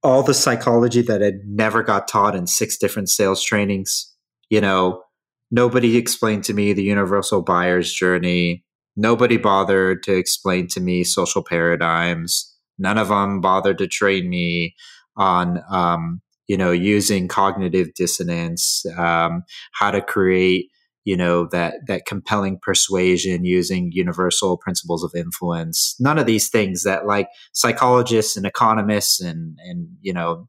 all 0.05 0.21
the 0.21 0.35
psychology 0.35 1.01
that 1.01 1.21
had 1.21 1.39
never 1.47 1.81
got 1.81 2.07
taught 2.07 2.35
in 2.35 2.45
six 2.45 2.77
different 2.77 3.09
sales 3.09 3.43
trainings. 3.43 4.13
You 4.51 4.61
know, 4.61 5.01
nobody 5.49 5.97
explained 5.97 6.43
to 6.43 6.53
me 6.53 6.73
the 6.73 6.83
universal 6.83 7.41
buyer's 7.41 7.91
journey. 7.91 8.63
Nobody 8.95 9.37
bothered 9.37 10.03
to 10.03 10.15
explain 10.15 10.67
to 10.69 10.79
me 10.79 11.03
social 11.03 11.43
paradigms. 11.43 12.55
None 12.77 12.99
of 12.99 13.07
them 13.07 13.41
bothered 13.41 13.79
to 13.79 13.87
train 13.87 14.29
me 14.29 14.75
on, 15.17 15.63
um, 15.71 16.21
you 16.47 16.55
know, 16.55 16.71
using 16.71 17.27
cognitive 17.27 17.93
dissonance, 17.95 18.85
um, 18.97 19.43
how 19.73 19.89
to 19.89 20.01
create 20.01 20.69
you 21.05 21.15
know 21.15 21.47
that 21.51 21.75
that 21.87 22.05
compelling 22.05 22.59
persuasion 22.61 23.45
using 23.45 23.91
universal 23.93 24.57
principles 24.57 25.03
of 25.03 25.13
influence. 25.15 25.95
None 25.99 26.17
of 26.19 26.25
these 26.25 26.49
things 26.49 26.83
that 26.83 27.05
like 27.07 27.29
psychologists 27.53 28.35
and 28.35 28.45
economists 28.45 29.21
and 29.21 29.57
and 29.63 29.87
you 30.01 30.13
know 30.13 30.47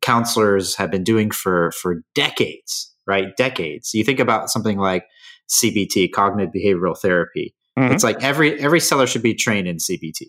counselors 0.00 0.74
have 0.76 0.90
been 0.90 1.04
doing 1.04 1.30
for 1.30 1.72
for 1.72 2.02
decades 2.14 2.92
right? 3.06 3.34
Decades. 3.38 3.94
You 3.94 4.04
think 4.04 4.20
about 4.20 4.50
something 4.50 4.78
like 4.78 5.04
cbt 5.50 6.12
cognitive 6.12 6.52
behavioral 6.54 6.96
therapy. 6.96 7.54
Mhm. 7.78 7.92
it's 7.92 8.04
like 8.04 8.22
every 8.22 8.60
every 8.60 8.80
seller 8.80 9.06
should 9.06 9.22
be 9.22 9.34
trained 9.34 9.66
in 9.66 9.76
cbt 9.78 10.26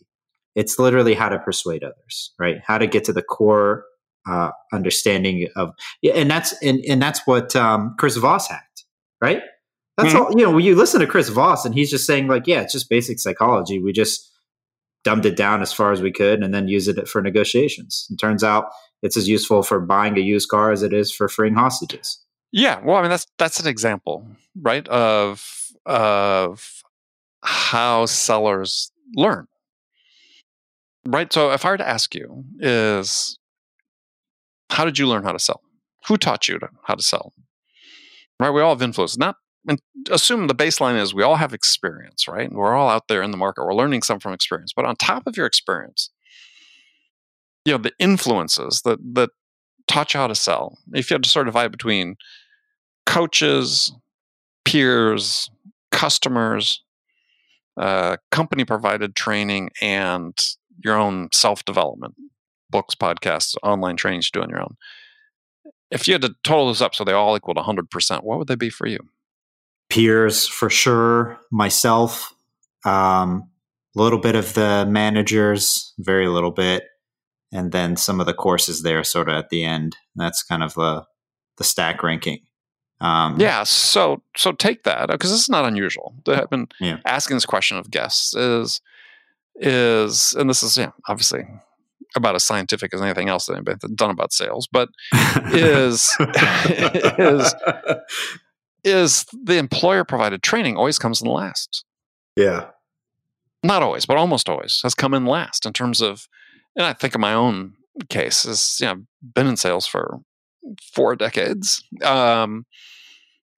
it's 0.55 0.79
literally 0.79 1.13
how 1.13 1.27
to 1.29 1.37
persuade 1.39 1.83
others 1.83 2.31
right? 2.39 2.57
How 2.65 2.77
to 2.77 2.87
get 2.87 3.03
to 3.05 3.13
the 3.13 3.21
core 3.21 3.83
uh, 4.29 4.51
understanding 4.71 5.47
of 5.57 5.71
and 6.13 6.29
that's 6.31 6.53
and, 6.63 6.79
and 6.87 7.01
that's 7.01 7.25
what 7.27 7.55
um, 7.55 7.95
chris 7.99 8.15
voss 8.17 8.47
hacked 8.47 8.85
right 9.21 9.41
that's 9.99 10.13
Mhm. 10.13 10.19
all 10.19 10.29
you 10.31 10.43
know 10.45 10.51
when 10.51 10.63
you 10.63 10.75
listen 10.75 10.99
to 11.01 11.07
chris 11.07 11.29
voss 11.29 11.65
and 11.65 11.75
he's 11.75 11.89
just 11.91 12.05
saying 12.05 12.27
like 12.27 12.47
yeah 12.47 12.61
it's 12.61 12.73
just 12.73 12.89
basic 12.89 13.19
psychology 13.19 13.79
we 13.79 13.91
just 13.91 14.31
dumbed 15.03 15.25
it 15.25 15.35
down 15.35 15.61
as 15.61 15.71
far 15.73 15.91
as 15.91 16.01
we 16.01 16.11
could 16.11 16.41
and 16.43 16.53
then 16.53 16.67
use 16.67 16.87
it 16.87 17.07
for 17.07 17.21
negotiations 17.21 18.07
it 18.09 18.17
turns 18.17 18.43
out 18.43 18.65
it's 19.01 19.15
as 19.17 19.27
useful 19.29 19.61
for 19.63 19.79
buying 19.79 20.17
a 20.17 20.21
used 20.21 20.49
car 20.49 20.71
as 20.71 20.83
it 20.83 20.93
is 20.93 21.11
for 21.11 21.27
freeing 21.29 21.55
hostages 21.55 22.23
Yeah, 22.51 22.79
well, 22.83 22.97
I 22.97 23.01
mean 23.01 23.11
that's 23.11 23.27
that's 23.37 23.59
an 23.59 23.67
example, 23.67 24.25
right, 24.59 24.87
of 24.87 25.45
of 25.85 26.83
how 27.43 28.05
sellers 28.07 28.91
learn. 29.15 29.47
Right? 31.05 31.31
So 31.31 31.51
if 31.51 31.63
I 31.65 31.69
were 31.71 31.77
to 31.77 31.87
ask 31.87 32.13
you 32.15 32.43
is 32.59 33.37
how 34.69 34.83
did 34.85 34.97
you 34.99 35.07
learn 35.07 35.23
how 35.23 35.31
to 35.31 35.39
sell? 35.39 35.61
Who 36.07 36.17
taught 36.17 36.47
you 36.47 36.59
to, 36.59 36.69
how 36.85 36.95
to 36.95 37.03
sell? 37.03 37.33
Right? 38.39 38.49
We 38.51 38.61
all 38.61 38.73
have 38.75 38.81
influence. 38.81 39.17
Not 39.17 39.35
and 39.67 39.79
assume 40.09 40.47
the 40.47 40.55
baseline 40.55 40.99
is 40.99 41.13
we 41.13 41.23
all 41.23 41.35
have 41.35 41.53
experience, 41.53 42.27
right? 42.27 42.49
And 42.49 42.57
we're 42.57 42.75
all 42.75 42.89
out 42.89 43.07
there 43.07 43.21
in 43.21 43.31
the 43.31 43.37
market. 43.37 43.65
We're 43.65 43.73
learning 43.73 44.03
some 44.03 44.19
from 44.19 44.33
experience. 44.33 44.73
But 44.73 44.85
on 44.85 44.95
top 44.95 45.27
of 45.27 45.35
your 45.35 45.45
experience, 45.45 46.09
you 47.65 47.73
know, 47.73 47.77
the 47.77 47.93
influences 47.99 48.81
that 48.85 48.99
that 49.13 49.29
taught 49.87 50.13
you 50.13 50.19
how 50.19 50.27
to 50.27 50.35
sell. 50.35 50.77
If 50.93 51.09
you 51.09 51.15
had 51.15 51.23
to 51.23 51.29
sort 51.29 51.47
of 51.47 51.53
divide 51.53 51.71
between 51.71 52.15
coaches, 53.05 53.91
peers, 54.63 55.49
customers, 55.91 56.83
uh, 57.75 58.17
company 58.31 58.65
provided 58.65 59.15
training, 59.15 59.71
and 59.81 60.37
your 60.83 60.95
own 60.95 61.29
self 61.33 61.65
development 61.65 62.15
books, 62.69 62.95
podcasts, 62.95 63.55
online 63.63 63.97
trainings 63.97 64.27
you 64.27 64.39
do 64.39 64.43
on 64.43 64.49
your 64.49 64.61
own. 64.61 64.75
If 65.91 66.07
you 66.07 66.13
had 66.13 66.21
to 66.21 66.35
total 66.43 66.67
those 66.67 66.81
up 66.81 66.93
so 66.93 67.03
they 67.03 67.13
all 67.13 67.35
equaled 67.35 67.57
100%, 67.57 68.23
what 68.23 68.37
would 68.37 68.47
they 68.47 68.55
be 68.55 68.69
for 68.69 68.85
you? 68.85 68.99
Peers 69.89 70.47
for 70.47 70.69
sure 70.69 71.39
myself 71.51 72.33
um, 72.85 73.49
a 73.95 74.01
little 74.01 74.19
bit 74.19 74.35
of 74.35 74.53
the 74.53 74.85
managers 74.89 75.93
very 75.99 76.27
little 76.27 76.51
bit 76.51 76.83
and 77.51 77.71
then 77.71 77.95
some 77.97 78.19
of 78.19 78.25
the 78.27 78.33
courses 78.33 78.83
there 78.83 79.03
sort 79.03 79.27
of 79.29 79.35
at 79.35 79.49
the 79.49 79.63
end 79.63 79.95
that's 80.15 80.43
kind 80.43 80.63
of 80.63 80.73
the 80.75 81.03
the 81.57 81.63
stack 81.63 82.03
ranking 82.03 82.39
um, 83.01 83.39
Yeah, 83.39 83.63
so 83.63 84.21
so 84.35 84.51
take 84.51 84.83
that 84.83 85.07
because 85.09 85.31
this 85.31 85.39
is 85.41 85.49
not 85.49 85.63
unusual. 85.65 86.13
I've 86.27 86.49
been 86.49 86.67
Yeah. 86.81 86.97
asking 87.05 87.37
this 87.37 87.45
question 87.45 87.77
of 87.77 87.89
guests 87.89 88.35
is 88.35 88.81
is 89.55 90.33
and 90.37 90.49
this 90.49 90.63
is 90.63 90.77
yeah 90.77 90.91
obviously 91.07 91.43
about 92.15 92.35
as 92.35 92.43
scientific 92.43 92.93
as 92.93 93.01
anything 93.01 93.29
else 93.29 93.45
that 93.45 93.53
anybody's 93.53 93.79
done 93.95 94.09
about 94.09 94.33
sales, 94.33 94.67
but 94.71 94.89
is 95.53 96.13
is 96.19 97.53
is 98.83 99.25
the 99.43 99.57
employer 99.57 100.03
provided 100.03 100.41
training 100.43 100.77
always 100.77 100.99
comes 100.99 101.21
in 101.21 101.27
last. 101.27 101.83
yeah 102.35 102.67
Not 103.63 103.83
always, 103.83 104.05
but 104.05 104.17
almost 104.17 104.47
always 104.49 104.81
has 104.83 104.95
come 104.95 105.13
in 105.13 105.25
last 105.25 105.65
in 105.65 105.73
terms 105.73 106.01
of, 106.01 106.27
and 106.75 106.85
I 106.85 106.93
think 106.93 107.15
of 107.15 107.21
my 107.21 107.33
own 107.33 107.73
case 108.09 108.45
is, 108.45 108.77
you 108.79 108.87
know, 108.87 109.03
been 109.21 109.47
in 109.47 109.57
sales 109.57 109.85
for 109.85 110.19
four 110.93 111.15
decades. 111.15 111.83
Um, 112.03 112.65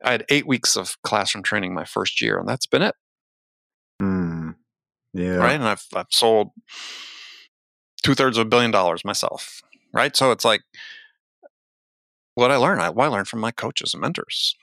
I 0.03 0.12
had 0.12 0.25
eight 0.29 0.47
weeks 0.47 0.75
of 0.75 0.97
classroom 1.03 1.43
training 1.43 1.73
my 1.73 1.86
first 1.86 2.21
year, 2.21 2.39
and 2.39 2.47
that's 2.49 2.65
been 2.65 2.81
it, 2.81 2.95
Hmm. 3.99 4.51
yeah 5.13 5.36
right? 5.36 5.53
And 5.53 5.63
I've 5.63 5.86
I've 5.95 6.07
sold 6.10 6.49
two 8.01 8.15
thirds 8.15 8.38
of 8.38 8.47
a 8.47 8.49
billion 8.49 8.71
dollars 8.71 9.05
myself, 9.05 9.62
right? 9.93 10.15
So 10.15 10.31
it's 10.31 10.43
like 10.45 10.62
what 12.34 12.49
I 12.49 12.55
learned. 12.55 12.81
I, 12.81 12.88
I 12.88 13.07
learned 13.07 13.27
from 13.27 13.41
my 13.41 13.51
coaches 13.51 13.93
and 13.93 14.01
mentors. 14.01 14.55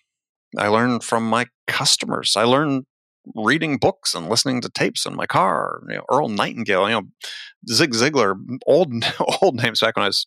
I 0.56 0.68
learned 0.68 1.04
from 1.04 1.28
my 1.28 1.46
customers. 1.66 2.36
I 2.36 2.44
learned 2.44 2.84
reading 3.34 3.76
books 3.76 4.14
and 4.14 4.28
listening 4.28 4.60
to 4.62 4.70
tapes 4.70 5.04
in 5.04 5.14
my 5.14 5.26
car. 5.26 5.82
You 5.88 5.96
know, 5.96 6.04
Earl 6.10 6.28
Nightingale, 6.30 6.88
you 6.88 6.94
know, 6.94 7.02
Zig 7.68 7.92
Ziglar, 7.92 8.34
old 8.66 8.92
old 9.42 9.56
names 9.56 9.80
back 9.80 9.96
when 9.96 10.04
I 10.04 10.08
was 10.08 10.26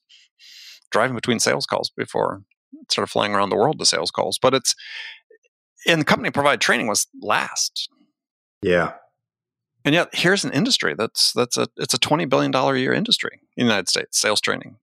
driving 0.92 1.16
between 1.16 1.40
sales 1.40 1.66
calls 1.66 1.90
before 1.90 2.44
sort 2.92 3.04
of 3.04 3.10
flying 3.10 3.34
around 3.34 3.50
the 3.50 3.56
world 3.56 3.80
to 3.80 3.86
sales 3.86 4.12
calls. 4.12 4.38
But 4.40 4.54
it's 4.54 4.76
in 5.86 6.00
the 6.00 6.06
company 6.06 6.30
provide 6.30 6.62
training 6.62 6.88
was 6.88 7.08
last. 7.22 7.90
yeah 8.62 8.92
And 9.84 9.96
yet 9.96 10.10
here's 10.14 10.44
an 10.46 10.52
industry 10.52 10.94
that's 10.96 11.34
that's 11.34 11.58
a 11.58 11.68
it's 11.78 11.94
a 11.96 11.98
twenty 12.00 12.26
billion 12.26 12.52
dollar 12.52 12.76
a 12.76 12.80
year 12.80 12.94
industry 12.94 13.40
in 13.58 13.66
the 13.66 13.72
United 13.72 13.90
States, 13.90 14.20
sales 14.20 14.42
training. 14.42 14.78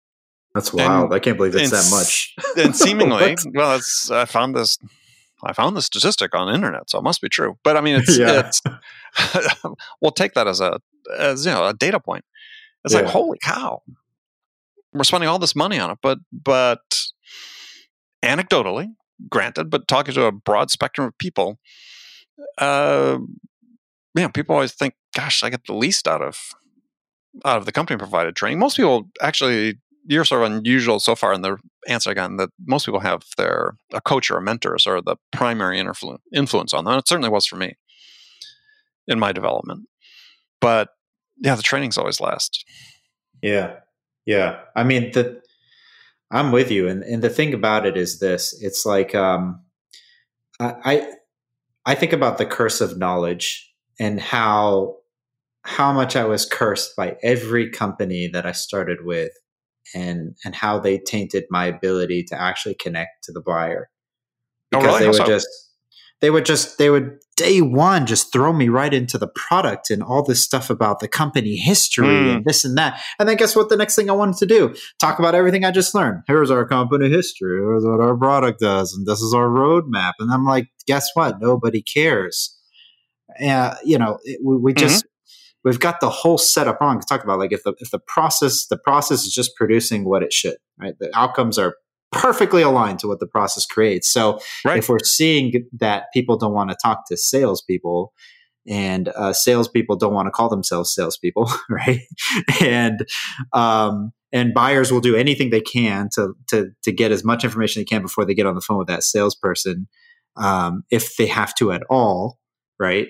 that's 0.54 0.72
wild 0.72 1.04
And- 1.04 1.14
i 1.14 1.18
can't 1.20 1.36
believe 1.36 1.54
it's 1.54 1.70
that 1.70 1.88
much 1.96 2.34
And 2.56 2.74
seemingly, 2.84 3.36
well, 3.54 3.76
it's 3.76 4.10
I 4.10 4.24
found 4.24 4.56
this 4.56 4.76
I 5.44 5.52
found 5.52 5.76
the 5.76 5.82
statistic 5.82 6.34
on 6.34 6.48
the 6.48 6.54
internet, 6.54 6.90
so 6.90 6.98
it 6.98 7.02
must 7.04 7.20
be 7.20 7.28
true. 7.28 7.58
But 7.62 7.76
I 7.76 7.80
mean 7.80 7.96
it's 8.00 8.18
Yeah. 8.18 8.40
it's 8.46 8.62
we'll 10.00 10.10
take 10.12 10.34
that 10.34 10.46
as 10.48 10.60
a 10.60 10.80
as 11.18 11.44
you 11.46 11.52
know, 11.52 11.66
a 11.66 11.74
data 11.74 12.00
point. 12.00 12.24
It's 12.84 12.94
like, 12.94 13.04
holy 13.12 13.38
cow. 13.42 13.82
We're 14.92 15.04
spending 15.04 15.28
all 15.28 15.38
this 15.38 15.54
money 15.56 15.78
on 15.78 15.90
it, 15.90 15.98
but 16.02 16.18
but 16.32 16.80
anecdotally, 18.24 18.94
granted, 19.28 19.70
but 19.70 19.86
talking 19.88 20.14
to 20.14 20.24
a 20.24 20.32
broad 20.32 20.70
spectrum 20.70 21.06
of 21.08 21.18
people, 21.18 21.58
uh 22.58 23.18
you 24.14 24.22
know, 24.22 24.28
people 24.30 24.54
always 24.54 24.72
think, 24.72 24.94
gosh, 25.14 25.42
I 25.44 25.50
get 25.50 25.66
the 25.66 25.74
least 25.74 26.08
out 26.08 26.22
of 26.22 26.40
out 27.44 27.58
of 27.58 27.66
the 27.66 27.72
company 27.72 27.98
provided 27.98 28.34
training. 28.34 28.58
Most 28.58 28.76
people 28.76 29.08
actually 29.20 29.78
you're 30.08 30.24
sort 30.24 30.42
of 30.42 30.52
unusual 30.52 30.98
so 30.98 31.14
far 31.14 31.34
in 31.34 31.42
the 31.42 31.58
answer 31.86 32.10
I 32.10 32.14
got 32.14 32.34
that 32.38 32.48
most 32.66 32.86
people 32.86 33.00
have 33.00 33.24
their 33.36 33.76
a 33.92 34.00
coach 34.00 34.30
or 34.30 34.38
a 34.38 34.42
mentor 34.42 34.78
sort 34.78 34.98
of 34.98 35.04
the 35.04 35.16
primary 35.32 35.78
influ- 35.78 36.18
influence 36.34 36.72
on 36.72 36.84
them. 36.84 36.94
And 36.94 37.00
it 37.00 37.06
certainly 37.06 37.28
was 37.28 37.46
for 37.46 37.56
me 37.56 37.76
in 39.06 39.18
my 39.18 39.32
development. 39.32 39.86
But 40.60 40.88
yeah, 41.36 41.54
the 41.54 41.62
training's 41.62 41.98
always 41.98 42.20
last. 42.20 42.64
Yeah. 43.42 43.76
Yeah. 44.24 44.60
I 44.74 44.82
mean, 44.82 45.12
the 45.12 45.40
I'm 46.30 46.52
with 46.52 46.70
you. 46.70 46.88
And 46.88 47.02
and 47.02 47.22
the 47.22 47.30
thing 47.30 47.52
about 47.52 47.84
it 47.84 47.96
is 47.96 48.18
this, 48.18 48.58
it's 48.62 48.86
like 48.86 49.14
um 49.14 49.62
I, 50.60 51.06
I 51.86 51.94
think 51.94 52.12
about 52.12 52.38
the 52.38 52.46
curse 52.46 52.80
of 52.80 52.98
knowledge 52.98 53.72
and 54.00 54.20
how 54.20 54.96
how 55.62 55.92
much 55.92 56.16
I 56.16 56.24
was 56.24 56.46
cursed 56.46 56.96
by 56.96 57.16
every 57.22 57.70
company 57.70 58.26
that 58.32 58.46
I 58.46 58.52
started 58.52 59.04
with 59.04 59.32
and 59.94 60.36
and 60.44 60.54
how 60.54 60.78
they 60.78 60.98
tainted 60.98 61.44
my 61.50 61.66
ability 61.66 62.24
to 62.24 62.40
actually 62.40 62.74
connect 62.74 63.24
to 63.24 63.32
the 63.32 63.40
buyer. 63.40 63.88
Oh, 64.74 64.78
Because 64.80 64.86
really? 64.86 64.98
they 65.00 65.06
would 65.08 65.16
so? 65.16 65.26
just 65.26 65.48
they 66.20 66.30
would 66.30 66.44
just 66.44 66.78
they 66.78 66.90
would 66.90 67.18
day 67.36 67.60
one 67.60 68.04
just 68.06 68.32
throw 68.32 68.52
me 68.52 68.68
right 68.68 68.92
into 68.92 69.16
the 69.18 69.28
product 69.28 69.90
and 69.90 70.02
all 70.02 70.24
this 70.24 70.42
stuff 70.42 70.68
about 70.70 70.98
the 70.98 71.06
company 71.06 71.54
history 71.56 72.06
Mm. 72.08 72.36
and 72.36 72.44
this 72.44 72.64
and 72.64 72.76
that. 72.76 73.00
And 73.20 73.28
then 73.28 73.36
guess 73.36 73.54
what 73.54 73.68
the 73.68 73.76
next 73.76 73.94
thing 73.94 74.10
i 74.10 74.12
wanted 74.12 74.36
to 74.38 74.46
do? 74.46 74.74
Talk 75.00 75.18
about 75.20 75.34
everything 75.36 75.64
i 75.64 75.70
just 75.70 75.94
learned. 75.94 76.22
Here's 76.26 76.50
our 76.50 76.66
company 76.66 77.08
history. 77.08 77.58
Here's 77.60 77.84
what 77.84 78.00
our 78.00 78.16
product 78.16 78.58
does. 78.60 78.92
And 78.94 79.06
this 79.06 79.20
is 79.20 79.32
our 79.32 79.46
roadmap. 79.48 80.14
And 80.18 80.32
i'm 80.32 80.44
like 80.44 80.66
guess 80.86 81.08
what? 81.14 81.40
Nobody 81.40 81.82
cares. 81.82 82.56
Uh, 83.40 83.74
you 83.84 83.98
know 83.98 84.18
it, 84.24 84.40
we, 84.44 84.56
we 84.56 84.72
just 84.74 85.04
we've 85.64 85.80
got 85.80 86.00
the 86.00 86.10
whole 86.10 86.38
setup 86.38 86.80
wrong 86.80 87.00
talk 87.00 87.24
about 87.24 87.38
like 87.38 87.52
if 87.52 87.62
the 87.64 87.74
if 87.78 87.90
the 87.90 87.98
process 87.98 88.66
the 88.66 88.78
process 88.78 89.24
is 89.26 89.32
just 89.32 89.54
producing 89.56 90.04
what 90.04 90.22
it 90.22 90.32
should 90.32 90.56
right 90.78 90.98
the 90.98 91.10
outcomes 91.18 91.58
are 91.58 91.76
perfectly 92.12 92.62
aligned 92.62 92.98
to 92.98 93.06
what 93.06 93.20
the 93.20 93.26
process 93.26 93.66
creates 93.66 94.08
so 94.10 94.40
Right. 94.64 94.78
if 94.78 94.88
we're 94.88 94.98
seeing 95.04 95.66
that 95.78 96.04
people 96.14 96.36
don't 96.36 96.54
want 96.54 96.70
to 96.70 96.76
talk 96.82 97.06
to 97.08 97.16
salespeople 97.16 98.12
and 98.66 99.08
uh, 99.16 99.32
salespeople 99.32 99.96
don't 99.96 100.12
want 100.12 100.26
to 100.26 100.30
call 100.30 100.50
themselves 100.50 100.94
salespeople, 100.94 101.50
right? 101.70 102.00
and 102.60 103.06
um, 103.54 104.12
and 104.30 104.52
buyers 104.52 104.92
will 104.92 105.00
do 105.00 105.16
anything 105.16 105.48
they 105.48 105.62
can 105.62 106.10
to 106.14 106.34
to 106.48 106.70
to 106.82 106.92
get 106.92 107.10
as 107.10 107.24
much 107.24 107.44
information 107.44 107.80
they 107.80 107.84
can 107.86 108.02
before 108.02 108.26
they 108.26 108.34
get 108.34 108.44
on 108.46 108.54
the 108.54 108.60
phone 108.60 108.76
with 108.78 108.88
that 108.88 109.02
salesperson, 109.04 109.88
um, 110.36 110.84
if 110.90 111.16
they 111.16 111.26
have 111.26 111.54
to 111.54 111.72
at 111.72 111.82
all, 111.88 112.38
right? 112.78 113.08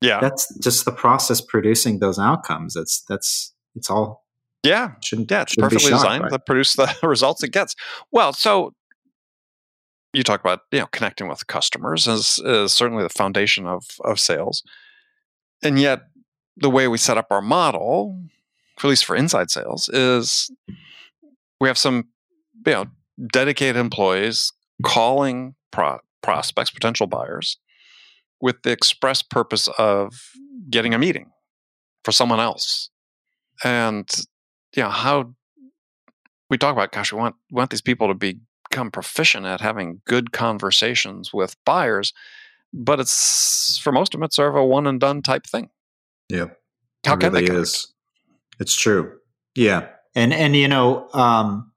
Yeah. 0.00 0.20
That's 0.20 0.52
just 0.58 0.84
the 0.84 0.92
process 0.92 1.40
producing 1.40 1.98
those 1.98 2.18
outcomes. 2.18 2.74
That's 2.74 3.02
that's 3.02 3.52
it's 3.74 3.90
all 3.90 4.24
Yeah. 4.62 4.92
shouldn't 5.02 5.30
Yeah, 5.30 5.42
it's 5.42 5.52
shouldn't 5.52 5.72
perfectly 5.72 5.92
designed 5.92 6.22
by. 6.22 6.28
to 6.30 6.38
produce 6.38 6.74
the 6.74 6.94
results 7.02 7.42
it 7.42 7.52
gets. 7.52 7.74
Well, 8.10 8.32
so 8.32 8.72
you 10.12 10.22
talk 10.22 10.40
about 10.40 10.60
you 10.72 10.80
know 10.80 10.86
connecting 10.86 11.28
with 11.28 11.46
customers 11.46 12.06
is, 12.08 12.40
is 12.44 12.72
certainly 12.72 13.02
the 13.02 13.08
foundation 13.10 13.66
of 13.66 13.84
of 14.04 14.18
sales, 14.18 14.62
and 15.62 15.78
yet 15.78 16.00
the 16.56 16.70
way 16.70 16.88
we 16.88 16.98
set 16.98 17.16
up 17.16 17.26
our 17.30 17.40
model, 17.42 18.20
at 18.78 18.84
least 18.84 19.04
for 19.04 19.14
inside 19.14 19.50
sales, 19.50 19.88
is 19.90 20.50
we 21.60 21.68
have 21.68 21.78
some 21.78 22.08
you 22.66 22.72
know 22.72 22.86
dedicated 23.30 23.76
employees 23.76 24.52
calling 24.82 25.54
pro- 25.70 26.00
prospects, 26.22 26.70
potential 26.70 27.06
buyers, 27.06 27.58
with 28.40 28.62
the 28.62 28.70
express 28.70 29.22
purpose 29.22 29.68
of 29.78 30.14
getting 30.70 30.94
a 30.94 30.98
meeting 30.98 31.30
for 32.04 32.12
someone 32.12 32.40
else, 32.40 32.90
and 33.64 34.08
you 34.76 34.82
know 34.82 34.88
how 34.90 35.34
we 36.48 36.56
talk 36.58 36.72
about 36.72 36.92
gosh 36.92 37.12
we 37.12 37.18
want 37.18 37.36
we 37.50 37.56
want 37.56 37.70
these 37.70 37.82
people 37.82 38.08
to 38.08 38.14
be, 38.14 38.38
become 38.70 38.90
proficient 38.90 39.46
at 39.46 39.60
having 39.60 40.00
good 40.06 40.32
conversations 40.32 41.32
with 41.34 41.56
buyers 41.64 42.12
but 42.72 43.00
it's 43.00 43.78
for 43.78 43.90
most 43.92 44.14
of 44.14 44.20
them 44.20 44.24
it's 44.24 44.36
sort 44.36 44.48
of 44.48 44.54
a 44.56 44.64
one 44.64 44.86
and 44.86 45.00
done 45.00 45.22
type 45.22 45.44
thing 45.46 45.68
Yeah. 46.28 46.46
how 47.04 47.14
It 47.14 47.20
can 47.20 47.32
really 47.32 47.40
they 47.42 47.46
connect? 47.48 47.66
is. 47.66 47.92
It's 48.60 48.74
true. 48.74 49.18
Yeah. 49.56 49.88
And 50.14 50.32
and 50.32 50.54
you 50.54 50.68
know, 50.68 51.08
um, 51.12 51.72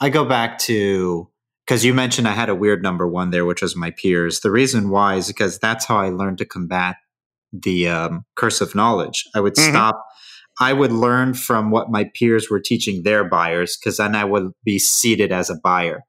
I 0.00 0.10
go 0.10 0.24
back 0.24 0.58
to 0.60 1.28
because 1.66 1.84
you 1.84 1.94
mentioned 1.94 2.28
I 2.28 2.32
had 2.32 2.48
a 2.48 2.54
weird 2.54 2.82
number 2.82 3.06
one 3.08 3.30
there, 3.30 3.44
which 3.46 3.62
was 3.62 3.76
my 3.76 3.90
peers. 3.90 4.40
The 4.40 4.50
reason 4.50 4.90
why 4.90 5.16
is 5.16 5.28
because 5.28 5.58
that's 5.58 5.84
how 5.84 5.96
I 5.96 6.10
learned 6.10 6.38
to 6.38 6.44
combat 6.44 6.96
the 7.52 7.88
um, 7.88 8.24
curse 8.36 8.60
of 8.60 8.74
knowledge. 8.74 9.24
I 9.34 9.40
would 9.40 9.54
Mhm. 9.54 9.70
stop. 9.70 10.04
I 10.60 10.72
would 10.72 10.92
learn 10.92 11.34
from 11.34 11.70
what 11.70 11.90
my 11.90 12.10
peers 12.14 12.48
were 12.50 12.60
teaching 12.60 13.02
their 13.02 13.24
buyers, 13.28 13.76
because 13.76 13.96
then 13.96 14.14
I 14.14 14.24
would 14.24 14.52
be 14.64 14.78
seated 14.78 15.32
as 15.32 15.50
a 15.50 15.56
buyer. 15.62 16.02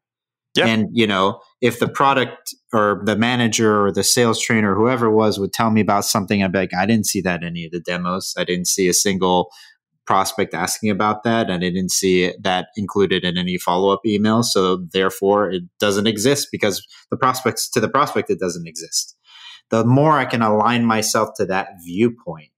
Yeah. 0.55 0.67
And 0.67 0.87
you 0.93 1.05
know, 1.07 1.41
if 1.61 1.79
the 1.79 1.87
product 1.87 2.53
or 2.71 3.01
the 3.05 3.15
manager 3.17 3.85
or 3.85 3.91
the 3.91 4.03
sales 4.03 4.39
trainer, 4.39 4.75
whoever 4.75 5.07
it 5.07 5.15
was, 5.15 5.39
would 5.39 5.51
tell 5.53 5.69
me 5.69 5.81
about 5.81 6.05
something, 6.05 6.43
I'd 6.43 6.51
be 6.51 6.59
like, 6.59 6.73
I 6.73 6.85
didn't 6.85 7.07
see 7.07 7.21
that 7.21 7.41
in 7.41 7.47
any 7.47 7.65
of 7.65 7.71
the 7.71 7.79
demos. 7.79 8.33
I 8.37 8.43
didn't 8.43 8.67
see 8.67 8.87
a 8.87 8.93
single 8.93 9.49
prospect 10.05 10.53
asking 10.53 10.89
about 10.89 11.23
that, 11.23 11.49
and 11.49 11.63
I 11.63 11.69
didn't 11.69 11.91
see 11.91 12.33
that 12.41 12.67
included 12.77 13.23
in 13.23 13.37
any 13.37 13.57
follow 13.57 13.91
up 13.91 14.05
email. 14.05 14.43
So 14.43 14.85
therefore, 14.91 15.51
it 15.51 15.63
doesn't 15.79 16.07
exist 16.07 16.49
because 16.51 16.85
the 17.09 17.17
prospects 17.17 17.69
to 17.71 17.79
the 17.79 17.89
prospect 17.89 18.29
it 18.29 18.39
doesn't 18.39 18.67
exist. 18.67 19.15
The 19.71 19.83
more 19.83 20.11
I 20.11 20.25
can 20.25 20.41
align 20.41 20.85
myself 20.85 21.29
to 21.37 21.45
that 21.47 21.69
viewpoint, 21.83 22.49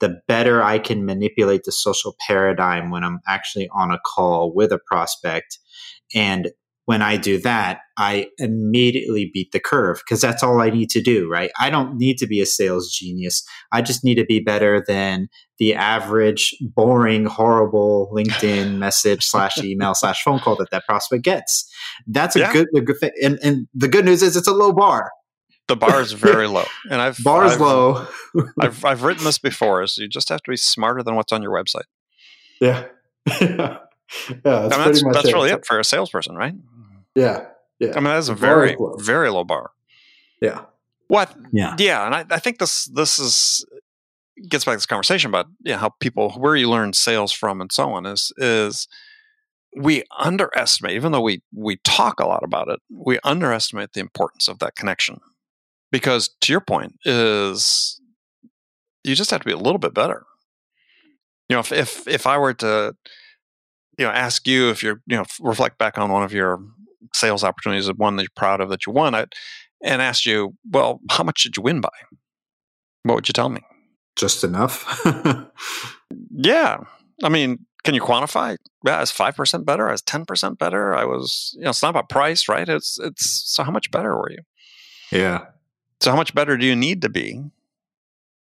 the 0.00 0.20
better 0.26 0.62
I 0.62 0.78
can 0.78 1.04
manipulate 1.04 1.64
the 1.64 1.72
social 1.72 2.16
paradigm 2.26 2.90
when 2.90 3.04
I'm 3.04 3.20
actually 3.28 3.68
on 3.74 3.90
a 3.90 4.00
call 4.04 4.52
with 4.54 4.72
a 4.72 4.78
prospect. 4.78 5.58
And 6.14 6.50
when 6.86 7.00
I 7.00 7.16
do 7.16 7.38
that, 7.40 7.80
I 7.96 8.28
immediately 8.38 9.30
beat 9.32 9.52
the 9.52 9.60
curve 9.60 10.02
because 10.04 10.20
that's 10.20 10.42
all 10.42 10.60
I 10.60 10.68
need 10.70 10.90
to 10.90 11.00
do, 11.00 11.30
right? 11.30 11.50
I 11.58 11.70
don't 11.70 11.96
need 11.96 12.18
to 12.18 12.26
be 12.26 12.40
a 12.40 12.46
sales 12.46 12.92
genius. 12.92 13.42
I 13.72 13.80
just 13.82 14.04
need 14.04 14.16
to 14.16 14.24
be 14.24 14.40
better 14.40 14.84
than 14.86 15.28
the 15.58 15.74
average, 15.74 16.54
boring, 16.60 17.24
horrible 17.26 18.10
LinkedIn 18.12 18.76
message 18.78 19.24
slash 19.24 19.56
email 19.58 19.94
slash 19.94 20.22
phone 20.22 20.40
call 20.40 20.56
that 20.56 20.70
that 20.72 20.84
prospect 20.86 21.22
gets. 21.24 21.70
That's 22.06 22.36
a 22.36 22.40
Yeah. 22.40 22.52
good, 22.52 22.68
a 22.76 22.80
good 22.80 22.98
thing. 23.00 23.12
And, 23.22 23.38
and 23.42 23.66
the 23.74 23.88
good 23.88 24.04
news 24.04 24.22
is 24.22 24.36
it's 24.36 24.48
a 24.48 24.52
low 24.52 24.72
bar. 24.72 25.10
the 25.68 25.76
bar 25.76 26.02
is 26.02 26.12
very 26.12 26.46
low 26.46 26.66
and 26.90 27.00
i've 27.00 27.16
Bar 27.24 27.46
is 27.46 27.58
low. 27.58 28.06
I've, 28.60 28.84
I've 28.84 29.02
written 29.02 29.24
this 29.24 29.38
before 29.38 29.82
is 29.82 29.96
you 29.96 30.08
just 30.08 30.28
have 30.28 30.42
to 30.42 30.50
be 30.50 30.58
smarter 30.58 31.02
than 31.02 31.14
what's 31.14 31.32
on 31.32 31.40
your 31.40 31.52
website 31.52 31.88
Yeah. 32.60 32.84
yeah. 33.40 33.78
That's, 34.42 34.74
I 34.74 34.76
mean, 34.76 34.92
that's, 34.92 35.02
that's 35.02 35.32
really 35.32 35.50
it 35.50 35.64
for 35.64 35.78
a 35.78 35.84
salesperson 35.84 36.34
right 36.36 36.54
Yeah. 37.14 37.46
Yeah. 37.80 37.92
i 37.96 37.96
mean 37.96 38.04
that's 38.04 38.28
a 38.28 38.34
The 38.34 38.40
bar 38.40 38.64
is 38.64 38.70
very 38.72 38.76
low. 38.78 38.96
very 38.98 39.30
low 39.30 39.44
bar 39.44 39.70
Yeah. 40.40 40.62
what 41.08 41.34
Yeah. 41.52 41.76
yeah 41.78 42.06
and 42.06 42.14
I, 42.14 42.24
I 42.30 42.38
think 42.38 42.58
this 42.58 42.86
this 42.86 43.18
is 43.18 43.64
gets 44.48 44.64
back 44.64 44.72
to 44.74 44.76
this 44.78 44.86
conversation 44.86 45.28
about 45.30 45.46
yeah 45.64 45.78
how 45.78 45.90
people 46.00 46.30
where 46.32 46.56
you 46.56 46.68
learn 46.70 46.92
sales 46.92 47.32
from 47.32 47.60
and 47.60 47.70
so 47.72 47.90
on 47.92 48.06
is 48.06 48.32
is 48.36 48.88
we 49.76 50.02
underestimate 50.18 50.94
even 50.94 51.12
though 51.12 51.20
we 51.20 51.42
we 51.52 51.76
talk 51.84 52.20
a 52.20 52.26
lot 52.26 52.42
about 52.44 52.68
it 52.68 52.80
we 52.90 53.18
underestimate 53.24 53.92
the 53.92 54.00
importance 54.00 54.48
of 54.48 54.58
that 54.60 54.76
connection 54.76 55.18
because 55.92 56.30
to 56.40 56.52
your 56.52 56.60
point 56.60 56.94
is 57.04 58.00
you 59.04 59.14
just 59.14 59.30
have 59.30 59.40
to 59.40 59.46
be 59.46 59.52
a 59.52 59.56
little 59.56 59.78
bit 59.78 59.94
better 59.94 60.24
you 61.48 61.54
know 61.56 61.60
if 61.60 61.72
if, 61.72 62.06
if 62.08 62.26
i 62.26 62.38
were 62.38 62.54
to 62.54 62.94
you 63.98 64.04
know 64.04 64.10
ask 64.12 64.46
you 64.48 64.70
if 64.70 64.82
you're 64.82 65.00
you 65.06 65.16
know 65.16 65.24
reflect 65.40 65.76
back 65.78 65.98
on 65.98 66.10
one 66.10 66.22
of 66.24 66.32
your 66.32 66.60
sales 67.12 67.44
opportunities 67.44 67.88
of 67.88 67.98
one 67.98 68.16
that 68.16 68.22
you're 68.22 68.28
proud 68.36 68.60
of 68.60 68.68
that 68.70 68.86
you 68.86 68.92
won 68.92 69.14
it 69.14 69.34
and 69.82 70.00
asked 70.00 70.24
you 70.26 70.54
well 70.70 71.00
how 71.10 71.22
much 71.24 71.42
did 71.42 71.56
you 71.56 71.62
win 71.62 71.80
by 71.80 71.90
what 73.02 73.14
would 73.16 73.28
you 73.28 73.32
tell 73.32 73.48
me 73.50 73.60
Just 74.16 74.44
enough. 74.44 75.02
Yeah. 76.30 76.78
I 77.22 77.28
mean, 77.28 77.66
can 77.84 77.94
you 77.94 78.00
quantify? 78.00 78.56
Yeah, 78.84 79.02
is 79.02 79.10
five 79.10 79.36
percent 79.36 79.66
better? 79.66 79.92
Is 79.92 80.02
ten 80.02 80.24
percent 80.24 80.58
better? 80.58 80.94
I 80.94 81.04
was, 81.04 81.52
you 81.56 81.64
know, 81.64 81.70
it's 81.70 81.82
not 81.82 81.90
about 81.90 82.08
price, 82.08 82.48
right? 82.48 82.68
It's 82.68 82.98
it's 82.98 83.26
so 83.50 83.62
how 83.62 83.70
much 83.70 83.90
better 83.90 84.16
were 84.16 84.30
you? 84.30 84.42
yeah. 85.12 85.46
So 86.00 86.10
how 86.10 86.16
much 86.16 86.34
better 86.34 86.56
do 86.56 86.66
you 86.66 86.76
need 86.76 87.02
to 87.02 87.08
be 87.08 87.42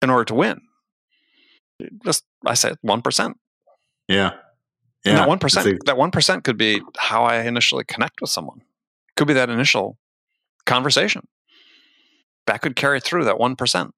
in 0.02 0.10
order 0.10 0.26
to 0.26 0.36
win? 0.36 0.62
Just 2.04 2.26
I 2.46 2.54
said 2.56 2.78
one 2.82 3.02
percent. 3.02 3.38
Yeah. 4.08 4.34
And 5.06 5.14
Yeah. 5.14 5.22
that 5.22 5.28
one 5.30 5.40
percent 5.40 5.80
that 5.86 5.98
one 5.98 6.12
percent 6.12 6.44
could 6.44 6.58
be 6.58 6.82
how 6.98 7.24
I 7.24 7.42
initially 7.42 7.84
connect 7.86 8.22
with 8.22 8.30
someone. 8.30 8.62
Could 9.16 9.28
be 9.28 9.34
that 9.34 9.50
initial 9.50 9.98
conversation. 10.66 11.28
That 12.48 12.62
could 12.62 12.76
carry 12.76 13.00
through 13.00 13.26
that 13.26 13.38
one 13.40 13.56
percent. 13.56 13.94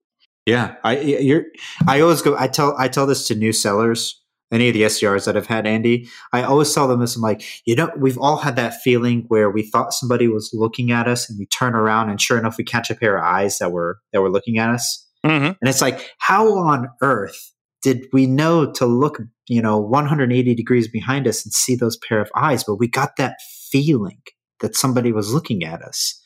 Yeah, 0.45 0.75
I 0.83 0.99
you're 0.99 1.45
I 1.87 2.01
always 2.01 2.21
go 2.21 2.35
I 2.37 2.47
tell 2.47 2.75
I 2.77 2.87
tell 2.87 3.05
this 3.05 3.27
to 3.27 3.35
new 3.35 3.53
sellers, 3.53 4.21
any 4.51 4.67
of 4.69 4.73
the 4.73 4.81
SDRs 4.83 5.25
that 5.25 5.37
I've 5.37 5.47
had, 5.47 5.65
Andy. 5.67 6.07
I 6.33 6.43
always 6.43 6.73
tell 6.73 6.87
them 6.87 6.99
this. 6.99 7.15
I'm 7.15 7.21
like, 7.21 7.43
you 7.65 7.75
know, 7.75 7.91
we've 7.97 8.17
all 8.17 8.37
had 8.37 8.55
that 8.57 8.81
feeling 8.81 9.25
where 9.27 9.49
we 9.49 9.61
thought 9.63 9.93
somebody 9.93 10.27
was 10.27 10.49
looking 10.53 10.91
at 10.91 11.07
us 11.07 11.29
and 11.29 11.37
we 11.39 11.45
turn 11.45 11.75
around 11.75 12.09
and 12.09 12.19
sure 12.19 12.37
enough 12.39 12.57
we 12.57 12.63
catch 12.63 12.89
a 12.89 12.95
pair 12.95 13.17
of 13.17 13.23
eyes 13.23 13.59
that 13.59 13.71
were 13.71 13.99
that 14.13 14.21
were 14.21 14.31
looking 14.31 14.57
at 14.57 14.69
us. 14.69 15.07
Mm-hmm. 15.25 15.45
And 15.45 15.57
it's 15.69 15.81
like, 15.81 16.11
how 16.17 16.47
on 16.57 16.89
earth 17.01 17.51
did 17.81 18.07
we 18.13 18.27
know 18.27 18.71
to 18.73 18.85
look, 18.85 19.19
you 19.47 19.61
know, 19.61 19.79
180 19.79 20.55
degrees 20.55 20.87
behind 20.87 21.27
us 21.27 21.43
and 21.43 21.53
see 21.53 21.75
those 21.75 21.97
pair 21.97 22.21
of 22.21 22.31
eyes? 22.35 22.63
But 22.63 22.75
we 22.75 22.87
got 22.87 23.15
that 23.17 23.37
feeling 23.69 24.21
that 24.59 24.75
somebody 24.75 25.11
was 25.11 25.33
looking 25.33 25.63
at 25.63 25.81
us. 25.81 26.19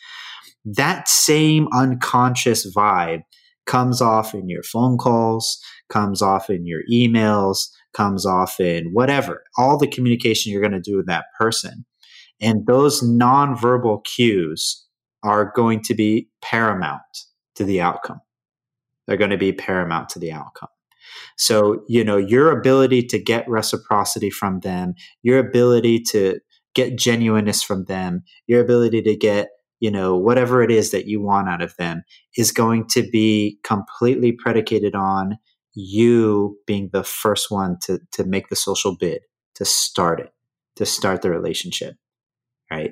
That 0.65 1.07
same 1.07 1.67
unconscious 1.73 2.71
vibe 2.73 3.21
comes 3.65 4.01
off 4.01 4.33
in 4.33 4.49
your 4.49 4.63
phone 4.63 4.97
calls, 4.97 5.59
comes 5.89 6.21
off 6.21 6.49
in 6.49 6.65
your 6.65 6.81
emails, 6.91 7.67
comes 7.93 8.25
off 8.25 8.59
in 8.59 8.91
whatever, 8.91 9.43
all 9.57 9.77
the 9.77 9.87
communication 9.87 10.51
you're 10.51 10.61
going 10.61 10.71
to 10.71 10.79
do 10.79 10.97
with 10.97 11.07
that 11.07 11.25
person. 11.39 11.85
And 12.41 12.65
those 12.67 13.01
nonverbal 13.01 14.03
cues 14.03 14.85
are 15.23 15.51
going 15.55 15.81
to 15.83 15.93
be 15.93 16.29
paramount 16.41 17.01
to 17.55 17.63
the 17.63 17.81
outcome. 17.81 18.19
They're 19.07 19.17
going 19.17 19.31
to 19.31 19.37
be 19.37 19.53
paramount 19.53 20.09
to 20.09 20.19
the 20.19 20.31
outcome. 20.31 20.69
So, 21.37 21.83
you 21.87 22.03
know, 22.03 22.17
your 22.17 22.51
ability 22.57 23.03
to 23.03 23.19
get 23.19 23.47
reciprocity 23.47 24.29
from 24.29 24.59
them, 24.61 24.93
your 25.23 25.39
ability 25.39 26.01
to 26.11 26.39
get 26.73 26.97
genuineness 26.97 27.63
from 27.63 27.85
them, 27.85 28.23
your 28.47 28.61
ability 28.61 29.01
to 29.03 29.15
get, 29.15 29.49
you 29.79 29.89
know, 29.89 30.15
whatever 30.15 30.61
it 30.61 30.71
is 30.71 30.91
that 30.91 31.07
you 31.07 31.21
want 31.21 31.49
out 31.49 31.61
of 31.61 31.75
them 31.77 32.03
is 32.37 32.51
going 32.51 32.87
to 32.87 33.09
be 33.09 33.59
completely 33.63 34.31
predicated 34.31 34.95
on 34.95 35.37
you 35.73 36.57
being 36.65 36.89
the 36.93 37.03
first 37.03 37.51
one 37.51 37.77
to, 37.81 37.99
to 38.11 38.23
make 38.23 38.49
the 38.49 38.55
social 38.55 38.95
bid, 38.95 39.21
to 39.55 39.65
start 39.65 40.19
it, 40.19 40.31
to 40.75 40.85
start 40.85 41.21
the 41.21 41.29
relationship, 41.29 41.95
right? 42.71 42.91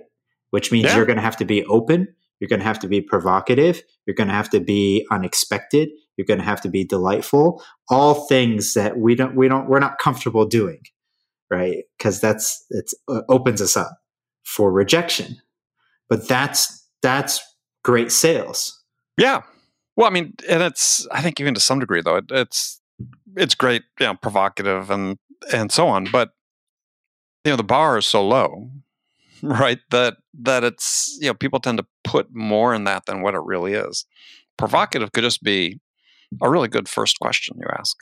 Which 0.49 0.71
means 0.71 0.85
yeah. 0.85 0.97
you're 0.97 1.05
going 1.05 1.17
to 1.17 1.23
have 1.23 1.37
to 1.37 1.45
be 1.45 1.65
open. 1.65 2.07
You're 2.39 2.49
going 2.49 2.59
to 2.59 2.65
have 2.65 2.79
to 2.79 2.87
be 2.87 3.01
provocative. 3.01 3.81
You're 4.05 4.15
going 4.15 4.27
to 4.27 4.33
have 4.33 4.49
to 4.49 4.59
be 4.59 5.07
unexpected. 5.09 5.89
You're 6.17 6.25
going 6.25 6.39
to 6.39 6.45
have 6.45 6.61
to 6.61 6.69
be 6.69 6.83
delightful. 6.83 7.63
All 7.89 8.27
things 8.27 8.73
that 8.73 8.97
we 8.97 9.15
don't, 9.15 9.35
we 9.35 9.47
don't, 9.47 9.67
we're 9.67 9.79
not 9.79 9.97
comfortable 9.99 10.45
doing, 10.45 10.81
right? 11.49 11.83
Because 11.97 12.21
that's, 12.21 12.65
it 12.69 12.91
uh, 13.07 13.21
opens 13.29 13.61
us 13.61 13.75
up 13.75 13.97
for 14.43 14.71
rejection. 14.71 15.37
But 16.09 16.27
that's, 16.27 16.87
that's 17.01 17.41
great 17.83 18.11
sales. 18.11 18.83
Yeah. 19.17 19.41
Well, 19.95 20.07
I 20.07 20.09
mean, 20.09 20.33
and 20.49 20.63
it's 20.63 21.07
I 21.11 21.21
think 21.21 21.39
even 21.39 21.53
to 21.53 21.59
some 21.59 21.79
degree 21.79 22.01
though, 22.01 22.17
it, 22.17 22.25
it's 22.31 22.81
it's 23.35 23.55
great, 23.55 23.83
you 23.99 24.07
know, 24.07 24.15
provocative 24.15 24.89
and 24.89 25.17
and 25.53 25.71
so 25.71 25.87
on, 25.87 26.07
but 26.11 26.31
you 27.45 27.51
know, 27.51 27.57
the 27.57 27.63
bar 27.63 27.97
is 27.97 28.05
so 28.05 28.25
low, 28.25 28.71
right? 29.43 29.79
That 29.91 30.15
that 30.41 30.63
it's 30.63 31.17
you 31.21 31.27
know, 31.27 31.33
people 31.33 31.59
tend 31.59 31.77
to 31.77 31.85
put 32.03 32.33
more 32.33 32.73
in 32.73 32.85
that 32.85 33.05
than 33.05 33.21
what 33.21 33.35
it 33.35 33.41
really 33.43 33.73
is. 33.73 34.05
Provocative 34.57 35.11
could 35.11 35.23
just 35.23 35.43
be 35.43 35.79
a 36.41 36.49
really 36.49 36.67
good 36.67 36.87
first 36.87 37.19
question 37.19 37.57
you 37.59 37.67
ask. 37.77 37.97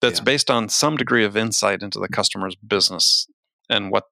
That's 0.00 0.20
yeah. 0.20 0.24
based 0.24 0.50
on 0.50 0.68
some 0.68 0.96
degree 0.96 1.24
of 1.24 1.36
insight 1.36 1.82
into 1.82 1.98
the 1.98 2.06
mm-hmm. 2.06 2.14
customer's 2.14 2.56
business 2.56 3.26
and 3.68 3.90
what 3.90 4.04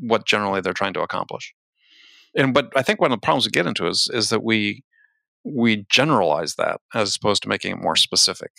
what 0.00 0.26
generally 0.26 0.60
they're 0.60 0.72
trying 0.72 0.94
to 0.94 1.00
accomplish. 1.00 1.54
And 2.36 2.52
but 2.52 2.70
I 2.76 2.82
think 2.82 3.00
one 3.00 3.12
of 3.12 3.16
the 3.18 3.24
problems 3.24 3.46
we 3.46 3.50
get 3.50 3.66
into 3.66 3.86
is 3.86 4.10
is 4.12 4.30
that 4.30 4.42
we 4.42 4.82
we 5.44 5.86
generalize 5.88 6.56
that 6.56 6.80
as 6.94 7.16
opposed 7.16 7.42
to 7.42 7.48
making 7.48 7.72
it 7.72 7.82
more 7.82 7.96
specific. 7.96 8.50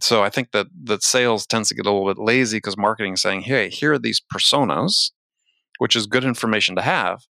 So 0.00 0.24
I 0.24 0.30
think 0.30 0.50
that 0.50 0.66
that 0.84 1.04
sales 1.04 1.46
tends 1.46 1.68
to 1.68 1.74
get 1.74 1.86
a 1.86 1.92
little 1.92 2.12
bit 2.12 2.20
lazy 2.20 2.56
because 2.58 2.76
marketing 2.76 3.14
is 3.14 3.22
saying, 3.22 3.42
"Hey, 3.42 3.70
here 3.70 3.92
are 3.92 3.98
these 3.98 4.20
personas," 4.20 5.12
which 5.78 5.94
is 5.94 6.06
good 6.06 6.24
information 6.24 6.74
to 6.76 6.82
have. 6.82 7.22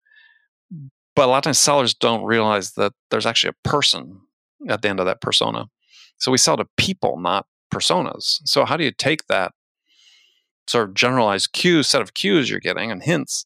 But 1.16 1.26
a 1.26 1.28
lot 1.28 1.38
of 1.38 1.44
times 1.44 1.60
sellers 1.60 1.94
don't 1.94 2.24
realize 2.24 2.74
that 2.74 2.94
there's 3.10 3.26
actually 3.26 3.52
a 3.52 3.70
person 3.70 4.22
at 4.68 4.82
the 4.82 4.90
end 4.90 5.00
of 5.00 5.06
that 5.06 5.22
persona. 5.22 5.66
So 6.18 6.32
we 6.32 6.38
sell 6.38 6.58
to 6.58 6.66
people, 6.78 7.20
not 7.20 7.46
personas. 7.74 8.42
So 8.46 8.66
how 8.66 8.78
do 8.78 8.84
you 8.84 8.92
take 8.92 9.28
that 9.28 9.52
sort 10.68 10.88
of 10.90 10.96
generalized 10.96 11.52
cue, 11.52 11.84
set 11.84 12.02
of 12.02 12.14
cues 12.14 12.50
you're 12.50 12.60
getting 12.60 12.92
and 12.92 13.04
hints, 13.04 13.46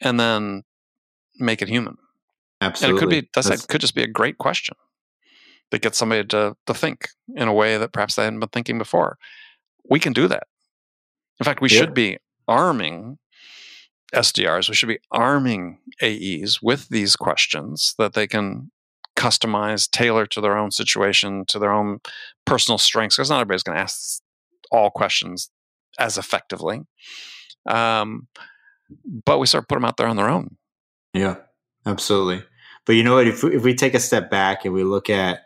and 0.00 0.18
then 0.18 0.62
make 1.38 1.62
it 1.62 1.68
human? 1.68 1.96
Absolutely. 2.60 2.90
And 2.90 2.96
it 2.96 3.00
could 3.00 3.10
be 3.10 3.30
that's, 3.34 3.48
that's 3.48 3.66
could 3.66 3.80
just 3.80 3.94
be 3.94 4.02
a 4.02 4.08
great 4.08 4.38
question 4.38 4.76
that 5.70 5.82
gets 5.82 5.98
somebody 5.98 6.24
to 6.24 6.56
to 6.66 6.74
think 6.74 7.08
in 7.34 7.48
a 7.48 7.52
way 7.52 7.76
that 7.76 7.92
perhaps 7.92 8.14
they 8.14 8.24
hadn't 8.24 8.40
been 8.40 8.48
thinking 8.48 8.78
before. 8.78 9.18
We 9.88 10.00
can 10.00 10.12
do 10.12 10.28
that. 10.28 10.46
In 11.40 11.44
fact, 11.44 11.60
we 11.60 11.68
yeah. 11.68 11.78
should 11.78 11.94
be 11.94 12.18
arming 12.46 13.18
SDRs. 14.12 14.68
We 14.68 14.74
should 14.74 14.88
be 14.88 14.98
arming 15.10 15.78
AEs 16.02 16.60
with 16.62 16.88
these 16.88 17.16
questions 17.16 17.94
that 17.98 18.14
they 18.14 18.26
can 18.26 18.70
customize, 19.18 19.90
tailor 19.90 20.26
to 20.26 20.40
their 20.40 20.56
own 20.56 20.70
situation, 20.70 21.44
to 21.48 21.58
their 21.58 21.72
own 21.72 21.98
personal 22.44 22.78
strengths. 22.78 23.16
Because 23.16 23.30
not 23.30 23.40
everybody's 23.40 23.62
going 23.62 23.76
to 23.76 23.82
ask 23.82 24.22
all 24.70 24.90
questions 24.90 25.50
as 25.98 26.16
effectively. 26.16 26.82
Um, 27.66 28.28
but 29.04 29.38
we 29.38 29.46
start 29.46 29.68
put 29.68 29.74
them 29.76 29.84
out 29.84 29.96
there 29.96 30.08
on 30.08 30.16
their 30.16 30.28
own. 30.28 30.56
Yeah. 31.12 31.36
Absolutely. 31.88 32.44
But 32.86 32.94
you 32.94 33.02
know 33.02 33.14
what? 33.14 33.26
If 33.26 33.42
we, 33.42 33.56
if 33.56 33.62
we 33.62 33.74
take 33.74 33.94
a 33.94 34.00
step 34.00 34.30
back 34.30 34.64
and 34.64 34.74
we 34.74 34.84
look 34.84 35.10
at, 35.10 35.40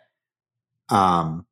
um, 0.88 1.46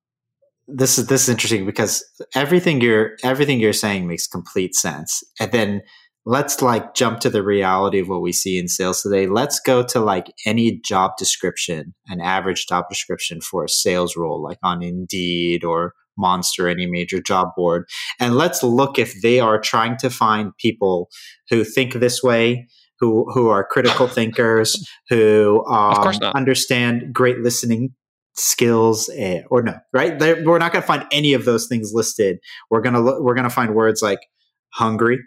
this 0.67 0.99
is 0.99 1.07
this 1.07 1.25
is 1.25 1.29
interesting 1.29 1.67
because 1.67 2.05
everything 2.35 2.81
you're 2.81 3.17
everything 3.25 3.59
you're 3.59 3.73
saying 3.73 4.07
makes 4.07 4.27
complete 4.27 4.75
sense. 4.75 5.23
And 5.41 5.51
then 5.51 5.83
let's 6.27 6.61
like 6.61 6.95
jump 6.95 7.21
to 7.21 7.31
the 7.31 7.43
reality 7.43 7.99
of 7.99 8.09
what 8.09 8.21
we 8.23 8.33
see 8.33 8.59
in 8.59 8.69
sales 8.69 9.03
today. 9.03 9.27
Let's 9.27 9.59
go 9.61 9.83
to 9.85 10.01
like 10.01 10.33
any 10.45 10.81
job 10.81 11.13
description, 11.19 11.95
an 12.09 12.21
average 12.21 12.67
job 12.67 12.87
description 12.89 13.41
for 13.41 13.65
a 13.65 13.69
sales 13.69 14.17
role, 14.17 14.43
like 14.43 14.59
on 14.63 14.83
Indeed 14.83 15.65
or 15.65 15.95
Monster, 16.19 16.69
any 16.69 16.87
major 16.87 17.21
job 17.21 17.49
board, 17.57 17.89
and 18.19 18.35
let's 18.35 18.63
look 18.63 18.99
if 18.99 19.23
they 19.23 19.41
are 19.41 19.59
trying 19.59 19.97
to 19.99 20.11
find 20.11 20.55
people 20.59 21.09
who 21.49 21.65
think 21.65 21.95
this 21.95 22.23
way, 22.23 22.69
who 22.99 23.31
who 23.33 23.49
are 23.49 23.65
critical 23.65 24.07
thinkers, 24.07 24.87
who 25.09 25.65
um, 25.67 26.19
understand 26.35 27.15
great 27.15 27.39
listening 27.39 27.95
skills, 28.35 29.09
eh, 29.17 29.43
or 29.51 29.63
no, 29.63 29.75
right? 29.95 30.19
They're, 30.19 30.45
we're 30.45 30.59
not 30.59 30.73
going 30.73 30.83
to 30.83 30.87
find 30.87 31.07
any 31.11 31.33
of 31.33 31.45
those 31.45 31.67
things 31.67 31.93
listed. 31.95 32.39
We're 32.71 32.83
gonna 32.83 33.03
we're 33.03 33.35
gonna 33.35 33.49
find 33.49 33.75
words 33.75 34.03
like 34.03 34.21
hungry, 34.75 35.21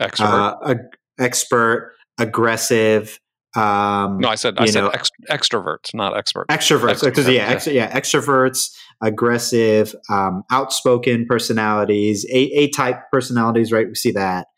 expert, 0.00 0.26
uh, 0.26 0.74
expert, 1.18 1.92
aggressive. 2.18 3.18
Um, 3.56 4.18
no, 4.18 4.28
I 4.28 4.34
said 4.34 4.54
I 4.58 4.66
said 4.66 4.84
ex- 4.92 5.10
extroverts, 5.30 5.94
not 5.94 6.16
expert. 6.16 6.48
Extroverts, 6.48 7.04
because 7.04 7.28
yeah, 7.28 7.48
ex- 7.48 7.66
yeah, 7.68 7.96
extroverts, 7.96 8.70
aggressive, 9.00 9.94
um, 10.10 10.42
outspoken 10.50 11.26
personalities, 11.28 12.26
A 12.30 12.36
A 12.36 12.70
type 12.70 12.96
personalities, 13.12 13.70
right? 13.70 13.86
We 13.86 13.94
see 13.94 14.10
that. 14.12 14.48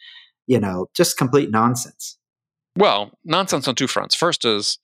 You 0.46 0.60
know, 0.60 0.86
just 0.94 1.18
complete 1.18 1.50
nonsense. 1.50 2.16
Well, 2.78 3.10
nonsense 3.24 3.66
on 3.68 3.74
two 3.74 3.88
fronts. 3.88 4.14
First 4.14 4.44
is, 4.44 4.78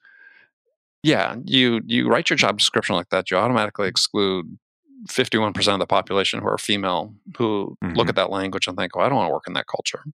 yeah, 1.03 1.37
you 1.45 1.81
you 1.87 2.09
write 2.09 2.31
your 2.31 2.37
job 2.37 2.59
description 2.59 2.97
like 2.97 3.09
that, 3.11 3.31
you 3.31 3.37
automatically 3.37 3.89
exclude 3.89 4.59
51% 5.09 5.73
of 5.73 5.79
the 5.79 5.87
population 5.87 6.41
who 6.41 6.47
are 6.47 6.59
female 6.59 7.15
who 7.37 7.77
mm-hmm. 7.83 7.97
look 7.97 8.09
at 8.09 8.17
that 8.17 8.31
language 8.31 8.67
and 8.67 8.77
think, 8.77 8.97
oh, 8.97 9.01
I 9.01 9.09
don't 9.09 9.17
want 9.17 9.29
to 9.29 9.33
work 9.33 9.47
in 9.47 9.55
that 9.55 9.67
culture. 9.67 10.05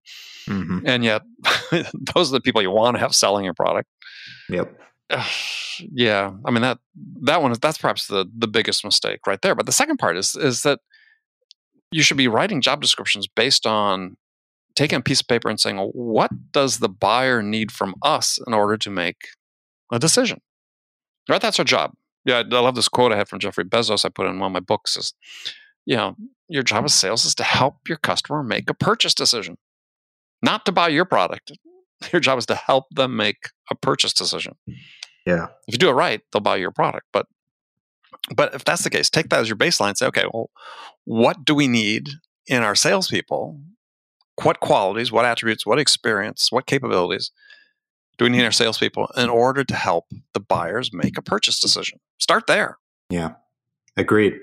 Mm-hmm. 0.47 0.87
And 0.87 1.05
yet, 1.05 1.23
those 2.15 2.31
are 2.31 2.33
the 2.33 2.41
people 2.41 2.63
you 2.63 2.71
want 2.71 2.97
to 2.97 3.01
have 3.01 3.15
selling 3.15 3.45
your 3.45 3.55
product. 3.55 3.89
Yep. 4.49 4.81
yeah. 5.81 6.33
I 6.45 6.51
mean, 6.51 6.63
that, 6.63 6.79
that 7.23 7.43
one 7.43 7.53
is, 7.53 7.59
that's 7.59 7.79
perhaps 7.79 8.07
the, 8.07 8.27
the 8.37 8.49
biggest 8.49 8.85
mistake 8.85 9.27
right 9.27 9.41
there. 9.43 9.55
But 9.55 9.67
the 9.67 9.73
second 9.73 9.99
part 9.99 10.17
is, 10.17 10.35
is 10.35 10.63
that 10.63 10.81
you 11.91 12.03
should 12.03 12.17
be 12.17 12.29
writing 12.29 12.61
job 12.61 12.81
descriptions 12.81 13.27
based 13.27 13.67
on 13.67 14.17
taking 14.75 14.99
a 14.99 15.03
piece 15.03 15.21
of 15.21 15.29
paper 15.29 15.49
and 15.49 15.59
saying, 15.59 15.77
well, 15.77 15.91
what 15.93 16.31
does 16.53 16.79
the 16.79 16.89
buyer 16.89 17.43
need 17.43 17.73
from 17.73 17.95
us 18.03 18.39
in 18.47 18.55
order 18.55 18.77
to 18.77 18.91
make 18.91 19.29
a 19.91 19.99
decision? 19.99 20.41
Right? 21.29 21.41
That's 21.41 21.59
our 21.59 21.65
job. 21.65 21.93
Yeah, 22.29 22.41
I 22.41 22.61
love 22.61 22.75
this 22.75 22.89
quote 22.89 23.11
I 23.11 23.17
had 23.17 23.27
from 23.27 23.39
Jeffrey 23.39 23.65
Bezos. 23.65 24.05
I 24.05 24.11
put 24.11 24.27
in 24.27 24.39
one 24.39 24.49
of 24.49 24.53
my 24.53 24.61
books. 24.61 24.99
Is, 24.99 25.15
you 25.87 25.97
know, 25.97 26.15
your 26.47 26.63
job 26.63 26.85
as 26.85 26.93
sales 26.93 27.25
is 27.25 27.35
to 27.37 27.43
help 27.43 27.89
your 27.89 27.97
customer 27.97 28.43
make 28.43 28.69
a 28.69 28.75
purchase 28.75 29.15
decision, 29.15 29.57
not 30.43 30.67
to 30.67 30.73
buy 30.73 30.89
your 30.89 31.07
product. 31.07 31.53
Your 32.13 32.21
job 32.21 32.39
is 32.39 32.47
to 32.47 32.55
help 32.55 32.85
them 32.93 33.17
make 33.17 33.49
a 33.73 33.75
purchase 33.75 34.13
decision. 34.13 34.55
Yeah. 35.27 35.47
If 35.67 35.75
you 35.75 35.79
do 35.79 35.89
it 35.89 35.95
right, 35.95 36.21
they'll 36.31 36.41
buy 36.41 36.55
your 36.55 36.71
product. 36.71 37.07
But 37.13 37.27
but 38.37 38.55
if 38.55 38.63
that's 38.63 38.85
the 38.85 38.91
case, 38.91 39.11
take 39.11 39.31
that 39.31 39.41
as 39.41 39.49
your 39.49 39.57
baseline. 39.57 39.97
Say, 39.97 40.07
okay, 40.07 40.27
well, 40.33 40.51
what 41.07 41.45
do 41.45 41.57
we 41.57 41.67
need 41.67 42.11
in 42.47 42.63
our 42.63 42.77
salespeople 42.77 43.61
what 44.45 44.61
qualities, 44.61 45.11
what 45.11 45.25
attributes, 45.25 45.67
what 45.67 45.81
experience, 45.81 46.53
what 46.53 46.67
capabilities 46.67 47.33
do 48.17 48.25
we 48.25 48.31
need 48.31 48.45
our 48.45 48.53
salespeople 48.53 49.09
in 49.17 49.29
order 49.29 49.65
to 49.65 49.75
help 49.75 50.05
the 50.35 50.41
buyers 50.41 50.93
make 50.93 51.19
a 51.19 51.23
purchase 51.23 51.59
decision? 51.59 51.99
Start 52.19 52.47
there. 52.47 52.79
Yeah. 53.11 53.35
Agreed. 53.97 54.35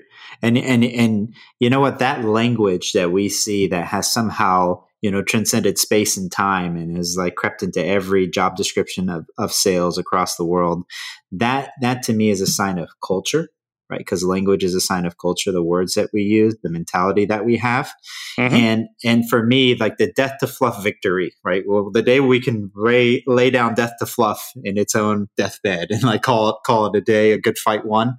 And 0.42 0.58
and 0.58 0.84
and 0.84 1.34
you 1.60 1.70
know 1.70 1.80
what 1.80 1.98
that 2.00 2.24
language 2.24 2.92
that 2.92 3.10
we 3.10 3.28
see 3.28 3.66
that 3.68 3.86
has 3.86 4.12
somehow, 4.12 4.82
you 5.00 5.10
know, 5.10 5.22
transcended 5.22 5.78
space 5.78 6.16
and 6.16 6.30
time 6.30 6.76
and 6.76 6.96
has 6.96 7.16
like 7.16 7.36
crept 7.36 7.62
into 7.62 7.84
every 7.84 8.28
job 8.28 8.56
description 8.56 9.08
of, 9.08 9.26
of 9.38 9.52
sales 9.52 9.96
across 9.96 10.36
the 10.36 10.44
world, 10.44 10.84
that 11.32 11.70
that 11.80 12.02
to 12.04 12.12
me 12.12 12.28
is 12.28 12.42
a 12.42 12.46
sign 12.46 12.78
of 12.78 12.90
culture 13.02 13.48
right? 13.90 13.98
Because 13.98 14.24
language 14.24 14.64
is 14.64 14.74
a 14.74 14.80
sign 14.80 15.06
of 15.06 15.18
culture, 15.18 15.52
the 15.52 15.62
words 15.62 15.94
that 15.94 16.10
we 16.12 16.22
use, 16.22 16.56
the 16.62 16.70
mentality 16.70 17.24
that 17.26 17.44
we 17.44 17.56
have. 17.56 17.92
Mm-hmm. 18.38 18.54
And 18.54 18.88
and 19.04 19.28
for 19.28 19.44
me, 19.44 19.74
like 19.76 19.98
the 19.98 20.12
death 20.12 20.34
to 20.40 20.46
fluff 20.46 20.82
victory, 20.82 21.32
right? 21.44 21.62
Well, 21.66 21.90
the 21.90 22.02
day 22.02 22.20
we 22.20 22.40
can 22.40 22.70
lay 22.74 23.22
lay 23.26 23.50
down 23.50 23.74
death 23.74 23.92
to 24.00 24.06
fluff 24.06 24.52
in 24.64 24.76
its 24.78 24.94
own 24.94 25.28
deathbed 25.36 25.88
and 25.90 26.02
like 26.02 26.22
call 26.22 26.50
it 26.50 26.56
call 26.64 26.86
it 26.86 26.96
a 26.96 27.00
day, 27.00 27.32
a 27.32 27.38
good 27.38 27.58
fight 27.58 27.86
won, 27.86 28.16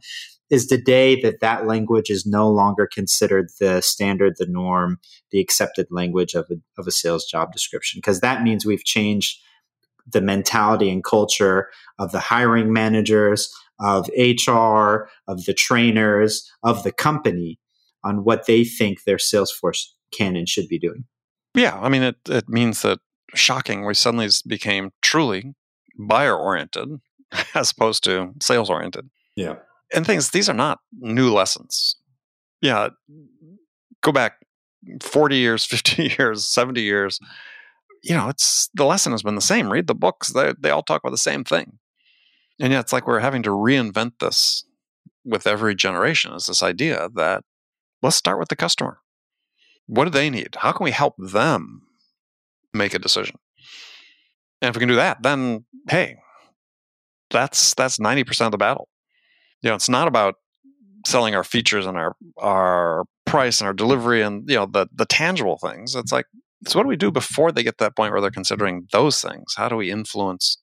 is 0.49 0.67
the 0.67 0.81
day 0.81 1.19
that 1.21 1.39
that 1.41 1.67
language 1.67 2.09
is 2.09 2.25
no 2.25 2.49
longer 2.49 2.87
considered 2.91 3.49
the 3.59 3.81
standard, 3.81 4.35
the 4.37 4.47
norm, 4.47 4.99
the 5.31 5.39
accepted 5.39 5.87
language 5.91 6.33
of 6.33 6.47
a, 6.49 6.55
of 6.79 6.87
a 6.87 6.91
sales 6.91 7.25
job 7.25 7.51
description. 7.51 7.97
Because 7.99 8.21
that 8.21 8.43
means 8.43 8.65
we've 8.65 8.85
changed 8.85 9.39
the 10.09 10.21
mentality 10.21 10.89
and 10.89 11.03
culture 11.03 11.69
of 11.99 12.11
the 12.11 12.19
hiring 12.19 12.71
managers, 12.71 13.53
of 13.79 14.09
HR, 14.17 15.09
of 15.27 15.45
the 15.45 15.53
trainers, 15.55 16.49
of 16.63 16.83
the 16.83 16.91
company 16.91 17.59
on 18.03 18.23
what 18.23 18.45
they 18.45 18.63
think 18.63 19.03
their 19.03 19.17
Salesforce 19.17 19.85
can 20.11 20.35
and 20.35 20.47
should 20.47 20.67
be 20.67 20.79
doing. 20.79 21.05
Yeah, 21.53 21.77
I 21.79 21.89
mean, 21.89 22.03
it, 22.03 22.15
it 22.29 22.47
means 22.47 22.81
that 22.83 22.99
shocking, 23.33 23.85
we 23.85 23.93
suddenly 23.93 24.29
became 24.47 24.91
truly 25.01 25.55
buyer 25.97 26.35
oriented 26.37 26.89
as 27.55 27.71
opposed 27.71 28.03
to 28.05 28.33
sales 28.41 28.69
oriented. 28.69 29.09
Yeah. 29.35 29.55
And 29.93 30.05
things, 30.05 30.31
these 30.31 30.49
are 30.49 30.53
not 30.53 30.79
new 30.99 31.33
lessons. 31.33 31.95
Yeah. 32.61 32.89
Go 34.01 34.11
back 34.11 34.33
40 35.01 35.37
years, 35.37 35.65
50 35.65 36.15
years, 36.17 36.45
70 36.45 36.81
years. 36.81 37.19
You 38.03 38.15
know, 38.15 38.29
it's 38.29 38.69
the 38.73 38.85
lesson 38.85 39.11
has 39.11 39.23
been 39.23 39.35
the 39.35 39.41
same. 39.41 39.71
Read 39.71 39.87
the 39.87 39.95
books, 39.95 40.29
they, 40.29 40.53
they 40.59 40.69
all 40.69 40.83
talk 40.83 41.01
about 41.01 41.11
the 41.11 41.17
same 41.17 41.43
thing. 41.43 41.79
And 42.59 42.73
yeah, 42.73 42.79
it's 42.79 42.93
like 42.93 43.07
we're 43.07 43.19
having 43.19 43.43
to 43.43 43.49
reinvent 43.49 44.19
this 44.19 44.63
with 45.23 45.45
every 45.45 45.75
generation 45.75 46.33
is 46.33 46.45
this 46.45 46.63
idea 46.63 47.09
that 47.15 47.43
let's 48.01 48.15
start 48.15 48.39
with 48.39 48.47
the 48.49 48.55
customer. 48.55 48.99
What 49.85 50.05
do 50.05 50.09
they 50.09 50.29
need? 50.29 50.55
How 50.57 50.71
can 50.71 50.83
we 50.83 50.91
help 50.91 51.15
them 51.17 51.83
make 52.73 52.93
a 52.93 52.99
decision? 52.99 53.37
And 54.61 54.69
if 54.69 54.75
we 54.75 54.79
can 54.79 54.89
do 54.89 54.95
that, 54.95 55.21
then 55.21 55.65
hey, 55.89 56.17
that's 57.29 57.73
that's 57.73 57.97
90% 57.97 58.45
of 58.45 58.51
the 58.51 58.57
battle. 58.57 58.87
You 59.61 59.69
know, 59.69 59.75
it's 59.75 59.89
not 59.89 60.07
about 60.07 60.35
selling 61.05 61.35
our 61.35 61.43
features 61.43 61.85
and 61.85 61.97
our 61.97 62.15
our 62.37 63.05
price 63.25 63.59
and 63.61 63.67
our 63.67 63.73
delivery 63.73 64.21
and 64.21 64.49
you 64.49 64.55
know 64.55 64.65
the 64.65 64.87
the 64.93 65.05
tangible 65.05 65.57
things. 65.57 65.95
It's 65.95 66.11
like 66.11 66.25
so 66.65 66.79
what 66.79 66.83
do 66.83 66.89
we 66.89 66.95
do 66.95 67.11
before 67.11 67.51
they 67.51 67.63
get 67.63 67.77
that 67.77 67.95
point 67.95 68.11
where 68.11 68.21
they're 68.21 68.31
considering 68.31 68.87
those 68.91 69.21
things? 69.21 69.53
How 69.55 69.69
do 69.69 69.75
we 69.75 69.91
influence 69.91 70.57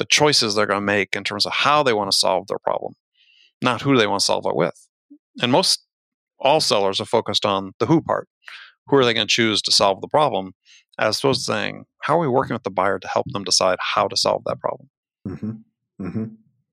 the 0.00 0.06
choices 0.06 0.54
they're 0.54 0.64
going 0.64 0.80
to 0.80 0.84
make 0.84 1.14
in 1.14 1.22
terms 1.22 1.44
of 1.44 1.52
how 1.52 1.82
they 1.82 1.92
want 1.92 2.10
to 2.10 2.16
solve 2.16 2.46
their 2.46 2.58
problem, 2.58 2.94
not 3.60 3.82
who 3.82 3.98
they 3.98 4.06
want 4.06 4.20
to 4.20 4.24
solve 4.24 4.46
it 4.46 4.56
with? 4.56 4.88
And 5.42 5.52
most 5.52 5.84
all 6.38 6.58
sellers 6.58 7.02
are 7.02 7.04
focused 7.04 7.44
on 7.44 7.72
the 7.78 7.84
who 7.86 8.00
part. 8.00 8.26
Who 8.86 8.96
are 8.96 9.04
they 9.04 9.12
going 9.12 9.26
to 9.26 9.32
choose 9.32 9.60
to 9.62 9.70
solve 9.70 10.00
the 10.00 10.08
problem? 10.08 10.54
As 10.98 11.18
opposed 11.18 11.40
to 11.40 11.52
saying, 11.52 11.84
how 11.98 12.16
are 12.16 12.20
we 12.20 12.28
working 12.28 12.54
with 12.54 12.62
the 12.62 12.70
buyer 12.70 12.98
to 12.98 13.08
help 13.08 13.26
them 13.32 13.44
decide 13.44 13.76
how 13.78 14.08
to 14.08 14.16
solve 14.16 14.42
that 14.46 14.58
problem? 14.58 14.88
Mm-hmm. 15.28 15.50
Mm-hmm. 16.00 16.24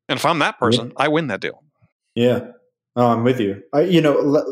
And 0.09 0.17
if 0.17 0.25
I'm 0.25 0.39
that 0.39 0.57
person, 0.57 0.87
yeah. 0.87 0.93
I 0.95 1.09
win 1.09 1.27
that 1.27 1.41
deal. 1.41 1.61
Yeah. 2.15 2.47
Oh, 2.95 3.07
I'm 3.07 3.25
with 3.25 3.41
you. 3.41 3.61
I, 3.73 3.81
you 3.81 3.99
know, 3.99 4.45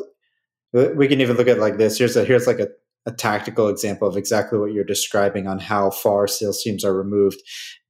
we 0.73 1.07
can 1.07 1.21
even 1.21 1.37
look 1.37 1.47
at 1.47 1.59
like 1.59 1.77
this. 1.77 1.97
Here's 1.97 2.17
a 2.17 2.25
here's 2.25 2.45
like 2.45 2.59
a, 2.59 2.67
a 3.05 3.13
tactical 3.13 3.69
example 3.69 4.05
of 4.05 4.17
exactly 4.17 4.59
what 4.59 4.73
you're 4.73 4.83
describing 4.83 5.47
on 5.47 5.59
how 5.59 5.91
far 5.91 6.27
sales 6.27 6.61
teams 6.61 6.83
are 6.83 6.93
removed. 6.93 7.41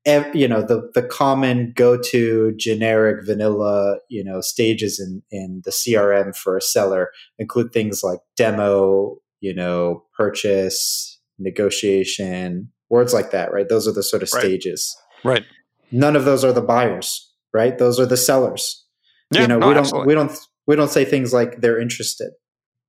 You 0.06 0.48
know, 0.48 0.62
the 0.62 0.92
the 0.94 1.02
common 1.02 1.74
go 1.76 2.00
to 2.00 2.54
generic 2.58 3.26
vanilla, 3.26 3.98
you 4.10 4.24
know, 4.24 4.40
stages 4.42 5.00
in 5.00 5.24
in 5.32 5.62
the 5.66 5.72
CRM 5.72 6.36
for 6.36 6.56
a 6.58 6.62
seller 6.62 7.10
include 7.40 7.74
things 7.74 8.04
like 8.04 8.20
demo, 8.38 9.18
you 9.42 9.54
know, 9.54 10.04
purchase, 10.16 11.20
negotiation, 11.40 12.72
words 12.90 13.14
like 13.14 13.32
that, 13.32 13.52
right? 13.52 13.68
Those 13.68 13.88
are 13.88 13.92
the 13.92 14.04
sort 14.04 14.24
of 14.24 14.30
right. 14.34 14.42
stages. 14.42 14.96
Right. 15.24 15.44
None 15.92 16.16
of 16.16 16.26
those 16.26 16.44
are 16.44 16.54
the 16.54 16.62
buyers, 16.62 17.32
right? 17.54 17.78
Those 17.78 18.00
are 18.00 18.06
the 18.06 18.18
sellers. 18.18 18.86
Yeah, 19.32 19.42
you 19.42 19.48
know, 19.48 19.60
no, 19.60 19.68
we 19.68 19.74
don't 19.74 19.82
absolutely. 19.82 20.08
we 20.08 20.14
don't 20.14 20.38
we 20.68 20.76
don't 20.76 20.92
say 20.92 21.06
things 21.06 21.34
like 21.34 21.62
they're 21.62 21.80
interested. 21.80 22.32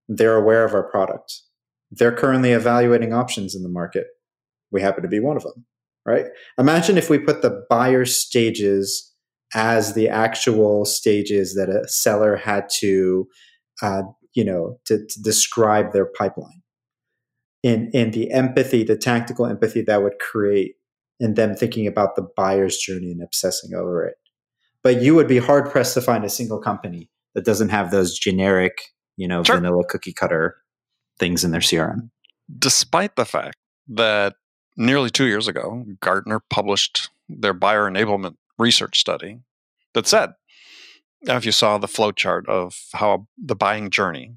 They're 0.09 0.37
aware 0.37 0.65
of 0.65 0.75
our 0.75 0.83
product. 0.83 1.43
They're 1.91 2.15
currently 2.15 2.51
evaluating 2.53 3.13
options 3.13 3.55
in 3.55 3.63
the 3.63 3.69
market. 3.69 4.07
We 4.71 4.83
happen 4.83 5.03
to 5.03 5.09
be 5.09 5.21
one 5.21 5.37
of 5.37 5.45
them, 5.45 5.65
right? 6.07 6.27
Imagine 6.59 6.97
if 6.97 7.11
we 7.11 7.19
put 7.19 7.43
the 7.43 7.65
buyer 7.69 8.05
stages 8.05 9.13
as 9.55 9.95
the 9.95 10.09
actual 10.09 10.85
stages 10.85 11.55
that 11.55 11.69
a 11.69 11.89
seller 11.89 12.37
had 12.37 12.69
to, 12.79 13.27
uh, 13.83 14.03
you 14.35 14.45
know, 14.45 14.79
to, 14.87 15.05
to 15.07 15.23
describe 15.23 15.93
their 15.93 16.07
pipeline. 16.07 16.63
In 17.63 17.91
in 17.93 18.13
the 18.13 18.31
empathy, 18.31 18.85
the 18.85 18.97
tactical 18.97 19.47
empathy 19.47 19.83
that 19.83 20.03
would 20.03 20.19
create 20.21 20.75
in 21.19 21.35
them 21.35 21.55
thinking 21.55 21.87
about 21.87 22.15
the 22.15 22.27
buyer's 22.37 22.77
journey 22.77 23.11
and 23.11 23.23
obsessing 23.23 23.75
over 23.75 24.05
it. 24.05 24.17
But 24.83 25.01
you 25.03 25.15
would 25.15 25.27
be 25.27 25.39
hard 25.39 25.71
pressed 25.71 25.95
to 25.95 26.01
find 26.01 26.25
a 26.25 26.29
single 26.29 26.61
company 26.61 27.11
that 27.35 27.45
doesn't 27.45 27.71
have 27.71 27.91
those 27.91 28.17
generic, 28.19 28.79
you 29.17 29.27
know, 29.27 29.43
Sure. 29.43 29.57
vanilla 29.57 29.85
cookie 29.89 30.13
cutter 30.13 30.57
things 31.19 31.43
in 31.43 31.51
their 31.51 31.61
CRM. 31.61 32.11
Despite 32.59 33.17
the 33.17 33.25
fact 33.25 33.57
that 33.89 34.35
nearly 34.77 35.11
two 35.11 35.27
years 35.27 35.49
ago, 35.49 35.85
Gartner 36.01 36.41
published 36.51 37.11
their 37.29 37.53
buyer 37.55 37.91
enablement 37.91 38.37
research 38.59 38.99
study 39.01 39.41
that 39.95 40.07
said, 40.07 40.31
if 41.23 41.45
you 41.45 41.53
saw 41.53 41.79
the 41.79 41.89
flow 41.89 42.13
chart 42.13 42.49
of 42.49 42.79
how 42.93 43.27
the 43.37 43.57
buying 43.57 43.91
journey, 43.91 44.35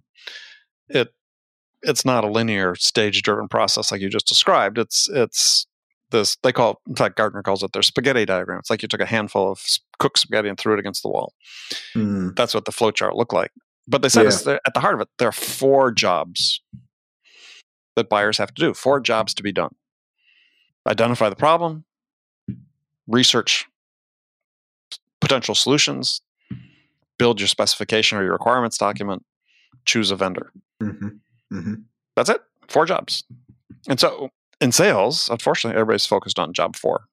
it 0.88 1.14
it's 1.82 2.04
not 2.04 2.24
a 2.26 2.28
linear 2.30 2.76
stage 2.76 3.22
driven 3.22 3.48
process 3.48 3.92
like 3.92 4.02
you 4.02 4.10
just 4.10 4.28
described. 4.28 4.78
It's 4.78 5.08
it's 5.10 5.66
this 6.12 6.36
they 6.42 6.52
call 6.52 6.72
it, 6.72 6.78
in 6.90 6.96
fact 6.96 7.16
Gartner 7.16 7.44
calls 7.44 7.62
it 7.64 7.72
their 7.74 7.84
spaghetti 7.84 8.26
diagram. 8.26 8.60
It's 8.60 8.70
like 8.70 8.82
you 8.82 8.88
took 8.88 9.02
a 9.02 9.06
handful 9.06 9.52
of 9.52 9.64
cooked 10.00 10.20
spaghetti 10.20 10.50
and 10.50 10.58
threw 10.58 10.74
it 10.74 10.80
against 10.80 11.04
the 11.04 11.10
wall. 11.10 11.34
Mm, 11.96 12.36
That's 12.36 12.54
what 12.56 12.66
the 12.66 12.72
flow 12.72 12.92
chart 12.92 13.16
looked 13.16 13.34
like. 13.34 13.52
But 13.88 14.02
they 14.02 14.10
said 14.10 14.24
Yeah. 14.24 14.58
at 14.66 14.74
the 14.74 14.80
heart 14.80 14.96
of 14.96 15.02
it, 15.02 15.10
there 15.20 15.30
are 15.30 15.34
four 15.34 15.92
jobs 15.92 16.62
that 17.96 18.10
buyers 18.10 18.38
have 18.40 18.54
to 18.56 18.62
do. 18.62 18.74
Four 18.74 19.00
jobs 19.00 19.34
to 19.36 19.44
be 19.44 19.52
done. 19.52 19.76
Identify 20.88 21.30
the 21.30 21.36
problem, 21.36 21.86
research 23.08 23.66
potential 25.22 25.54
solutions, 25.56 26.22
build 27.18 27.40
your 27.40 27.48
specification 27.48 28.18
or 28.18 28.24
your 28.24 28.32
requirements 28.32 28.78
document, 28.78 29.24
choose 29.86 30.12
a 30.12 30.16
vendor. 30.16 30.52
mhm, 30.82 31.20
mhm. 31.52 31.84
That's 32.16 32.30
it. 32.30 32.42
Four 32.70 32.86
jobs. 32.86 33.24
And 33.88 34.00
so 34.00 34.30
in 34.62 34.72
sales, 34.72 35.30
unfortunately, 35.30 35.76
everybody's 35.80 36.06
focused 36.06 36.40
on 36.40 36.54
job 36.54 36.76
four. 36.76 37.06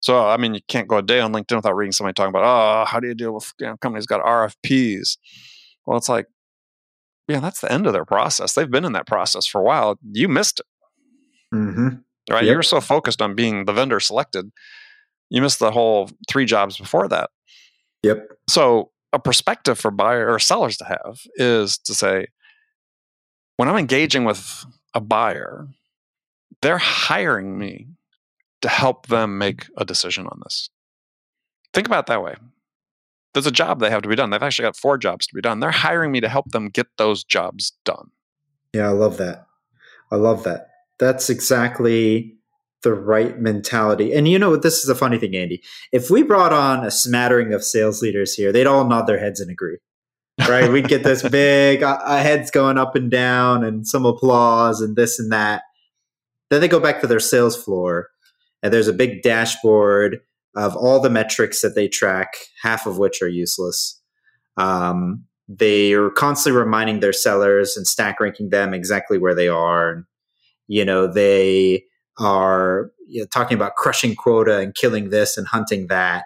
So 0.00 0.26
I 0.28 0.36
mean, 0.36 0.54
you 0.54 0.60
can't 0.68 0.86
go 0.88 0.98
a 0.98 1.02
day 1.02 1.20
on 1.20 1.32
LinkedIn 1.32 1.56
without 1.56 1.74
reading 1.76 1.92
somebody 1.92 2.12
talking 2.14 2.28
about, 2.30 2.44
oh, 2.44 2.84
how 2.84 3.00
do 3.00 3.08
you 3.08 3.14
deal 3.14 3.32
with 3.32 3.52
you 3.58 3.66
know, 3.66 3.76
companies 3.78 4.06
got 4.06 4.22
RFPs? 4.22 5.16
Well, 5.86 5.96
it's 5.96 6.08
like, 6.10 6.26
yeah, 7.26 7.40
that's 7.40 7.60
the 7.60 7.72
end 7.72 7.86
of 7.86 7.94
their 7.94 8.04
process. 8.04 8.52
They've 8.54 8.70
been 8.70 8.84
in 8.84 8.92
that 8.92 9.06
process 9.06 9.46
for 9.46 9.60
a 9.60 9.64
while. 9.64 9.98
You 10.12 10.28
missed 10.28 10.60
it, 10.60 10.66
Mhm. 11.54 12.04
Right? 12.30 12.44
Yep. 12.44 12.52
You're 12.52 12.62
so 12.62 12.80
focused 12.80 13.20
on 13.22 13.34
being 13.34 13.64
the 13.64 13.72
vendor 13.72 14.00
selected, 14.00 14.50
you 15.30 15.42
missed 15.42 15.58
the 15.58 15.70
whole 15.70 16.10
three 16.28 16.44
jobs 16.44 16.78
before 16.78 17.08
that. 17.08 17.30
Yep. 18.02 18.28
So 18.48 18.90
a 19.12 19.18
perspective 19.18 19.78
for 19.78 19.90
buyer 19.90 20.28
or 20.28 20.38
sellers 20.38 20.76
to 20.78 20.84
have 20.84 21.20
is 21.36 21.78
to 21.78 21.94
say, 21.94 22.26
when 23.56 23.68
I'm 23.68 23.76
engaging 23.76 24.24
with 24.24 24.64
a 24.94 25.00
buyer, 25.00 25.68
they're 26.62 26.78
hiring 26.78 27.58
me 27.58 27.88
to 28.62 28.68
help 28.68 29.06
them 29.06 29.38
make 29.38 29.66
a 29.76 29.84
decision 29.84 30.26
on 30.26 30.40
this. 30.44 30.70
Think 31.72 31.86
about 31.86 32.04
it 32.04 32.06
that 32.06 32.22
way. 32.22 32.34
There's 33.32 33.46
a 33.46 33.52
job 33.52 33.80
they 33.80 33.90
have 33.90 34.02
to 34.02 34.08
be 34.08 34.16
done. 34.16 34.30
They've 34.30 34.42
actually 34.42 34.64
got 34.64 34.76
four 34.76 34.96
jobs 34.96 35.26
to 35.26 35.34
be 35.34 35.40
done. 35.40 35.60
They're 35.60 35.70
hiring 35.70 36.12
me 36.12 36.20
to 36.20 36.28
help 36.28 36.52
them 36.52 36.68
get 36.68 36.86
those 36.98 37.24
jobs 37.24 37.72
done. 37.84 38.10
Yeah, 38.72 38.88
I 38.88 38.92
love 38.92 39.16
that. 39.18 39.46
I 40.10 40.16
love 40.16 40.44
that. 40.44 40.68
That's 40.98 41.28
exactly 41.28 42.34
the 42.82 42.94
right 42.94 43.40
mentality. 43.40 44.12
And 44.12 44.28
you 44.28 44.38
know, 44.38 44.50
what? 44.50 44.62
this 44.62 44.84
is 44.84 44.88
a 44.88 44.94
funny 44.94 45.18
thing, 45.18 45.34
Andy. 45.34 45.62
If 45.90 46.10
we 46.10 46.22
brought 46.22 46.52
on 46.52 46.84
a 46.84 46.90
smattering 46.90 47.52
of 47.52 47.64
sales 47.64 48.00
leaders 48.00 48.34
here, 48.34 48.52
they'd 48.52 48.66
all 48.66 48.86
nod 48.86 49.06
their 49.06 49.18
heads 49.18 49.40
and 49.40 49.50
agree. 49.50 49.78
Right? 50.48 50.70
We'd 50.70 50.88
get 50.88 51.02
this 51.02 51.22
big 51.28 51.82
uh, 51.82 51.98
uh, 52.02 52.22
heads 52.22 52.50
going 52.50 52.78
up 52.78 52.94
and 52.94 53.10
down 53.10 53.64
and 53.64 53.86
some 53.86 54.04
applause 54.04 54.80
and 54.80 54.94
this 54.94 55.18
and 55.18 55.32
that. 55.32 55.62
Then 56.50 56.60
they 56.60 56.68
go 56.68 56.80
back 56.80 57.00
to 57.00 57.06
their 57.06 57.20
sales 57.20 57.56
floor 57.56 58.08
and 58.62 58.72
there's 58.72 58.88
a 58.88 58.92
big 58.92 59.22
dashboard 59.22 60.20
of 60.54 60.76
all 60.76 61.00
the 61.00 61.10
metrics 61.10 61.62
that 61.62 61.74
they 61.74 61.88
track, 61.88 62.34
half 62.62 62.86
of 62.86 62.98
which 62.98 63.22
are 63.22 63.28
useless. 63.28 64.00
Um, 64.56 65.24
they 65.48 65.92
are 65.92 66.10
constantly 66.10 66.60
reminding 66.60 67.00
their 67.00 67.12
sellers 67.12 67.76
and 67.76 67.86
stack 67.86 68.20
ranking 68.20 68.50
them 68.50 68.72
exactly 68.72 69.18
where 69.18 69.34
they 69.34 69.48
are. 69.48 69.90
And, 69.90 70.04
you 70.66 70.84
know, 70.84 71.06
they 71.06 71.84
are 72.18 72.90
you 73.08 73.22
know, 73.22 73.26
talking 73.32 73.56
about 73.56 73.76
crushing 73.76 74.14
quota 74.14 74.58
and 74.58 74.74
killing 74.74 75.10
this 75.10 75.36
and 75.36 75.46
hunting 75.46 75.88
that. 75.88 76.24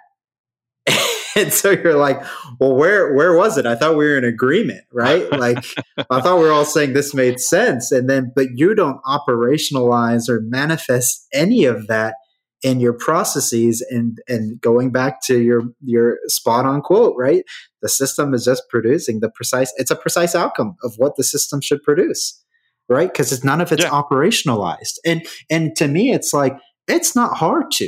and 1.36 1.52
so 1.52 1.70
you're 1.70 1.96
like, 1.96 2.22
well, 2.60 2.74
where 2.74 3.14
where 3.14 3.34
was 3.34 3.58
it? 3.58 3.66
I 3.66 3.74
thought 3.74 3.96
we 3.96 4.06
were 4.06 4.18
in 4.18 4.24
agreement, 4.24 4.84
right? 4.92 5.30
Like 5.32 5.64
I 6.10 6.20
thought 6.20 6.38
we 6.38 6.44
were 6.44 6.52
all 6.52 6.64
saying 6.64 6.92
this 6.92 7.14
made 7.14 7.40
sense. 7.40 7.92
And 7.92 8.08
then 8.08 8.32
but 8.34 8.48
you 8.54 8.74
don't 8.74 9.02
operationalize 9.04 10.28
or 10.28 10.40
manifest 10.42 11.26
any 11.32 11.64
of 11.64 11.86
that 11.88 12.14
in 12.62 12.80
your 12.80 12.92
processes 12.92 13.86
and 13.90 14.18
and 14.28 14.60
going 14.60 14.90
back 14.90 15.20
to 15.22 15.40
your 15.40 15.62
your 15.84 16.18
spot 16.26 16.64
on 16.66 16.80
quote, 16.80 17.14
right? 17.16 17.44
The 17.82 17.88
system 17.88 18.34
is 18.34 18.44
just 18.44 18.64
producing 18.68 19.20
the 19.20 19.30
precise 19.30 19.72
it's 19.76 19.90
a 19.90 19.96
precise 19.96 20.34
outcome 20.34 20.76
of 20.82 20.94
what 20.96 21.16
the 21.16 21.24
system 21.24 21.60
should 21.60 21.82
produce. 21.82 22.42
Right? 22.88 23.12
Because 23.12 23.32
it's 23.32 23.44
none 23.44 23.60
of 23.60 23.70
it's 23.72 23.82
Yeah. 23.84 23.90
operationalized. 23.90 24.94
And 25.04 25.26
and 25.50 25.76
to 25.76 25.88
me 25.88 26.12
it's 26.12 26.32
like 26.32 26.56
it's 26.86 27.14
not 27.14 27.36
hard 27.36 27.70
to. 27.72 27.84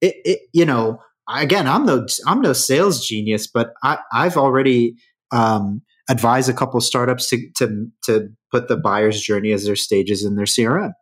It, 0.00 0.14
it 0.24 0.40
you 0.52 0.64
know, 0.64 0.98
again, 1.28 1.66
I'm 1.66 1.84
no 1.84 2.06
I'm 2.26 2.40
no 2.40 2.52
sales 2.52 3.06
genius, 3.06 3.46
but 3.46 3.72
I, 3.82 3.98
I've 4.12 4.36
already 4.36 4.94
um, 5.32 5.82
advised 6.08 6.48
a 6.48 6.52
couple 6.54 6.80
startups 6.80 7.28
to 7.30 7.50
to 7.56 7.86
to 8.04 8.28
put 8.52 8.68
the 8.68 8.76
buyer's 8.76 9.20
journey 9.20 9.52
as 9.52 9.64
their 9.64 9.76
stages 9.76 10.24
in 10.24 10.36
their 10.36 10.46
CRM, 10.46 10.92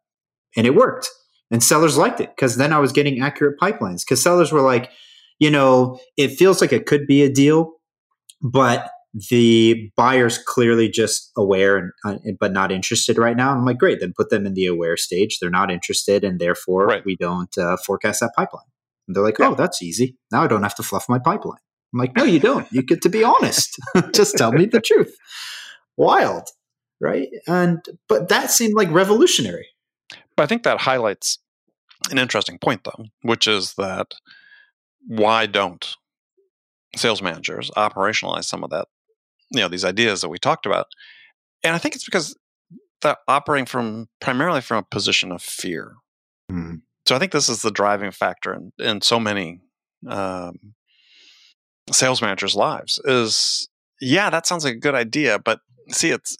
and 0.56 0.66
it 0.66 0.74
worked. 0.74 1.08
And 1.50 1.62
sellers 1.62 1.96
liked 1.96 2.20
it 2.20 2.30
because 2.34 2.56
then 2.56 2.72
I 2.72 2.78
was 2.80 2.90
getting 2.90 3.20
accurate 3.20 3.60
pipelines. 3.60 4.00
Because 4.00 4.20
sellers 4.22 4.50
were 4.50 4.62
like, 4.62 4.90
you 5.38 5.50
know, 5.50 6.00
it 6.16 6.28
feels 6.36 6.60
like 6.60 6.72
it 6.72 6.86
could 6.86 7.06
be 7.06 7.22
a 7.22 7.30
deal, 7.32 7.72
but 8.42 8.90
the 9.30 9.90
buyer's 9.96 10.36
clearly 10.38 10.88
just 10.90 11.30
aware 11.36 11.76
and 11.78 11.92
uh, 12.04 12.32
but 12.38 12.52
not 12.52 12.70
interested 12.70 13.16
right 13.16 13.36
now. 13.36 13.52
I'm 13.52 13.64
like, 13.64 13.78
great, 13.78 14.00
then 14.00 14.12
put 14.16 14.30
them 14.30 14.44
in 14.46 14.54
the 14.54 14.66
aware 14.66 14.96
stage. 14.96 15.38
They're 15.40 15.48
not 15.50 15.70
interested, 15.70 16.22
and 16.24 16.38
therefore 16.38 16.86
Right. 16.86 17.04
we 17.04 17.16
don't 17.16 17.56
uh, 17.56 17.76
forecast 17.78 18.20
that 18.20 18.32
pipeline. 18.36 18.64
And 19.08 19.16
they're 19.16 19.22
like, 19.24 19.38
Yeah. 19.38 19.48
oh, 19.48 19.54
that's 19.54 19.80
easy. 19.82 20.16
Now 20.30 20.42
I 20.42 20.46
don't 20.46 20.62
have 20.62 20.74
to 20.76 20.82
fluff 20.82 21.08
my 21.08 21.18
pipeline. 21.18 21.60
I'm 21.94 22.00
like, 22.00 22.14
no, 22.16 22.24
you 22.24 22.40
don't. 22.40 22.70
You 22.72 22.82
get 22.82 23.00
to 23.02 23.08
be 23.08 23.24
honest. 23.24 23.76
just 24.12 24.36
tell 24.36 24.52
me 24.52 24.66
the 24.66 24.80
truth. 24.80 25.16
Wild, 25.96 26.48
right? 27.00 27.28
And 27.46 27.82
but 28.08 28.28
that 28.28 28.50
seemed 28.50 28.74
like 28.74 28.90
revolutionary. 28.90 29.68
But 30.36 30.42
I 30.42 30.46
think 30.46 30.64
that 30.64 30.80
highlights 30.80 31.38
an 32.10 32.18
interesting 32.18 32.58
point, 32.58 32.84
though, 32.84 33.06
which 33.22 33.46
is 33.46 33.74
that 33.74 34.14
why 35.06 35.46
don't 35.46 35.96
sales 36.96 37.22
managers 37.22 37.70
operationalize 37.76 38.44
some 38.44 38.62
of 38.64 38.70
that, 38.70 38.88
you 39.50 39.60
know, 39.60 39.68
these 39.68 39.84
ideas 39.84 40.20
that 40.20 40.28
we 40.28 40.38
talked 40.38 40.66
about? 40.66 40.86
And 41.62 41.74
I 41.74 41.78
think 41.78 41.94
it's 41.94 42.04
because 42.04 42.36
they're 43.02 43.16
operating 43.28 43.66
from 43.66 44.08
primarily 44.20 44.60
from 44.60 44.78
a 44.78 44.82
position 44.82 45.32
of 45.32 45.42
fear. 45.42 45.94
Hmm. 46.50 46.76
So 47.06 47.14
I 47.14 47.18
think 47.18 47.32
this 47.32 47.48
is 47.48 47.62
the 47.62 47.70
driving 47.70 48.10
factor 48.10 48.52
in, 48.52 48.72
in 48.78 49.00
so 49.00 49.20
many 49.20 49.60
um, 50.08 50.74
sales 51.90 52.20
managers' 52.20 52.56
lives 52.56 53.00
is 53.04 53.68
yeah, 54.00 54.28
that 54.30 54.46
sounds 54.46 54.64
like 54.64 54.74
a 54.74 54.78
good 54.78 54.94
idea, 54.94 55.38
but 55.38 55.60
see, 55.90 56.10
it's 56.10 56.36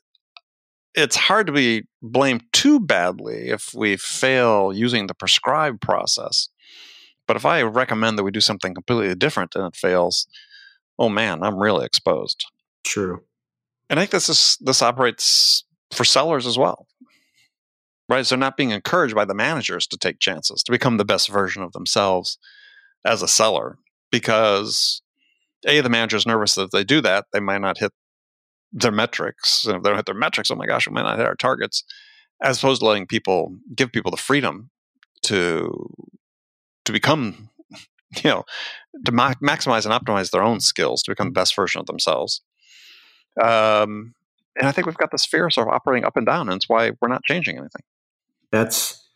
it's 0.95 1.17
hard 1.17 1.47
to 1.47 1.53
be 1.53 1.85
blamed 2.03 2.43
too 2.53 2.81
badly 2.81 3.51
if 3.51 3.75
we 3.75 3.97
fail 3.97 4.73
using 4.73 5.07
the 5.07 5.15
prescribed 5.15 5.81
process. 5.81 6.49
But 7.29 7.37
if 7.37 7.45
I 7.45 7.63
recommend 7.63 8.19
that 8.19 8.25
we 8.25 8.31
do 8.31 8.41
something 8.41 8.73
completely 8.73 9.15
different 9.15 9.55
and 9.55 9.67
it 9.67 9.77
fails, 9.77 10.27
oh 10.99 11.11
man, 11.11 11.43
I'm 11.43 11.59
really 11.59 11.85
exposed. 11.85 12.47
True. 12.87 13.23
And 13.91 13.99
I 13.99 14.03
think 14.03 14.13
this 14.13 14.29
is 14.29 14.57
this 14.61 14.81
operates 14.81 15.65
for 15.93 16.05
sellers 16.05 16.47
as 16.47 16.57
well. 16.57 16.87
Right? 18.09 18.25
So 18.25 18.35
they're 18.35 18.41
not 18.41 18.57
being 18.57 18.71
encouraged 18.71 19.15
by 19.15 19.25
the 19.25 19.35
managers 19.35 19.87
to 19.89 19.99
take 19.99 20.21
chances, 20.21 20.63
to 20.63 20.73
become 20.73 20.97
the 20.97 21.05
best 21.05 21.29
version 21.29 21.63
of 21.63 21.73
themselves 21.73 22.39
as 23.05 23.23
a 23.23 23.29
seller. 23.29 23.79
Because 24.13 25.03
A, 25.67 25.81
the 25.81 25.89
manager's 25.89 26.27
nervous 26.27 26.55
that 26.55 26.65
if 26.65 26.71
they 26.71 26.85
do 26.85 27.01
that, 27.01 27.27
they 27.33 27.41
might 27.41 27.61
not 27.61 27.79
hit 27.79 27.93
their 28.73 28.93
metrics. 28.93 29.65
And 29.67 29.77
if 29.77 29.83
they 29.83 29.91
don't 29.91 29.97
hit 29.97 30.07
their 30.07 30.15
metrics, 30.15 30.51
oh 30.51 30.55
my 30.55 30.67
gosh, 30.67 30.87
we 30.87 30.95
might 30.95 31.03
not 31.03 31.19
hit 31.19 31.27
our 31.27 31.35
targets. 31.35 31.83
As 32.41 32.59
opposed 32.59 32.81
to 32.81 32.87
letting 32.87 33.07
people 33.07 33.57
give 33.75 33.91
people 33.91 34.13
the 34.13 34.17
freedom 34.17 34.71
to 35.23 35.91
to 36.85 36.93
become, 36.93 37.51
you 38.23 38.31
know, 38.31 38.45
to 39.05 39.11
ma- 39.11 39.35
maximize 39.43 39.85
and 39.85 39.95
optimize 39.95 40.31
their 40.31 40.43
own 40.43 40.61
skills 40.61 41.03
to 41.03 41.11
become 41.11 41.29
the 41.29 41.33
best 41.41 41.57
version 41.57 41.81
of 41.81 41.87
themselves. 41.87 42.43
Um, 43.43 44.15
and 44.59 44.67
I 44.67 44.73
think 44.73 44.87
we've 44.87 44.97
got 44.97 45.11
this 45.11 45.27
fear 45.27 45.51
sort 45.51 45.69
of 45.69 45.75
operating 45.75 46.05
up 46.05 46.17
and 46.17 46.27
down, 46.27 46.49
and 46.49 46.57
it's 46.57 46.69
why 46.69 46.93
we're 47.01 47.09
not 47.09 47.25
changing 47.25 47.59
anything. 47.59 47.83
That's 48.51 49.07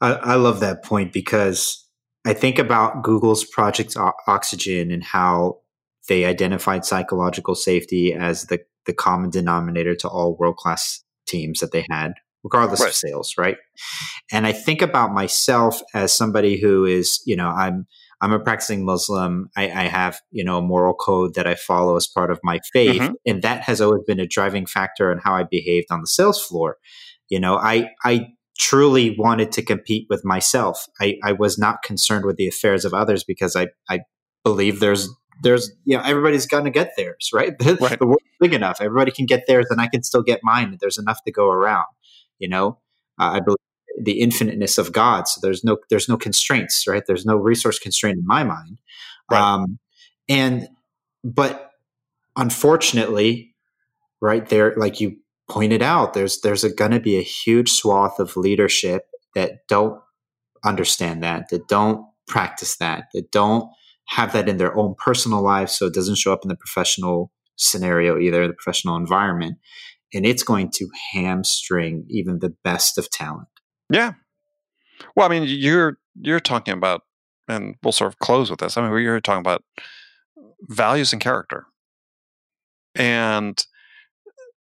I, 0.00 0.12
I 0.14 0.34
love 0.34 0.60
that 0.60 0.84
point 0.84 1.12
because 1.12 1.86
I 2.24 2.34
think 2.34 2.58
about 2.58 3.02
Google's 3.02 3.44
Project 3.44 3.96
O- 3.96 4.12
Oxygen 4.26 4.90
and 4.90 5.02
how 5.02 5.60
they 6.08 6.24
identified 6.24 6.84
psychological 6.84 7.54
safety 7.54 8.12
as 8.12 8.44
the 8.44 8.60
the 8.84 8.92
common 8.92 9.30
denominator 9.30 9.94
to 9.96 10.08
all 10.08 10.36
world 10.36 10.56
class 10.56 11.02
teams 11.26 11.60
that 11.60 11.72
they 11.72 11.84
had, 11.90 12.12
regardless 12.44 12.80
Right. 12.80 12.90
of 12.90 12.94
sales, 12.94 13.34
right? 13.36 13.56
And 14.30 14.46
I 14.46 14.52
think 14.52 14.80
about 14.82 15.12
myself 15.12 15.80
as 15.94 16.14
somebody 16.14 16.60
who 16.60 16.84
is, 16.84 17.20
you 17.26 17.34
know, 17.34 17.48
I'm 17.48 17.86
I'm 18.20 18.32
a 18.32 18.38
practicing 18.40 18.84
Muslim. 18.84 19.50
I, 19.56 19.64
I 19.64 19.82
have, 19.88 20.20
you 20.30 20.42
know, 20.44 20.58
a 20.58 20.62
moral 20.62 20.94
code 20.94 21.34
that 21.34 21.46
I 21.46 21.54
follow 21.54 21.96
as 21.96 22.06
part 22.06 22.30
of 22.30 22.40
my 22.42 22.60
faith, 22.72 23.00
Mhm. 23.02 23.14
and 23.26 23.42
that 23.42 23.62
has 23.62 23.80
always 23.80 24.02
been 24.06 24.20
a 24.20 24.26
driving 24.26 24.66
factor 24.66 25.12
in 25.12 25.18
how 25.18 25.34
I 25.34 25.42
behaved 25.44 25.88
on 25.90 26.00
the 26.00 26.06
sales 26.06 26.42
floor. 26.42 26.78
You 27.28 27.40
know, 27.40 27.56
I 27.56 27.90
I 28.04 28.28
truly 28.58 29.14
wanted 29.18 29.52
to 29.52 29.62
compete 29.62 30.06
with 30.08 30.24
myself. 30.24 30.86
I, 31.00 31.18
I 31.22 31.32
was 31.32 31.58
not 31.58 31.82
concerned 31.82 32.24
with 32.24 32.36
the 32.36 32.48
affairs 32.48 32.86
of 32.86 32.94
others 32.94 33.22
because 33.22 33.54
I, 33.54 33.68
I 33.90 34.00
believe 34.44 34.80
there's 34.80 35.08
there's 35.42 35.70
you 35.84 35.96
know 35.98 36.02
everybody's 36.02 36.46
gonna 36.46 36.70
get 36.70 36.92
theirs, 36.96 37.28
right? 37.34 37.52
The, 37.58 37.76
Right. 37.80 37.98
the 37.98 38.06
world's 38.06 38.22
big 38.40 38.54
enough. 38.54 38.80
Everybody 38.80 39.10
can 39.10 39.26
get 39.26 39.44
theirs, 39.46 39.66
and 39.70 39.80
I 39.80 39.88
can 39.88 40.02
still 40.02 40.22
get 40.22 40.40
mine. 40.42 40.78
There's 40.80 40.96
enough 40.98 41.18
to 41.26 41.32
go 41.32 41.50
around. 41.50 41.84
You 42.38 42.48
know, 42.48 42.78
uh, 43.20 43.32
I 43.34 43.40
believe 43.40 43.56
the 44.02 44.20
infiniteness 44.20 44.78
of 44.78 44.92
God. 44.92 45.28
So 45.28 45.40
there's 45.42 45.64
no 45.64 45.78
there's 45.90 46.08
no 46.08 46.16
constraints, 46.16 46.86
right? 46.86 47.02
There's 47.06 47.26
no 47.26 47.36
resource 47.36 47.78
constraint 47.78 48.18
in 48.18 48.26
my 48.26 48.44
mind. 48.44 48.78
Right. 49.30 49.40
Um, 49.40 49.78
and 50.28 50.68
but 51.24 51.70
unfortunately, 52.36 53.54
right 54.20 54.48
there, 54.48 54.74
like 54.76 55.00
you 55.00 55.16
pointed 55.48 55.82
out, 55.82 56.14
there's 56.14 56.40
there's 56.40 56.64
going 56.74 56.90
to 56.92 57.00
be 57.00 57.16
a 57.16 57.22
huge 57.22 57.72
swath 57.72 58.18
of 58.18 58.36
leadership 58.36 59.06
that 59.34 59.66
don't 59.68 60.00
understand 60.64 61.22
that, 61.22 61.48
that 61.50 61.68
don't 61.68 62.04
practice 62.26 62.76
that, 62.78 63.04
that 63.14 63.30
don't 63.30 63.70
have 64.06 64.32
that 64.32 64.48
in 64.48 64.56
their 64.56 64.76
own 64.76 64.94
personal 64.98 65.42
life, 65.42 65.68
so 65.68 65.86
it 65.86 65.94
doesn't 65.94 66.16
show 66.16 66.32
up 66.32 66.40
in 66.42 66.48
the 66.48 66.56
professional 66.56 67.32
scenario 67.56 68.18
either, 68.18 68.46
the 68.46 68.54
professional 68.54 68.96
environment, 68.96 69.58
and 70.14 70.26
it's 70.26 70.42
going 70.42 70.70
to 70.70 70.88
hamstring 71.12 72.04
even 72.08 72.38
the 72.38 72.54
best 72.62 72.98
of 72.98 73.10
talent. 73.10 73.48
Yeah. 73.90 74.12
Well, 75.14 75.26
I 75.26 75.30
mean, 75.30 75.44
you're 75.44 75.98
you're 76.20 76.40
talking 76.40 76.74
about, 76.74 77.02
and 77.48 77.76
we'll 77.82 77.92
sort 77.92 78.12
of 78.12 78.18
close 78.18 78.50
with 78.50 78.60
this. 78.60 78.76
I 78.76 78.88
mean, 78.88 79.02
you're 79.02 79.20
talking 79.20 79.40
about 79.40 79.62
values 80.62 81.12
and 81.12 81.22
character, 81.22 81.66
and 82.94 83.64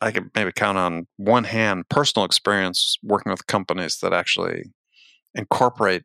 I 0.01 0.11
could 0.11 0.31
maybe 0.35 0.53
count 0.53 0.79
on 0.79 1.07
one 1.17 1.45
hand 1.45 1.89
personal 1.89 2.25
experience 2.25 2.99
working 3.03 3.31
with 3.31 3.47
companies 3.47 3.99
that 3.99 4.13
actually 4.13 4.73
incorporate 5.35 6.05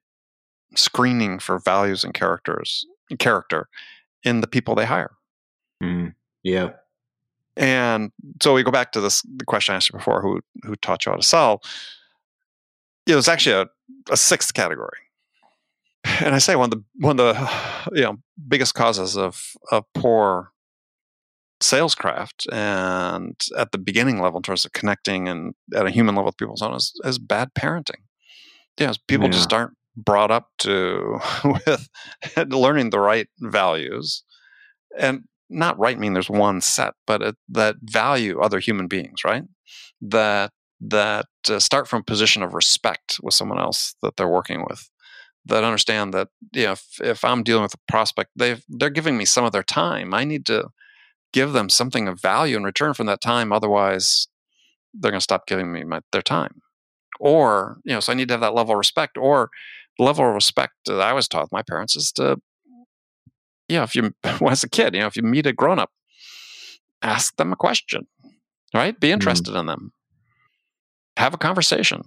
screening 0.76 1.40
for 1.40 1.60
values 1.60 2.04
and 2.04 2.14
characters 2.14 2.86
character 3.18 3.68
in 4.24 4.42
the 4.42 4.48
people 4.48 4.76
they 4.76 4.86
hire. 4.86 5.12
Mm, 5.82 6.14
yeah. 6.44 6.72
And 7.58 8.12
so 8.42 8.54
we 8.54 8.64
go 8.64 8.72
back 8.72 8.92
to 8.94 9.02
this 9.02 9.22
the 9.24 9.46
question 9.46 9.74
I 9.74 9.78
asked 9.78 9.90
you 9.92 9.98
before, 9.98 10.22
who 10.22 10.40
who 10.64 10.76
taught 10.78 11.06
you 11.06 11.12
how 11.12 11.18
to 11.18 11.24
sell? 11.24 11.62
It 13.10 13.16
was 13.16 13.28
actually 13.28 13.56
a, 13.56 13.66
a 14.12 14.18
sixth 14.18 14.54
category. 14.54 14.98
And 16.22 16.34
I 16.34 16.38
say 16.38 16.56
one 16.56 16.66
of 16.66 16.72
the 16.72 16.84
one 17.00 17.20
of 17.20 17.36
the 17.36 17.50
you 17.96 18.04
know 18.04 18.18
biggest 18.48 18.74
causes 18.74 19.18
of 19.18 19.42
of 19.72 19.84
poor 19.94 20.52
sales 21.62 21.94
craft 21.94 22.48
and 22.54 23.36
at 23.58 23.72
the 23.74 23.78
beginning 23.78 24.22
level 24.22 24.38
in 24.38 24.44
terms 24.44 24.64
of 24.64 24.72
connecting 24.72 25.28
and 25.28 25.54
at 25.76 25.86
a 25.86 25.90
human 25.92 26.16
level 26.16 26.28
with 26.28 26.38
people 26.38 26.54
and 26.54 26.60
so 26.60 26.68
on 26.68 26.76
is, 26.76 26.94
is 27.04 27.20
bad 27.20 27.50
parenting. 27.54 28.02
Yeah, 28.80 28.94
people 29.10 29.26
Yeah. 29.26 29.34
just 29.34 29.52
aren't 29.52 29.74
brought 29.98 30.32
up 30.32 30.48
to 30.60 31.20
with 31.44 31.90
learning 32.48 32.92
the 32.92 33.00
right 33.00 33.28
values 33.40 34.24
and 34.98 35.24
not 35.50 35.78
right 35.78 36.00
mean 36.00 36.14
there's 36.14 36.30
one 36.30 36.62
set 36.62 36.94
but 37.06 37.22
it, 37.22 37.36
that 37.50 37.76
value 37.82 38.40
other 38.40 38.60
human 38.60 38.88
beings 38.88 39.26
right 39.26 39.44
that 40.02 40.52
that 40.82 41.28
uh, 41.50 41.60
start 41.60 41.88
from 41.88 42.02
a 42.02 42.04
position 42.04 42.44
of 42.44 42.54
respect 42.54 43.20
with 43.22 43.34
someone 43.34 43.60
else 43.60 43.96
that 44.02 44.16
they're 44.16 44.30
working 44.30 44.66
with 44.70 44.90
that 45.46 45.64
understand 45.64 46.14
that 46.14 46.30
you 46.54 46.64
know 46.64 46.74
if, 46.74 47.02
if 47.02 47.24
i'm 47.24 47.44
dealing 47.44 47.64
with 47.64 47.74
a 47.74 47.92
prospect 47.92 48.30
they've 48.36 48.64
they're 48.70 48.90
giving 48.90 49.18
me 49.18 49.26
some 49.26 49.46
of 49.46 49.52
their 49.52 49.64
time. 49.64 50.14
I 50.14 50.24
need 50.24 50.46
to 50.48 50.70
give 51.32 51.54
them 51.54 51.70
something 51.70 52.08
of 52.08 52.22
value 52.22 52.58
in 52.58 52.64
return 52.64 52.94
from 52.94 53.08
that 53.08 53.22
time 53.22 53.52
otherwise 53.52 54.28
they're 54.94 55.12
going 55.12 55.20
to 55.20 55.24
stop 55.24 55.46
giving 55.46 55.72
me 55.72 55.84
my, 55.84 56.02
their 56.12 56.22
time. 56.22 56.62
Or 57.20 57.78
you 57.84 57.94
know 57.94 58.00
so 58.00 58.12
i 58.12 58.16
need 58.16 58.28
to 58.30 58.34
have 58.34 58.42
that 58.42 58.56
level 58.56 58.74
of 58.74 58.78
respect 58.78 59.18
or 59.18 59.50
the 59.98 60.06
level 60.06 60.28
of 60.28 60.34
respect 60.34 60.74
that 60.86 61.02
i 61.02 61.14
was 61.14 61.28
taught 61.28 61.44
with 61.44 61.52
my 61.52 61.64
parents 61.64 61.96
is 61.96 62.12
to 62.14 62.38
yeah, 63.70 63.84
if 63.84 63.96
you 63.96 64.14
when 64.40 64.52
as 64.52 64.64
a 64.64 64.70
kid, 64.70 64.96
you 64.96 65.00
know, 65.00 65.08
if 65.08 65.16
you 65.16 65.24
meet 65.24 65.46
a 65.46 65.54
grown 65.54 65.80
up, 65.80 65.92
ask 67.02 67.38
them 67.38 67.54
a 67.54 67.56
question, 67.56 68.08
right? 68.74 69.00
Be 69.00 69.12
interested 69.12 69.56
in 69.56 69.68
them, 69.68 69.94
have 71.20 71.34
a 71.34 71.38
conversation. 71.38 72.02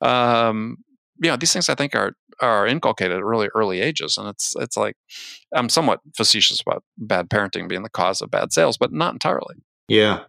Um, 0.00 0.78
you 1.22 1.30
know, 1.30 1.36
these 1.36 1.52
things 1.52 1.68
I 1.68 1.74
think 1.74 1.94
are 1.94 2.12
are 2.40 2.66
inculcated 2.66 3.16
at 3.16 3.24
really 3.24 3.48
early 3.54 3.80
ages, 3.80 4.18
and 4.18 4.28
it's 4.28 4.54
it's 4.58 4.76
like 4.76 4.96
I'm 5.54 5.68
somewhat 5.68 6.00
facetious 6.16 6.60
about 6.60 6.84
bad 6.98 7.28
parenting 7.30 7.68
being 7.68 7.82
the 7.82 7.88
cause 7.90 8.20
of 8.20 8.30
bad 8.30 8.52
sales, 8.52 8.76
but 8.76 8.92
not 8.92 9.12
entirely. 9.14 9.56
Yeah. 9.88 10.24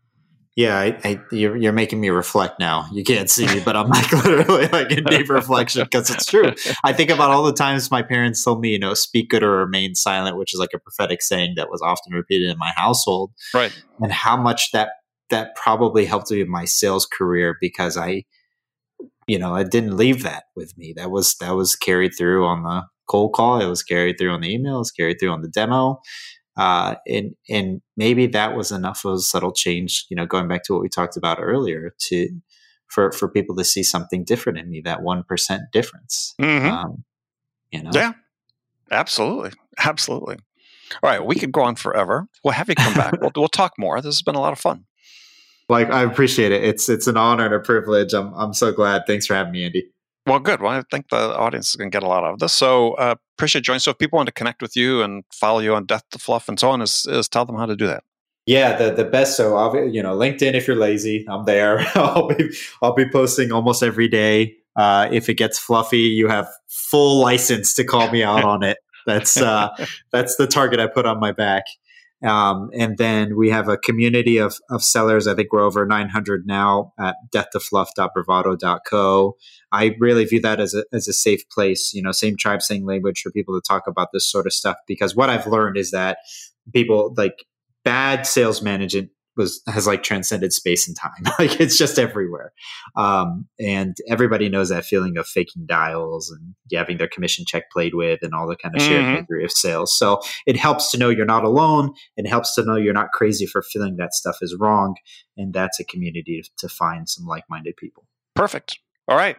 Yeah, 0.55 0.79
I, 0.79 0.97
I, 1.03 1.21
you're, 1.31 1.55
you're 1.55 1.71
making 1.71 2.01
me 2.01 2.09
reflect 2.09 2.59
now. 2.59 2.87
You 2.91 3.03
can't 3.03 3.29
see 3.29 3.45
me, 3.45 3.59
but 3.63 3.75
I'm 3.75 3.89
like 3.89 4.11
literally 4.25 4.67
like 4.69 4.91
in 4.91 5.03
deep 5.03 5.29
reflection 5.29 5.83
because 5.83 6.09
it's 6.09 6.25
true. 6.25 6.51
I 6.83 6.93
think 6.93 7.11
about 7.11 7.29
all 7.29 7.43
the 7.43 7.53
times 7.53 7.91
my 7.91 8.01
parents 8.01 8.43
told 8.43 8.59
me, 8.61 8.69
you 8.71 8.79
know, 8.79 8.95
speak 8.95 9.29
good 9.29 9.43
or 9.43 9.51
remain 9.57 9.93
silent, 9.93 10.35
which 10.35 10.55
is 10.55 10.59
like 10.59 10.71
a 10.73 10.79
prophetic 10.79 11.21
saying 11.21 11.53
that 11.57 11.69
was 11.69 11.79
often 11.83 12.11
repeated 12.11 12.49
in 12.49 12.57
my 12.57 12.71
household, 12.75 13.33
Right. 13.53 13.71
and 13.99 14.11
how 14.11 14.35
much 14.35 14.71
that 14.71 14.93
that 15.29 15.55
probably 15.55 16.05
helped 16.05 16.31
me 16.31 16.41
in 16.41 16.49
my 16.49 16.65
sales 16.65 17.05
career 17.05 17.57
because 17.59 17.97
I, 17.97 18.23
you 19.27 19.37
know, 19.37 19.53
I 19.53 19.63
didn't 19.63 19.97
leave 19.97 20.23
that 20.23 20.45
with 20.55 20.77
me. 20.77 20.93
That 20.95 21.11
was 21.11 21.35
that 21.39 21.55
was 21.55 21.75
carried 21.75 22.13
through 22.17 22.45
on 22.45 22.63
the 22.63 22.83
cold 23.09 23.33
call. 23.33 23.61
It 23.61 23.67
was 23.67 23.83
carried 23.83 24.17
through 24.17 24.31
on 24.31 24.41
the 24.41 24.53
email. 24.53 24.75
It 24.75 24.79
was 24.79 24.91
carried 24.91 25.19
through 25.19 25.31
on 25.31 25.41
the 25.41 25.49
demo. 25.49 26.01
Uh, 26.57 26.95
and 27.07 27.35
and 27.49 27.81
maybe 27.95 28.25
that 28.27 28.55
was 28.55 28.71
enough 28.71 29.05
of 29.05 29.13
a 29.13 29.19
subtle 29.19 29.51
change. 29.53 30.05
You 30.09 30.15
know, 30.15 30.25
going 30.25 30.47
back 30.47 30.63
to 30.63 30.73
what 30.73 30.81
we 30.81 30.89
talked 30.89 31.15
about 31.15 31.37
earlier, 31.39 31.93
to 31.99 32.29
for 32.87 33.11
for 33.11 33.27
people 33.29 33.55
to 33.57 33.63
see 33.63 33.83
something 33.83 34.23
different 34.23 34.57
in 34.57 34.69
me, 34.69 34.81
that 34.81 35.01
one 35.03 35.23
percent 35.23 35.63
difference. 35.71 36.33
Mhm. 36.39 36.71
Um, 36.71 37.03
you 37.71 37.83
know, 37.83 37.91
Yeah, 37.93 38.13
absolutely, 38.89 39.51
absolutely. 39.77 40.37
All 41.03 41.09
right, 41.09 41.23
we 41.23 41.35
could 41.35 41.51
go 41.51 41.61
on 41.61 41.75
forever. 41.75 42.27
We'll 42.43 42.53
have 42.53 42.69
you 42.69 42.75
come 42.75 42.93
back. 42.93 43.21
We'll, 43.21 43.31
we'll 43.35 43.49
talk 43.49 43.73
more. 43.77 43.97
This 43.97 44.15
has 44.15 44.21
been 44.21 44.35
a 44.35 44.41
lot 44.41 44.53
of 44.53 44.59
fun. 44.59 44.85
Like 45.69 45.89
I 45.89 46.03
appreciate 46.03 46.51
it. 46.51 46.63
It's 46.63 46.89
it's 46.89 47.07
an 47.07 47.17
honor 47.17 47.45
and 47.45 47.53
a 47.53 47.59
privilege. 47.59 48.13
I'm 48.13 48.33
I'm 48.33 48.53
so 48.53 48.71
glad. 48.71 49.03
Thanks 49.07 49.25
for 49.25 49.35
having 49.35 49.53
me, 49.53 49.65
Andy. 49.65 49.89
Well, 50.25 50.39
good. 50.39 50.61
Well, 50.61 50.73
I 50.73 50.83
think 50.91 51.09
the 51.09 51.37
audience 51.37 51.69
is 51.69 51.77
going 51.77 51.89
to 51.89 51.95
get 51.95 52.03
a 52.03 52.07
lot 52.07 52.25
out 52.25 52.33
of 52.33 52.39
this. 52.39 52.51
So 52.51 52.95
uh, 52.95 53.15
appreciate 53.37 53.63
joining. 53.63 53.79
So 53.79 53.91
if 53.91 53.97
people 53.97 54.17
want 54.17 54.27
to 54.27 54.33
connect 54.33 54.61
with 54.61 54.75
you 54.75 55.01
and 55.01 55.23
follow 55.31 55.59
you 55.59 55.73
on 55.73 55.85
Death 55.85 56.03
to 56.11 56.19
Fluff 56.19 56.49
and 56.49 56.59
so 56.59 56.69
on, 56.69 56.81
is, 56.81 57.07
is 57.09 57.29
tell 57.29 57.45
them 57.45 57.55
how 57.55 57.65
to 57.65 57.77
do 57.77 57.87
that. 57.87 58.03
Yeah, 58.45 58.77
the 58.77 58.91
the 58.91 59.05
best. 59.05 59.37
So 59.37 59.53
obvi- 59.53 59.93
you 59.93 60.03
know, 60.03 60.17
LinkedIn. 60.17 60.53
If 60.53 60.67
you're 60.67 60.77
lazy, 60.77 61.25
I'm 61.29 61.45
there. 61.45 61.79
I'll 61.95 62.27
be 62.27 62.49
I'll 62.81 62.93
be 62.93 63.09
posting 63.09 63.51
almost 63.51 63.83
every 63.83 64.07
day. 64.07 64.55
Uh, 64.75 65.09
if 65.11 65.27
it 65.27 65.35
gets 65.35 65.57
fluffy, 65.57 65.99
you 65.99 66.27
have 66.27 66.47
full 66.67 67.19
license 67.19 67.73
to 67.75 67.83
call 67.83 68.11
me 68.11 68.23
out 68.23 68.43
on 68.43 68.63
it. 68.63 68.77
That's 69.05 69.37
uh, 69.37 69.69
that's 70.11 70.35
the 70.35 70.47
target 70.47 70.79
I 70.79 70.87
put 70.87 71.05
on 71.05 71.19
my 71.19 71.31
back. 71.31 71.63
Um, 72.23 72.71
and 72.73 72.97
then 72.97 73.35
we 73.35 73.51
have 73.51 73.69
a 73.69 73.77
community 73.77 74.37
of, 74.37 74.57
of 74.69 74.83
sellers. 74.83 75.27
I 75.27 75.35
think 75.35 75.53
we're 75.53 75.61
over 75.61 75.85
900 75.85 76.47
now 76.47 76.93
at 76.99 77.15
deathtofluff.bravado.co. 77.31 79.37
I 79.71 79.95
really 79.99 80.25
view 80.25 80.41
that 80.41 80.59
as 80.59 80.73
a, 80.73 80.83
as 80.91 81.07
a 81.07 81.13
safe 81.13 81.47
place, 81.49 81.93
you 81.93 82.01
know, 82.01 82.11
same 82.11 82.35
tribe, 82.35 82.63
same 82.63 82.85
language 82.85 83.21
for 83.21 83.31
people 83.31 83.59
to 83.59 83.67
talk 83.67 83.87
about 83.87 84.09
this 84.13 84.29
sort 84.29 84.45
of 84.47 84.53
stuff. 84.53 84.77
Because 84.87 85.15
what 85.15 85.29
I've 85.29 85.45
learned 85.45 85.77
is 85.77 85.91
that 85.91 86.17
people 86.73 87.13
like 87.15 87.45
bad 87.85 88.25
sales 88.25 88.61
management 88.61 89.11
was 89.37 89.61
has 89.67 89.87
like 89.87 90.03
transcended 90.03 90.51
space 90.51 90.87
and 90.87 90.97
time. 90.97 91.23
like 91.39 91.59
it's 91.61 91.77
just 91.77 91.97
everywhere. 91.99 92.51
Um, 92.95 93.47
and 93.59 93.95
everybody 94.09 94.49
knows 94.49 94.69
that 94.69 94.83
feeling 94.85 95.17
of 95.17 95.27
faking 95.27 95.65
dials 95.67 96.29
and 96.31 96.55
having 96.73 96.97
their 96.97 97.07
commission 97.07 97.45
check 97.47 97.69
played 97.71 97.93
with 97.93 98.19
and 98.23 98.33
all 98.33 98.47
the 98.47 98.55
kind 98.55 98.75
of 98.75 98.81
shared 98.81 99.05
Mhm. 99.05 99.21
misery 99.21 99.45
of 99.45 99.51
sales. 99.51 99.93
So 99.97 100.19
it 100.45 100.57
helps 100.57 100.91
to 100.91 100.97
know 100.97 101.09
you're 101.09 101.25
not 101.25 101.43
alone. 101.45 101.93
It 102.17 102.27
helps 102.27 102.55
to 102.55 102.63
know 102.63 102.75
you're 102.75 102.93
not 102.93 103.11
crazy 103.13 103.45
for 103.45 103.61
feeling 103.61 103.95
that 103.97 104.13
stuff 104.13 104.37
is 104.41 104.55
wrong. 104.59 104.95
And 105.37 105.53
that's 105.53 105.79
a 105.79 105.85
community 105.85 106.43
to 106.57 106.67
find 106.67 107.07
some 107.07 107.25
like 107.25 107.43
minded 107.49 107.77
people. 107.77 108.05
Perfect. 108.35 108.79
All 109.07 109.15
right. 109.17 109.37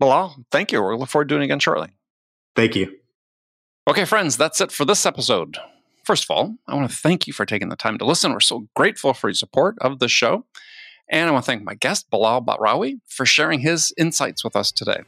Bilal, 0.00 0.36
thank 0.50 0.72
you. 0.72 0.82
We'll 0.82 0.98
look 0.98 1.08
forward 1.08 1.28
to 1.28 1.34
doing 1.34 1.42
it 1.42 1.46
again 1.46 1.58
shortly. 1.58 1.90
Thank 2.54 2.74
you. 2.76 2.92
Okay, 3.88 4.04
friends, 4.04 4.36
that's 4.36 4.60
it 4.60 4.72
for 4.72 4.84
this 4.84 5.06
episode. 5.06 5.58
First 6.06 6.22
of 6.22 6.30
all, 6.30 6.54
I 6.68 6.76
want 6.76 6.88
to 6.88 6.96
thank 6.96 7.26
you 7.26 7.32
for 7.32 7.44
taking 7.44 7.68
the 7.68 7.74
time 7.74 7.98
to 7.98 8.04
listen. 8.04 8.32
We're 8.32 8.38
so 8.38 8.68
grateful 8.76 9.12
for 9.12 9.28
your 9.28 9.34
support 9.34 9.76
of 9.80 9.98
the 9.98 10.06
show. 10.06 10.44
And 11.10 11.28
I 11.28 11.32
want 11.32 11.44
to 11.44 11.50
thank 11.50 11.64
my 11.64 11.74
guest, 11.74 12.08
Bilal 12.10 12.42
Batrawi, 12.42 13.00
for 13.08 13.26
sharing 13.26 13.58
his 13.58 13.92
insights 13.98 14.44
with 14.44 14.54
us 14.54 14.70
today. 14.70 15.00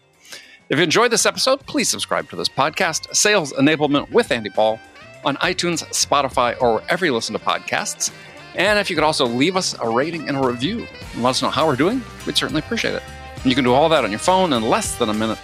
If 0.68 0.76
you 0.76 0.82
enjoyed 0.82 1.12
this 1.12 1.24
episode, 1.24 1.64
please 1.66 1.88
subscribe 1.88 2.28
to 2.30 2.36
this 2.36 2.48
podcast, 2.48 3.14
Sales 3.14 3.52
Enablement 3.52 4.10
with 4.10 4.32
Andy 4.32 4.50
Paul, 4.50 4.80
on 5.24 5.36
iTunes, 5.36 5.84
Spotify, 5.90 6.60
or 6.60 6.74
wherever 6.80 7.06
you 7.06 7.14
listen 7.14 7.32
to 7.32 7.44
podcasts. 7.44 8.12
And 8.56 8.76
if 8.80 8.90
you 8.90 8.96
could 8.96 9.04
also 9.04 9.24
leave 9.24 9.56
us 9.56 9.76
a 9.80 9.88
rating 9.88 10.28
and 10.28 10.36
a 10.36 10.44
review 10.44 10.84
and 11.14 11.22
let 11.22 11.30
us 11.30 11.42
know 11.42 11.50
how 11.50 11.64
we're 11.64 11.76
doing, 11.76 12.02
we'd 12.26 12.36
certainly 12.36 12.58
appreciate 12.58 12.94
it. 12.94 13.04
And 13.36 13.46
you 13.46 13.54
can 13.54 13.62
do 13.62 13.72
all 13.72 13.88
that 13.88 14.02
on 14.02 14.10
your 14.10 14.18
phone 14.18 14.52
in 14.52 14.64
less 14.64 14.96
than 14.96 15.10
a 15.10 15.14
minute 15.14 15.38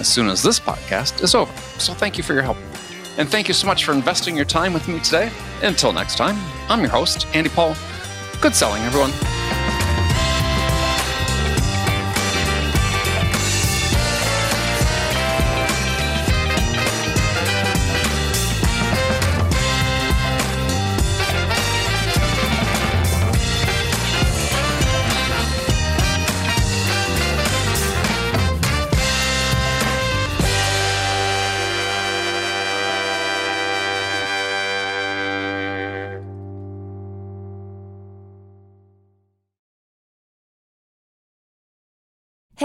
as 0.00 0.08
soon 0.08 0.28
as 0.28 0.42
this 0.42 0.58
podcast 0.58 1.22
is 1.22 1.36
over. 1.36 1.52
So 1.78 1.94
thank 1.94 2.18
you 2.18 2.24
for 2.24 2.32
your 2.32 2.42
help. 2.42 2.56
And 3.18 3.28
thank 3.28 3.48
you 3.48 3.54
so 3.54 3.66
much 3.66 3.84
for 3.84 3.92
investing 3.92 4.36
your 4.36 4.44
time 4.44 4.72
with 4.72 4.88
me 4.88 5.00
today. 5.00 5.30
Until 5.62 5.92
next 5.92 6.16
time, 6.16 6.36
I'm 6.68 6.80
your 6.80 6.90
host, 6.90 7.26
Andy 7.34 7.50
Paul. 7.50 7.74
Good 8.40 8.54
selling, 8.54 8.82
everyone. 8.82 9.35